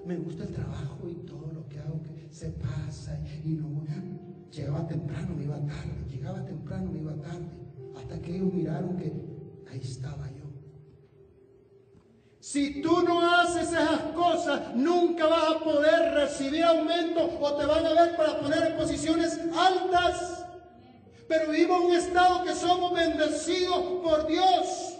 Me 0.05 0.17
gusta 0.19 0.45
el 0.45 0.51
trabajo 0.51 1.09
y 1.09 1.15
todo 1.27 1.51
lo 1.53 1.67
que 1.69 1.79
hago 1.79 2.03
que 2.03 2.29
se 2.31 2.51
pasa 2.51 3.19
y 3.45 3.51
no. 3.51 3.85
Llegaba 4.51 4.87
temprano, 4.87 5.35
me 5.35 5.45
iba 5.45 5.59
tarde. 5.59 6.05
Llegaba 6.11 6.45
temprano, 6.45 6.93
me 6.93 7.01
iba 7.01 7.15
tarde. 7.17 7.49
Hasta 7.97 8.21
que 8.21 8.37
ellos 8.37 8.53
miraron 8.53 8.97
que 8.97 9.34
ahí 9.71 9.81
estaba 9.81 10.29
yo. 10.29 10.45
Si 12.41 12.83
tú 12.83 13.03
no 13.03 13.21
haces 13.21 13.69
esas 13.69 14.01
cosas, 14.15 14.75
nunca 14.75 15.27
vas 15.27 15.57
a 15.57 15.59
poder 15.61 16.13
recibir 16.13 16.63
aumento 16.63 17.39
o 17.41 17.55
te 17.55 17.65
van 17.65 17.87
a 17.87 17.95
ver 17.95 18.17
para 18.17 18.39
poner 18.39 18.67
en 18.67 18.77
posiciones 18.77 19.41
altas. 19.57 20.45
Pero 21.27 21.51
vivimos 21.51 21.81
en 21.81 21.87
un 21.87 21.95
estado 21.95 22.45
que 22.45 22.55
somos 22.55 22.93
bendecidos 22.93 24.03
por 24.03 24.27
Dios. 24.27 24.99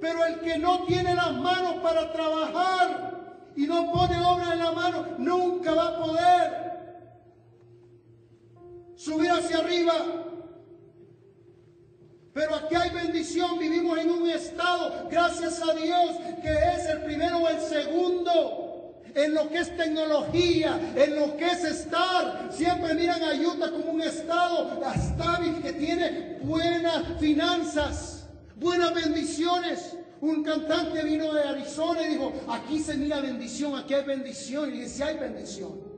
Pero 0.00 0.24
el 0.26 0.40
que 0.40 0.58
no 0.58 0.84
tiene 0.84 1.14
las 1.14 1.32
manos 1.32 1.76
para 1.82 2.12
trabajar 2.12 3.50
y 3.56 3.66
no 3.66 3.90
pone 3.90 4.18
obra 4.22 4.52
en 4.52 4.58
la 4.58 4.72
mano, 4.72 5.06
nunca 5.18 5.74
va 5.74 5.88
a 5.88 5.98
poder 5.98 6.70
subir 8.96 9.30
hacia 9.30 9.58
arriba. 9.58 9.94
Pero 12.32 12.54
aquí 12.54 12.74
hay 12.76 12.90
bendición, 12.90 13.58
vivimos 13.58 13.98
en 13.98 14.10
un 14.10 14.30
estado, 14.30 15.08
gracias 15.10 15.60
a 15.62 15.74
Dios, 15.74 16.16
que 16.42 16.52
es 16.52 16.86
el 16.88 17.02
primero 17.02 17.38
o 17.38 17.48
el 17.48 17.60
segundo 17.60 18.70
en 19.14 19.34
lo 19.34 19.48
que 19.48 19.58
es 19.58 19.76
tecnología, 19.76 20.78
en 20.94 21.16
lo 21.16 21.36
que 21.36 21.46
es 21.46 21.64
estar. 21.64 22.50
Siempre 22.52 22.94
miran 22.94 23.22
a 23.22 23.34
Utah 23.34 23.70
como 23.70 23.92
un 23.92 24.02
estado 24.02 24.80
estable 24.94 25.60
que 25.60 25.72
tiene 25.72 26.38
buenas 26.42 27.18
finanzas, 27.18 28.28
buenas 28.56 28.94
bendiciones. 28.94 29.96
Un 30.20 30.44
cantante 30.44 31.02
vino 31.02 31.32
de 31.32 31.42
Arizona 31.42 32.02
y 32.02 32.10
dijo, 32.10 32.32
aquí 32.48 32.78
se 32.78 32.94
mira 32.94 33.20
bendición, 33.20 33.74
aquí 33.76 33.94
hay 33.94 34.04
bendición. 34.04 34.72
Y 34.74 34.82
dice, 34.82 35.02
hay 35.02 35.16
bendición. 35.16 35.89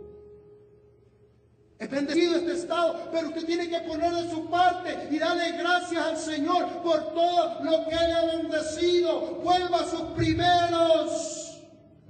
Es 1.82 1.90
bendecido 1.90 2.36
este 2.36 2.52
estado, 2.52 3.08
pero 3.10 3.26
usted 3.26 3.44
tiene 3.44 3.68
que 3.68 3.80
poner 3.80 4.12
de 4.14 4.30
su 4.30 4.48
parte 4.48 5.08
y 5.10 5.18
darle 5.18 5.50
gracias 5.58 6.00
al 6.00 6.16
Señor 6.16 6.80
por 6.80 7.12
todo 7.12 7.58
lo 7.64 7.88
que 7.88 7.96
Él 7.96 8.12
ha 8.12 8.24
bendecido. 8.36 9.40
Vuelva 9.42 9.80
a 9.80 9.90
sus 9.90 10.02
primeros 10.14 11.58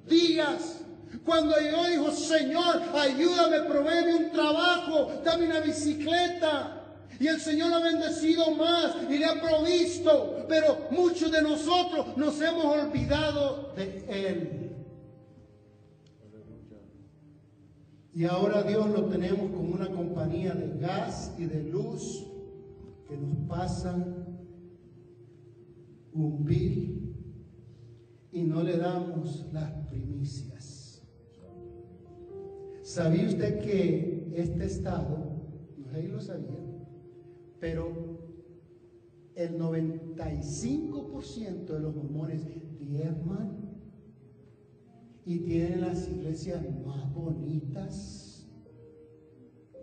días 0.07 0.81
cuando 1.25 1.59
yo 1.59 1.87
dijo, 1.87 2.11
Señor, 2.11 2.83
ayúdame, 2.95 3.61
provéeme 3.61 4.15
un 4.17 4.31
trabajo, 4.31 5.11
dame 5.25 5.47
una 5.47 5.61
bicicleta. 5.61 6.83
Y 7.19 7.29
el 7.29 7.41
Señor 7.41 7.73
ha 7.73 7.79
bendecido 7.79 8.51
más 8.51 8.95
y 9.09 9.17
le 9.17 9.25
ha 9.25 9.41
provisto. 9.41 10.45
Pero 10.51 10.89
muchos 10.91 11.33
de 11.33 11.41
nosotros 11.41 12.15
nos 12.19 12.39
hemos 12.43 12.67
olvidado 12.67 13.73
de 13.75 14.05
Él. 14.07 14.62
Y 18.15 18.25
ahora 18.25 18.63
Dios 18.63 18.89
lo 18.91 19.07
tenemos 19.07 19.51
como 19.51 19.75
una 19.75 19.91
compañía 19.91 20.55
de 20.55 20.79
gas 20.79 21.35
y 21.39 21.47
de 21.47 21.63
luz 21.63 22.27
que 23.09 23.17
nos 23.17 23.35
pasan 23.49 24.27
un 26.13 26.45
bill 26.45 27.17
y 28.31 28.43
no 28.43 28.63
le 28.63 28.77
damos 28.77 29.47
las 29.53 29.73
primicias. 29.89 31.03
¿Sabía 32.83 33.29
usted 33.29 33.61
que 33.61 34.31
este 34.35 34.67
estado, 34.67 35.41
no 35.79 35.91
sé 35.91 36.03
si 36.03 36.09
lo 36.09 36.21
sabía, 36.21 36.61
pero 37.61 38.13
el 39.35 39.59
95% 39.59 41.65
de 41.65 41.81
los 41.81 41.95
mormones 41.95 42.47
diezman 42.79 43.62
y 45.25 45.39
tienen 45.41 45.81
las 45.81 46.09
iglesias 46.09 46.63
más 46.85 47.13
bonitas 47.15 48.47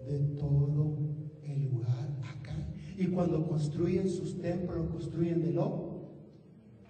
de 0.08 0.20
todo 0.38 0.98
el 1.44 1.64
lugar 1.70 2.18
acá. 2.24 2.56
Y 2.98 3.08
cuando 3.08 3.48
construyen 3.48 4.10
sus 4.10 4.40
templos, 4.42 4.78
los 4.78 4.90
construyen 4.90 5.42
de 5.42 5.54
lobo. 5.54 6.10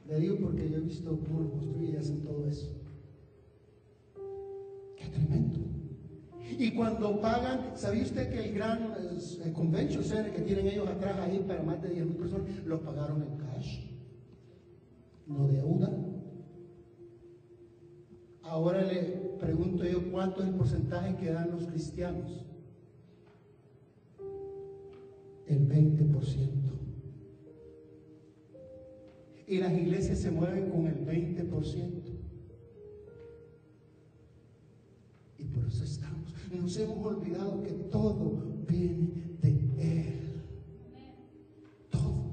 Le 0.08 0.20
digo 0.20 0.38
porque 0.42 0.70
yo 0.70 0.78
he 0.78 0.82
visto 0.82 1.20
cómo 1.20 1.42
los 1.42 1.52
construyen 1.52 1.94
y 1.94 1.98
hacen 1.98 2.22
todo 2.22 2.48
eso. 2.48 2.76
Qué 4.98 5.06
tremendo. 5.10 5.60
Y 6.58 6.72
cuando 6.72 7.22
pagan, 7.22 7.74
¿sabía 7.76 8.04
usted 8.04 8.32
que 8.32 8.50
el 8.50 8.56
gran 8.56 8.94
eh, 8.98 9.54
convention 9.54 10.04
center 10.04 10.34
que 10.34 10.42
tienen 10.42 10.68
ellos 10.68 10.88
atrás 10.88 11.20
ahí 11.20 11.44
para 11.48 11.62
más 11.62 11.82
de 11.84 11.90
10 11.90 12.06
mil 12.08 12.16
personas, 12.18 12.48
lo 12.66 12.82
pagaron 12.82 13.22
en 13.22 13.38
cash? 13.38 13.86
No 15.28 15.48
deuda. 15.48 16.09
Ahora 18.50 18.82
le 18.82 19.04
pregunto 19.40 19.86
yo 19.86 20.12
cuánto 20.12 20.42
es 20.42 20.50
el 20.50 20.56
porcentaje 20.56 21.16
que 21.18 21.32
dan 21.32 21.52
los 21.52 21.66
cristianos. 21.68 22.44
El 25.46 25.70
20%. 25.70 26.50
Y 29.46 29.58
las 29.60 29.72
iglesias 29.72 30.18
se 30.18 30.32
mueven 30.32 30.72
con 30.72 30.88
el 30.88 31.06
20%. 31.06 32.02
Y 35.38 35.46
por 35.46 35.68
eso 35.68 35.84
estamos. 35.84 36.34
Nos 36.52 36.76
hemos 36.78 37.06
olvidado 37.06 37.62
que 37.62 37.72
todo 37.92 38.32
viene 38.68 39.10
de 39.42 39.50
Él. 39.78 40.42
Todo. 41.92 42.32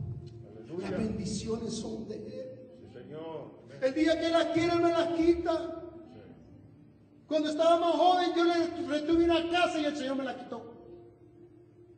Las 0.81 0.93
bendiciones 0.93 1.75
son 1.75 2.09
de 2.09 2.15
Él. 2.17 2.59
Sí, 2.81 2.87
Señor. 3.01 3.51
Amén. 3.65 3.79
El 3.83 3.95
día 3.95 4.19
que 4.19 4.31
las 4.31 4.47
quiere 4.47 4.77
me 4.77 4.91
las 4.91 5.09
quita. 5.09 5.83
Cuando 7.29 7.49
estaba 7.49 7.79
más 7.81 7.95
joven 7.97 8.31
yo 8.37 8.45
le 8.45 8.89
retuve 8.89 9.25
una 9.25 9.51
casa 9.51 9.81
y 9.81 9.85
el 9.85 9.97
Señor 9.97 10.17
me 10.17 10.25
la 10.25 10.37
quitó. 10.37 10.63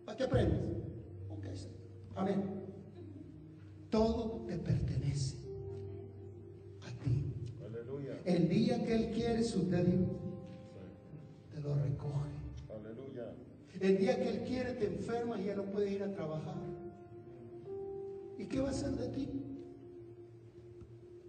¿Para 0.05 0.17
qué 0.17 0.25
aprendes? 0.25 0.61
Ok, 1.29 1.45
Señor. 1.55 1.77
Amén. 2.17 2.65
Todo 3.91 4.45
te 4.47 4.57
pertenece 4.57 5.37
a 6.81 7.05
ti. 7.05 7.33
Aleluya. 7.65 8.21
El 8.25 8.49
día 8.49 8.85
que 8.85 8.95
Él 8.95 9.11
quiere 9.11 9.43
su 9.45 9.69
débil, 9.69 10.09
te 11.55 11.61
lo 11.61 11.75
recoge. 11.75 12.31
Aleluya. 12.75 13.35
El 13.81 13.99
día 13.99 14.17
que 14.17 14.29
Él 14.31 14.45
quiere 14.45 14.73
te 14.73 14.87
enfermas 14.87 15.41
y 15.41 15.45
ya 15.45 15.57
no 15.57 15.65
puedes 15.65 15.93
ir 15.93 16.03
a 16.03 16.13
trabajar. 16.13 16.57
¿Y 18.39 18.47
qué 18.47 18.61
va 18.61 18.69
a 18.69 18.71
hacer 18.71 18.93
de 18.93 19.09
ti? 19.09 19.29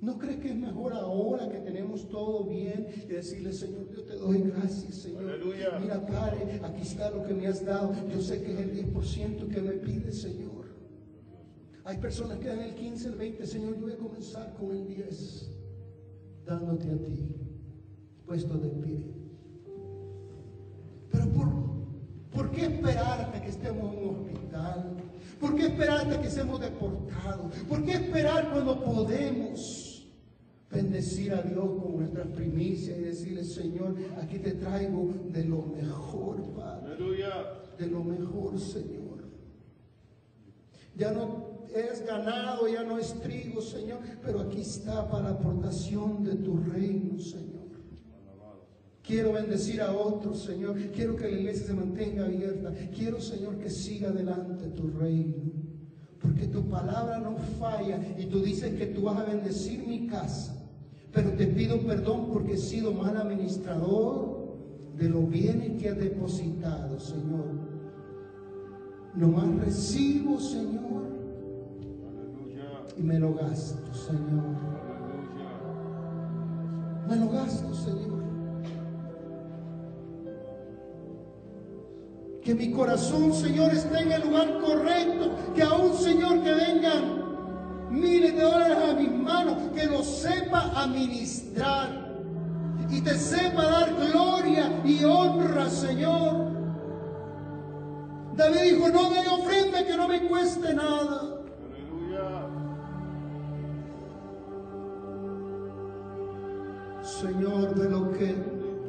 ¿No 0.02 0.18
crees 0.18 0.38
que 0.38 0.50
es 0.50 0.56
mejor 0.56 0.93
ahora 0.93 1.50
que 1.50 1.60
tenemos 1.60 2.08
todo 2.08 2.45
bien 2.45 2.88
y 3.04 3.08
decirle, 3.08 3.52
Señor, 3.52 3.89
yo 3.93 4.04
te 4.04 4.16
doy 4.16 4.43
gracias, 4.43 4.95
Señor? 4.95 5.30
Aleluya. 5.30 5.78
Mira, 5.82 6.06
Padre, 6.06 6.62
aquí 6.64 6.82
está 6.84 7.10
lo 7.10 7.24
que 7.24 7.34
me 7.34 7.47
has 7.47 7.66
dado. 7.66 7.93
Yo 8.10 8.22
sé 8.22 8.41
que 8.41 8.54
es 8.54 8.60
el 8.60 8.93
10% 8.93 9.47
que 9.50 9.62
me 9.62 9.72
pide, 9.74 10.14
Señor. 10.14 10.70
Hay 11.84 11.97
personas 11.97 12.38
que 12.38 12.47
dan 12.47 12.62
el 12.62 12.76
15, 12.76 13.10
el 13.10 13.16
20, 13.16 13.45
Señor, 13.45 13.76
yo 13.76 13.82
voy 13.82 13.91
a 13.91 13.97
comenzar 13.97 14.54
con 14.54 14.72
el 14.72 14.88
10, 14.88 15.50
dándote 16.45 16.91
a 16.91 16.97
ti, 17.04 17.36
puesto 18.26 18.58
de 18.58 18.70
pie. 18.70 19.14
Pero 21.12 21.30
por, 21.32 21.50
¿por 22.32 22.52
qué 22.52 22.66
esperar 22.68 23.22
hasta 23.22 23.41
que 23.41 23.50
estemos 23.50 23.93
en 23.93 24.00
un 24.00 24.16
hospital? 24.16 24.97
¿Por 25.41 25.56
qué 25.56 25.64
esperar 25.64 25.97
hasta 25.97 26.22
que 26.22 26.30
seamos 26.30 26.62
deportados? 26.62 27.54
¿Por 27.68 27.84
qué 27.84 27.93
esperar 27.93 28.52
cuando 28.52 28.82
podemos 28.82 29.89
bendecir 30.72 31.34
a 31.34 31.41
Dios 31.41 31.65
con 31.82 31.97
nuestras 31.97 32.28
primicias 32.28 32.97
y 32.97 33.01
decirle, 33.01 33.43
Señor, 33.43 33.95
aquí 34.22 34.39
te 34.39 34.51
traigo 34.51 35.13
de 35.32 35.43
lo 35.45 35.63
mejor, 35.63 36.53
Padre? 36.53 36.93
Aleluya. 36.93 37.30
de 37.78 37.88
lo 37.88 38.03
mejor, 38.03 38.59
Señor. 38.59 39.09
Ya 40.95 41.11
no 41.11 41.67
es 41.74 42.05
ganado, 42.05 42.67
ya 42.67 42.84
no 42.84 42.97
es 42.97 43.13
trigo, 43.22 43.61
Señor, 43.61 43.99
pero 44.24 44.41
aquí 44.41 44.61
está 44.61 45.09
para 45.09 45.30
aportación 45.30 46.24
de 46.24 46.36
tu 46.36 46.57
reino, 46.57 47.17
Señor. 47.20 47.49
Quiero 49.01 49.34
bendecir 49.34 49.82
a 49.82 49.91
otros, 49.91 50.43
Señor. 50.43 50.78
Quiero 50.93 51.15
que 51.15 51.24
la 51.24 51.39
iglesia 51.39 51.65
se 51.65 51.74
mantenga 51.74 52.26
abierta. 52.26 52.72
Quiero, 52.95 53.20
Señor, 53.20 53.57
que 53.57 53.70
siga 53.70 54.09
adelante 54.09 54.67
tu 54.67 54.88
reino. 54.88 55.36
Porque 56.22 56.45
tu 56.45 56.63
palabra 56.70 57.17
no 57.17 57.36
falla 57.59 57.99
y 58.20 58.26
tú 58.26 58.41
dices 58.41 58.76
que 58.76 58.86
tú 58.88 59.03
vas 59.03 59.17
a 59.17 59.24
bendecir 59.24 59.88
mi 59.88 60.05
casa. 60.05 60.59
Pero 61.12 61.32
te 61.32 61.47
pido 61.47 61.80
perdón 61.80 62.30
porque 62.32 62.53
he 62.53 62.57
sido 62.57 62.93
mal 62.93 63.18
administrador 63.18 64.39
de 64.95 65.10
los 65.10 65.30
bienes 65.30 65.82
que 65.82 65.89
has 65.89 65.97
depositado, 65.97 66.99
Señor. 66.99 67.45
Nomás 69.16 69.66
recibo, 69.66 70.39
Señor, 70.39 71.03
y 72.95 73.01
me 73.01 73.18
lo 73.18 73.34
gasto, 73.34 73.93
Señor. 73.93 74.55
Me 77.07 77.16
lo 77.16 77.30
gasto, 77.30 77.74
Señor. 77.74 78.20
Que 82.43 82.53
mi 82.53 82.72
corazón, 82.72 83.34
Señor, 83.34 83.72
esté 83.72 83.99
en 83.99 84.12
el 84.12 84.22
lugar 84.22 84.60
correcto. 84.60 85.32
Que 85.55 85.64
aún, 85.64 85.93
Señor, 85.93 86.43
que 86.43 86.53
vengan 86.53 87.29
miles 87.90 88.36
de 88.36 88.42
dólares 88.42 88.78
a 88.90 88.94
mis 88.94 89.12
manos, 89.12 89.56
que 89.74 89.86
lo 89.86 90.04
sepa 90.04 90.72
administrar. 90.76 92.10
Y 92.90 93.02
te 93.02 93.16
sepa 93.16 93.64
dar 93.64 93.96
gloria 93.96 94.82
y 94.84 95.04
honra, 95.04 95.70
Señor. 95.70 96.50
David 98.36 98.62
dijo, 98.62 98.90
no 98.90 99.10
me 99.10 99.28
ofrenda 99.28 99.86
que 99.86 99.98
no 99.98 100.08
me 100.08 100.28
cueste 100.28 100.74
nada. 100.74 101.40
Señor, 107.04 107.76
de 107.76 107.90
lo 107.90 108.12
que 108.12 108.36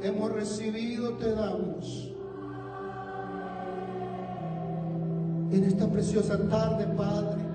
hemos 0.02 0.30
recibido 0.32 1.14
te 1.14 1.32
damos. 1.32 2.12
En 5.50 5.64
esta 5.64 5.90
preciosa 5.90 6.38
tarde, 6.48 6.86
Padre. 6.96 7.49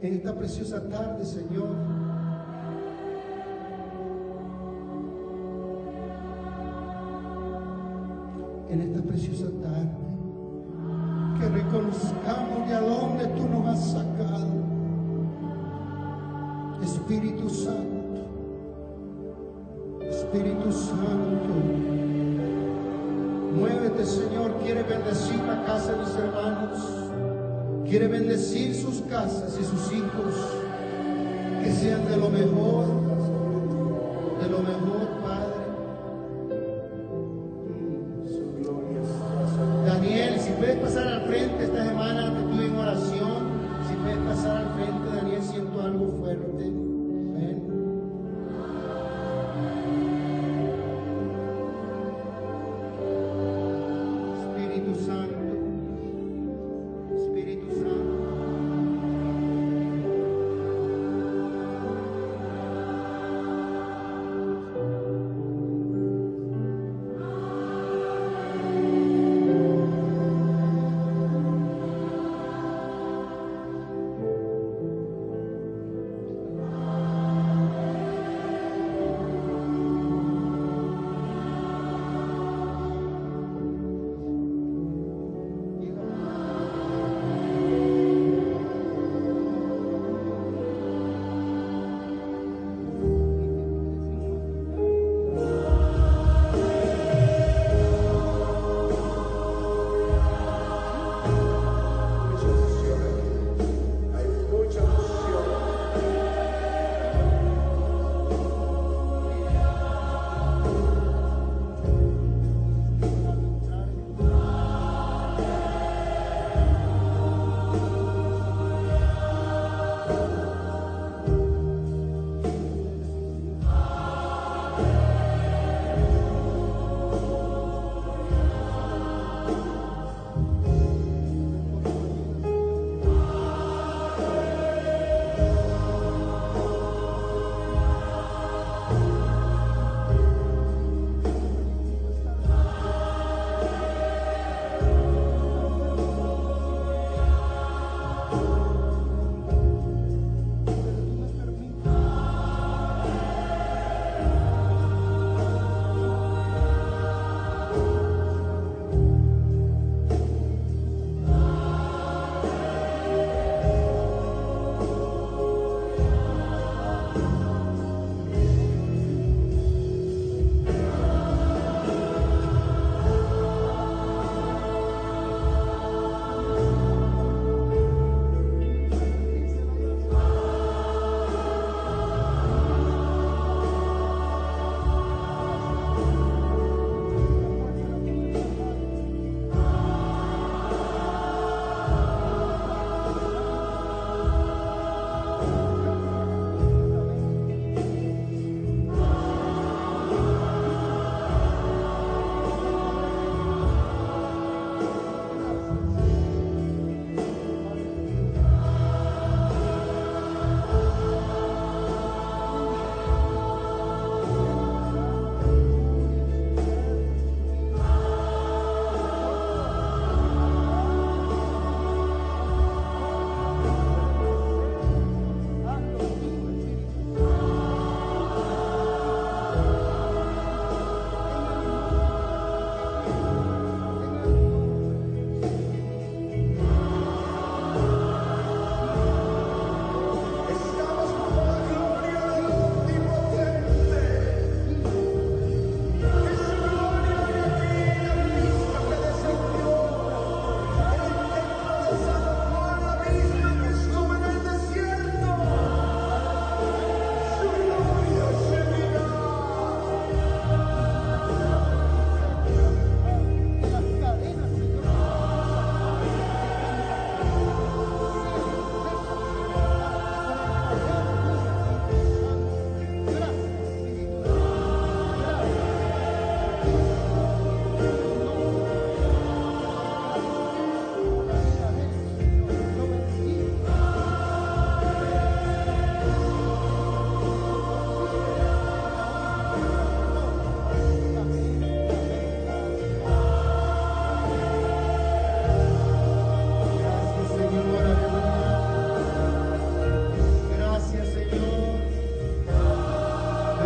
En 0.00 0.14
esta 0.14 0.32
preciosa 0.34 0.88
tarde, 0.88 1.24
Señor. 1.24 1.68
En 8.70 8.80
esta 8.80 9.02
preciosa 9.02 9.46
tarde. 9.62 9.88
Que 11.40 11.48
reconozcamos 11.48 12.68
de 12.68 12.74
a 12.74 12.80
dónde 12.80 13.26
tú 13.26 13.48
nos 13.48 13.66
has 13.66 13.92
sacado. 13.92 14.58
Espíritu 16.82 17.48
Santo, 17.48 18.20
Espíritu 20.02 20.70
Santo, 20.70 21.54
muévete 23.56 24.04
Señor, 24.04 24.52
quiere 24.62 24.82
bendecir 24.82 25.42
la 25.44 25.64
casa 25.64 25.92
de 25.92 25.98
mis 25.98 26.14
hermanos, 26.16 26.78
quiere 27.88 28.06
bendecir 28.06 28.74
sus 28.74 29.00
casas 29.02 29.58
y 29.58 29.64
sus 29.64 29.92
hijos, 29.92 30.34
que 31.62 31.72
sean 31.72 32.06
de 32.06 32.16
lo 32.18 32.28
mejor, 32.28 32.86
de 34.42 34.48
lo 34.48 34.58
mejor, 34.58 35.17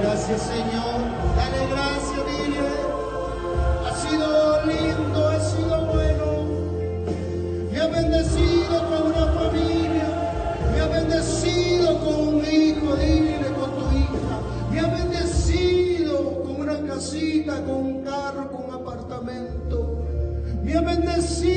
Gracias, 0.02 0.42
Señor. 0.42 0.98
Dale 1.36 1.66
gracias, 1.70 2.20
dile. 2.26 2.58
Ha 3.86 3.94
sido 3.94 4.66
lindo, 4.66 5.28
ha 5.28 5.38
sido 5.38 5.86
bueno. 5.92 6.26
Me 7.70 7.80
ha 7.80 7.86
bendecido 7.86 8.88
con 8.88 9.12
una 9.12 9.26
familia. 9.26 10.08
Me 10.72 10.80
ha 10.80 10.88
bendecido 10.88 12.00
con 12.00 12.34
un 12.34 12.44
hijo, 12.44 12.96
dile 12.96 13.46
con 13.54 13.70
tu 13.76 13.96
hija. 13.96 14.40
Me 14.72 14.80
ha 14.80 14.88
bendecido 14.88 16.42
con 16.42 16.60
una 16.62 16.78
casita, 16.92 17.62
con 17.64 17.76
un 17.76 18.02
carro, 18.02 18.50
con 18.50 18.64
un 18.64 18.74
apartamento. 18.74 20.04
Me 20.64 20.76
ha 20.76 20.80
bendecido 20.80 21.51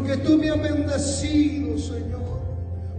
Porque 0.00 0.16
tú 0.16 0.38
me 0.38 0.48
has 0.48 0.62
bendecido, 0.62 1.78
Señor. 1.78 2.40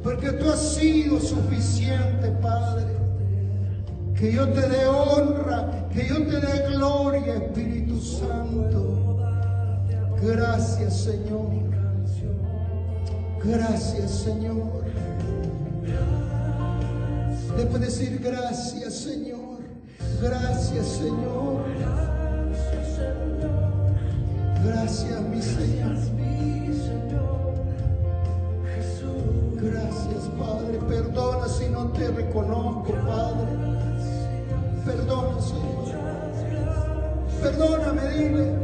Porque 0.04 0.32
tú 0.34 0.50
has 0.52 0.60
sido 0.76 1.20
suficiente, 1.20 2.30
Padre. 2.40 2.86
Que 4.16 4.32
yo 4.34 4.48
te 4.50 4.62
dé 4.70 4.86
honra, 4.86 5.88
que 5.92 6.08
yo 6.08 6.18
te 6.28 6.40
dé 6.40 6.70
gloria, 6.76 7.38
Espíritu 7.38 8.00
Santo. 8.00 9.18
Gracias, 10.22 10.96
Señor. 11.02 11.50
Gracias, 13.44 14.12
Señor. 14.12 14.84
Después 17.58 17.82
decir 17.82 18.22
gracias, 18.24 18.94
Señor. 18.94 19.58
Gracias, 20.22 20.88
Señor. 20.88 21.66
Gracias, 24.64 25.22
mi 25.22 25.42
Señor. 25.42 26.21
Te 31.94 32.08
reconozco, 32.12 32.94
Padre. 33.06 33.52
Perdona, 34.86 35.42
Señor. 35.42 35.72
Perdóname, 37.42 38.10
dile. 38.10 38.61